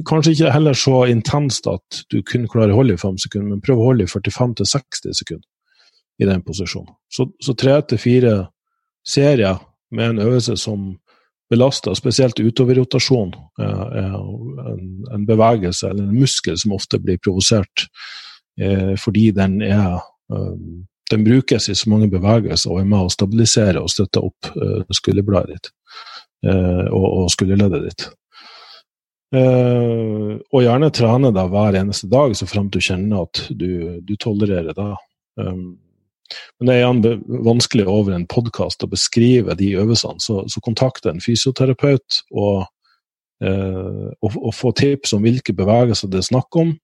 Kanskje 0.05 0.35
ikke 0.35 0.50
heller 0.52 0.76
så 0.76 0.98
intenst 1.09 1.64
at 1.70 2.02
du 2.12 2.18
kun 2.28 2.42
klarer 2.50 2.74
å 2.74 2.83
holde 2.83 2.92
i 2.92 3.00
fem 3.00 3.14
sekunder, 3.16 3.55
men 3.55 3.62
prøv 3.64 3.78
å 3.81 3.87
holde 3.87 4.05
i 4.05 4.11
45 4.11 4.50
til 4.59 4.66
60 4.68 5.16
sekunder 5.16 5.48
i 6.20 6.28
den 6.28 6.42
posisjonen. 6.44 6.92
Så 7.09 7.55
tre 7.57 7.78
til 7.88 8.02
fire 8.02 8.35
serier 9.00 9.57
med 9.92 10.11
en 10.11 10.20
øvelse 10.26 10.59
som 10.61 10.90
belaster, 11.53 11.95
spesielt 11.99 12.41
utoverrotasjon, 12.41 13.35
er 13.61 14.07
en, 14.07 14.87
en 15.12 15.27
bevegelse 15.29 15.91
eller 15.91 16.07
en 16.07 16.17
muskel 16.17 16.57
som 16.59 16.75
ofte 16.77 17.01
blir 17.03 17.21
provosert 17.23 17.87
eh, 18.61 18.95
fordi 19.01 19.29
den 19.37 19.61
er 19.67 20.01
den 21.12 21.27
brukes 21.27 21.69
i 21.69 21.75
så 21.77 21.91
mange 21.93 22.09
bevegelser 22.09 22.73
og 22.73 22.81
er 22.81 22.88
med 22.88 23.05
å 23.05 23.12
stabilisere 23.12 23.83
og 23.83 23.91
støtte 23.93 24.23
opp 24.25 24.49
skulderbladet 24.97 25.59
ditt 25.59 25.69
og, 26.88 27.27
skulderleddet 27.35 27.83
ditt. 27.85 28.05
Og 29.37 30.65
gjerne 30.65 30.88
trene 30.95 31.35
deg 31.37 31.51
hver 31.53 31.77
eneste 31.83 32.09
dag, 32.09 32.33
så 32.33 32.49
frem 32.49 32.71
til 32.73 32.81
du 32.81 32.87
kjenner 32.87 33.27
at 33.27 33.43
du, 33.51 33.69
du 34.01 34.15
tolererer 34.17 34.73
det. 34.79 34.88
Men 36.59 36.68
det 36.68 36.75
er 36.75 36.83
igjen 36.83 37.23
vanskelig 37.47 37.87
over 37.90 38.14
en 38.16 38.29
podkast 38.31 38.85
å 38.85 38.90
beskrive 38.90 39.57
de 39.59 39.73
øvelsene, 39.81 40.23
så, 40.23 40.42
så 40.49 40.62
kontakt 40.64 41.07
en 41.09 41.23
fysioterapeut 41.23 42.23
og, 42.31 42.66
eh, 43.45 44.09
og, 44.21 44.37
og, 44.37 44.53
få 44.57 44.75
tips 44.79 45.14
om 45.16 45.25
hvilke 45.27 45.55
bevegelser 45.57 46.12
det 46.12 46.23
er 46.23 46.29
snakk 46.31 46.61
om. 46.61 46.75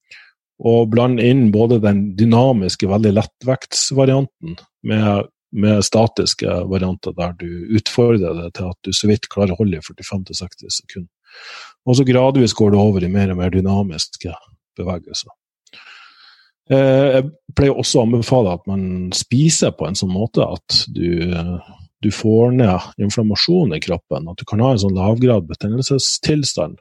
Og 0.69 0.89
blande 0.91 1.23
inn 1.23 1.53
både 1.55 1.79
den 1.85 2.17
dynamiske, 2.19 2.89
veldig 2.91 3.13
lettvektsvarianten 3.15 4.57
med, 4.91 5.29
med 5.55 5.85
statiske 5.87 6.63
varianter 6.71 7.15
der 7.15 7.37
du 7.39 7.77
utfordrer 7.79 8.35
det 8.43 8.49
til 8.59 8.73
at 8.73 8.79
du 8.83 8.91
så 8.91 9.11
vidt 9.11 9.31
klarer 9.31 9.55
å 9.55 9.61
holde 9.61 9.79
i 9.79 9.87
45-60 9.87 10.81
sekunder. 10.81 11.13
Og 11.87 11.97
så 11.97 12.07
gradvis 12.09 12.57
går 12.59 12.75
det 12.75 12.81
over 12.83 13.05
i 13.05 13.13
mer 13.13 13.31
og 13.33 13.39
mer 13.39 13.55
dynamiske 13.55 14.35
bevegelser. 14.79 15.31
Eh, 16.69 17.07
jeg 17.17 17.29
pleier 17.57 17.79
også 17.81 18.03
å 18.03 18.07
anbefale 18.07 18.53
at 18.59 18.67
man 18.69 19.09
spiser 19.17 19.73
på 19.77 19.89
en 19.89 19.97
sånn 19.97 20.13
måte 20.13 20.45
at 20.45 20.83
du, 20.93 21.25
du 22.05 22.11
får 22.13 22.53
ned 22.59 23.01
inflammasjon 23.01 23.73
i 23.77 23.81
kroppen. 23.85 24.29
At 24.29 24.41
du 24.41 24.45
kan 24.49 24.63
ha 24.65 24.75
en 24.75 24.83
sånn 24.85 24.99
lavgrad 24.99 25.49
betennelsestilstand. 25.49 26.79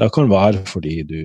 Det 0.00 0.08
kan 0.14 0.30
være 0.30 0.62
fordi 0.66 1.02
du, 1.04 1.20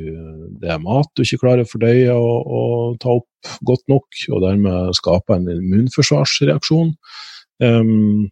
det 0.59 0.73
er 0.73 0.81
mat 0.83 1.07
du 1.15 1.23
ikke 1.23 1.39
klarer 1.45 1.63
å 1.63 1.69
fordøye 1.69 2.15
og, 2.15 2.97
ta 2.99 3.13
opp 3.15 3.51
godt 3.65 3.85
nok, 3.87 4.17
og 4.33 4.41
dermed 4.43 4.97
skape 4.97 5.37
en 5.37 5.47
immunforsvarsreaksjon. 5.53 6.91
Um, 7.63 8.27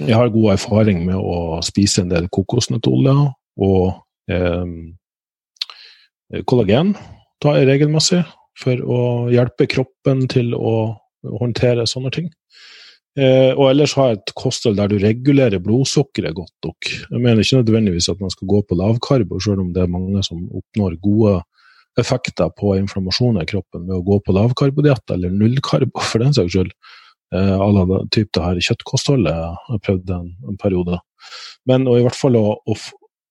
jeg 0.00 0.16
har 0.18 0.32
god 0.34 0.56
erfaring 0.56 1.04
med 1.06 1.18
å 1.18 1.60
spise 1.66 2.02
en 2.02 2.10
del 2.10 2.26
kokosnøttolje 2.32 3.14
og 3.62 3.86
um, 4.30 4.74
kollagen 6.46 6.92
tar 7.42 7.58
jeg 7.58 7.70
regelmessig 7.70 8.20
for 8.60 8.82
å 8.84 9.00
hjelpe 9.32 9.68
kroppen 9.70 10.26
til 10.30 10.54
å 10.56 10.74
håndtere 11.40 11.88
sånne 11.88 12.12
ting. 12.14 12.28
Eh, 13.18 13.50
og 13.56 13.72
ellers 13.72 13.96
ha 13.98 14.12
et 14.14 14.32
kosthold 14.38 14.78
der 14.78 14.90
du 14.92 15.00
regulerer 15.02 15.62
blodsukkeret 15.62 16.36
godt 16.36 16.54
nok. 16.66 16.90
Jeg 17.10 17.18
mener 17.18 17.42
ikke 17.42 17.58
nødvendigvis 17.58 18.10
at 18.12 18.20
man 18.22 18.30
skal 18.30 18.50
gå 18.52 18.60
på 18.68 18.78
lavkarbo, 18.78 19.40
selv 19.42 19.64
om 19.64 19.72
det 19.74 19.82
er 19.82 19.90
mange 19.90 20.22
som 20.26 20.44
oppnår 20.46 20.94
gode 21.02 21.40
effekter 21.98 22.52
på 22.54 22.76
inflammasjon 22.78 23.40
i 23.42 23.48
kroppen 23.50 23.88
ved 23.88 23.96
å 23.98 24.06
gå 24.06 24.20
på 24.22 24.34
lavkarbodiett 24.36 25.10
eller 25.16 25.34
nullkarbo, 25.34 26.04
for 26.06 26.22
den 26.22 26.36
saks 26.36 26.54
skyld. 26.54 26.70
Eh, 27.34 27.56
alle 27.58 27.84
la 27.90 28.00
typ 28.14 28.30
det 28.34 28.46
her 28.46 28.62
kjøttkostholdet 28.68 29.42
jeg 29.74 29.84
prøvd 29.86 30.14
en, 30.14 30.30
en 30.50 30.60
periode. 30.62 31.02
Men 31.68 31.90
i 31.90 32.00
hvert 32.04 32.18
fall 32.18 32.38
å, 32.38 32.46
å, 32.62 32.78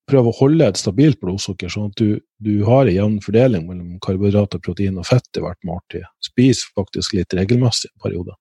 prøve 0.09 0.31
å 0.31 0.37
holde 0.39 0.67
et 0.69 0.79
stabilt 0.79 1.19
blodsukker, 1.21 1.71
sånn 1.71 1.91
at 1.91 2.01
du, 2.01 2.19
du 2.43 2.63
har 2.67 2.87
en 2.87 2.95
jevn 2.95 3.19
fordeling 3.23 3.67
mellom 3.67 3.99
karbohydrater, 4.03 4.61
protein 4.65 4.99
og 4.99 5.07
fett 5.09 5.39
i 5.39 5.43
hvert 5.43 5.59
måltid. 5.67 6.07
Spis 6.25 6.65
faktisk 6.77 7.15
litt 7.17 7.35
regelmessig 7.37 7.91
en 7.91 8.03
periode. 8.03 8.35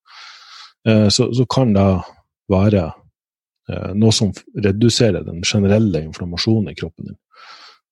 Eh, 0.88 1.07
så, 1.12 1.31
så, 1.37 1.46
kan 1.50 1.74
det 1.76 1.87
være 2.52 2.85
eh, 2.88 3.90
noe 3.98 4.14
som 4.14 4.33
reduserer 4.57 5.26
den 5.26 5.44
generelle 5.46 6.04
inflammasjonen 6.09 6.72
i 6.72 6.78
kroppen 6.78 7.11
din. 7.11 7.18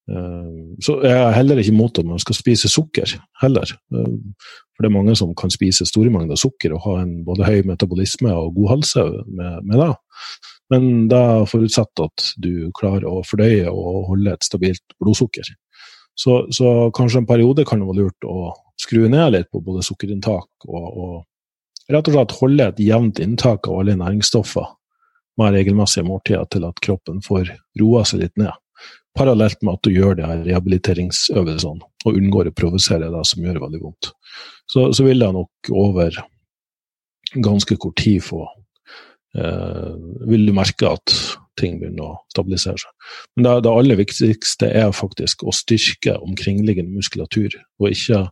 Eh, 0.07 0.51
så 0.87 1.01
jeg 1.03 1.17
er 1.19 1.35
heller 1.35 1.59
ikke 1.61 1.75
imot 1.75 1.99
at 1.99 2.07
man 2.07 2.23
skal 2.23 2.39
spise 2.39 2.71
sukker, 2.71 3.17
heller. 3.43 3.73
Eh, 3.93 4.13
for 4.77 4.85
det 4.85 4.91
er 4.91 4.97
mange 4.99 5.17
som 5.19 5.35
kan 5.39 5.53
spise 5.53 5.89
store 5.89 6.13
mengder 6.15 6.39
sukker 6.39 6.77
og 6.77 6.85
ha 6.87 6.99
en 7.03 7.19
både 7.27 7.49
høy 7.49 7.63
metabolisme 7.69 8.33
og 8.33 8.55
god 8.59 8.77
helse 8.77 9.07
med, 9.27 9.65
med 9.67 9.83
det. 9.83 9.93
Men 10.73 11.07
det 11.11 11.23
forutsatt 11.51 12.03
at 12.03 12.31
du 12.43 12.71
klarer 12.75 13.07
å 13.07 13.23
fordøye 13.27 13.71
og 13.71 14.09
holde 14.11 14.35
et 14.35 14.47
stabilt 14.47 14.97
blodsukker. 15.03 15.53
Så, 16.17 16.47
så 16.51 16.91
kanskje 16.97 17.23
en 17.23 17.29
periode 17.29 17.67
kan 17.69 17.83
det 17.83 17.89
være 17.91 18.07
lurt 18.07 18.27
å 18.27 18.51
skru 18.81 19.05
ned 19.13 19.35
litt 19.35 19.51
på 19.53 19.61
både 19.65 19.85
sukkerinntak 19.85 20.69
og, 20.69 20.87
og 20.87 21.93
rett 21.93 22.09
og 22.09 22.17
slett 22.17 22.37
holde 22.41 22.69
et 22.73 22.83
jevnt 22.83 23.21
inntak 23.23 23.69
av 23.69 23.83
alle 23.83 23.97
næringsstoffer 24.01 24.67
med 25.41 25.53
regelmessige 25.59 26.07
måltider 26.09 26.49
til 26.53 26.65
at 26.69 26.81
kroppen 26.85 27.21
får 27.25 27.53
roa 27.81 28.05
seg 28.09 28.25
litt 28.25 28.41
ned. 28.41 28.55
Parallelt 29.17 29.61
med 29.65 29.77
at 29.77 29.87
du 29.87 29.93
gjør 29.93 30.17
de 30.17 30.25
her 30.29 30.43
rehabiliteringsøvelsene 30.45 31.85
og 32.07 32.19
unngår 32.19 32.51
å 32.51 32.57
provosere 32.57 33.13
det 33.13 33.23
som 33.29 33.45
gjør 33.45 33.63
veldig 33.65 33.83
vondt. 33.83 34.11
Så, 34.69 34.91
så 34.97 35.07
vil 35.07 35.23
jeg 35.23 35.37
nok 35.37 35.71
over 35.73 36.17
ganske 37.45 37.77
kort 37.81 37.97
tid 38.01 38.25
få 38.25 38.45
vil 39.35 40.47
du 40.47 40.53
merke 40.57 40.89
at 40.89 41.13
ting 41.61 41.79
begynner 41.81 42.05
å 42.05 42.19
stabilisere 42.33 42.81
seg. 42.81 43.13
Men 43.37 43.47
det, 43.47 43.55
det, 43.67 43.73
aller 43.73 44.01
viktigste 44.01 44.69
er 44.69 44.93
faktisk 44.97 45.45
å 45.47 45.55
styrke 45.55 46.19
omkringliggende 46.25 46.97
muskulatur, 46.97 47.57
og 47.81 47.93
ikke 47.93 48.27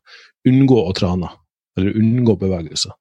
unngå 0.49 0.81
å 0.85 0.93
trene, 0.97 1.31
eller 1.79 1.97
unngå 2.01 2.37
bevegelse. 2.41 2.93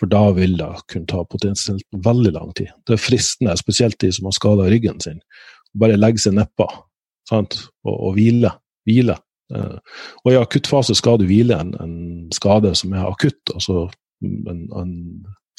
For 0.00 0.10
da 0.10 0.24
vil 0.34 0.56
det 0.58 0.70
kunne 0.90 1.10
ta 1.10 1.22
potensielt 1.28 1.84
veldig 2.04 2.32
lang 2.34 2.54
tid. 2.58 2.72
Det 2.88 2.96
er 2.96 3.02
fristende, 3.02 3.56
spesielt 3.60 4.00
de 4.02 4.10
som 4.14 4.26
har 4.26 4.36
skada 4.36 4.70
ryggen 4.72 5.02
sin, 5.04 5.20
å 5.72 5.84
bare 5.84 6.00
legge 6.00 6.24
seg 6.24 6.34
nedpå 6.38 6.66
og, 7.32 7.60
og 7.92 8.16
hvile. 8.16 8.50
hvile. 8.88 9.18
Eh, 9.54 10.00
og 10.24 10.32
i 10.32 10.40
akuttfase 10.40 10.96
skal 10.98 11.20
du 11.20 11.28
hvile 11.28 11.60
en, 11.60 11.76
en 11.80 11.94
skade 12.34 12.72
som 12.78 12.96
er 12.96 13.06
akutt, 13.06 13.52
altså 13.54 13.86
en, 14.24 14.64
en 14.80 14.96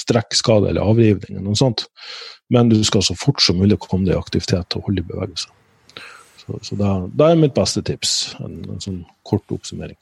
strekkskade 0.01 0.71
eller 0.71 0.85
avrivning, 0.85 1.37
eller 1.37 1.49
noe 1.51 1.59
sånt. 1.59 1.85
Men 2.53 2.69
du 2.69 2.79
skal 2.85 3.03
så 3.05 3.15
fort 3.17 3.41
som 3.41 3.59
mulig 3.61 3.79
komme 3.81 4.07
deg 4.07 4.15
i 4.15 4.19
aktivitet 4.19 4.77
og 4.77 4.89
holde 4.89 5.03
i 5.03 5.09
bevegelse. 5.09 5.51
Så, 6.43 6.57
så 6.67 6.75
da, 6.75 6.95
da, 7.15 7.29
er 7.29 7.39
mitt 7.39 7.55
beste 7.55 7.83
tips 7.87 8.33
en, 8.43 8.57
en, 8.67 8.81
sånn 8.83 9.03
kort 9.27 9.47
oppsummering. 9.53 9.97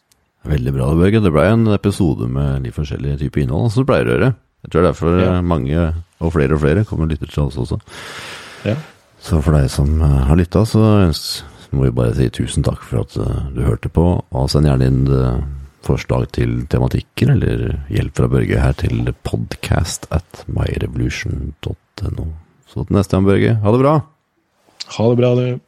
Veldig 0.49 0.73
bra, 0.73 0.87
Børge. 0.97 1.21
Det 1.21 1.33
ble 1.33 1.43
en 1.51 1.67
episode 1.75 2.25
med 2.31 2.65
litt 2.65 2.75
forskjellige 2.77 3.19
typer 3.21 3.43
innhold, 3.43 3.69
som 3.73 3.83
du 3.83 3.91
pleier 3.91 4.09
å 4.09 4.15
gjøre. 4.15 4.31
Jeg 4.65 4.73
tror 4.73 4.87
derfor 4.87 5.19
ja. 5.21 5.35
mange, 5.45 5.85
og 6.21 6.33
flere 6.33 6.57
og 6.57 6.63
flere, 6.63 6.85
kommer 6.89 7.05
og 7.05 7.13
lytter 7.13 7.29
til 7.29 7.43
oss 7.45 7.59
også. 7.61 7.77
Ja. 8.65 8.75
Så 9.21 9.37
for 9.45 9.53
deg 9.53 9.69
som 9.69 10.01
har 10.01 10.37
lytta, 10.37 10.63
så 10.65 10.81
må 11.71 11.85
vi 11.85 11.93
bare 11.95 12.15
si 12.17 12.27
tusen 12.33 12.65
takk 12.65 12.81
for 12.83 13.05
at 13.05 13.15
eh, 13.21 13.41
du 13.55 13.61
hørte 13.65 13.89
på, 13.93 14.05
og 14.25 14.49
send 14.51 14.67
gjerne 14.67 14.89
inn 14.89 15.01
eh, 15.13 15.43
forslag 15.85 16.29
til 16.35 16.67
tematikker 16.71 17.33
eller 17.33 17.81
hjelp 17.89 18.17
fra 18.19 18.29
Børge 18.31 18.61
her 18.61 18.77
til 18.77 19.11
podcast 19.27 20.07
at 20.11 20.45
myrevolution.no. 20.47 22.25
Så 22.67 22.85
til 22.85 22.95
neste 22.95 23.17
gang, 23.17 23.27
Børge. 23.27 23.57
Ha 23.63 23.73
det 23.75 23.83
bra! 23.83 23.97
Ha 24.97 25.09
det 25.09 25.19
bra, 25.19 25.35
du. 25.37 25.59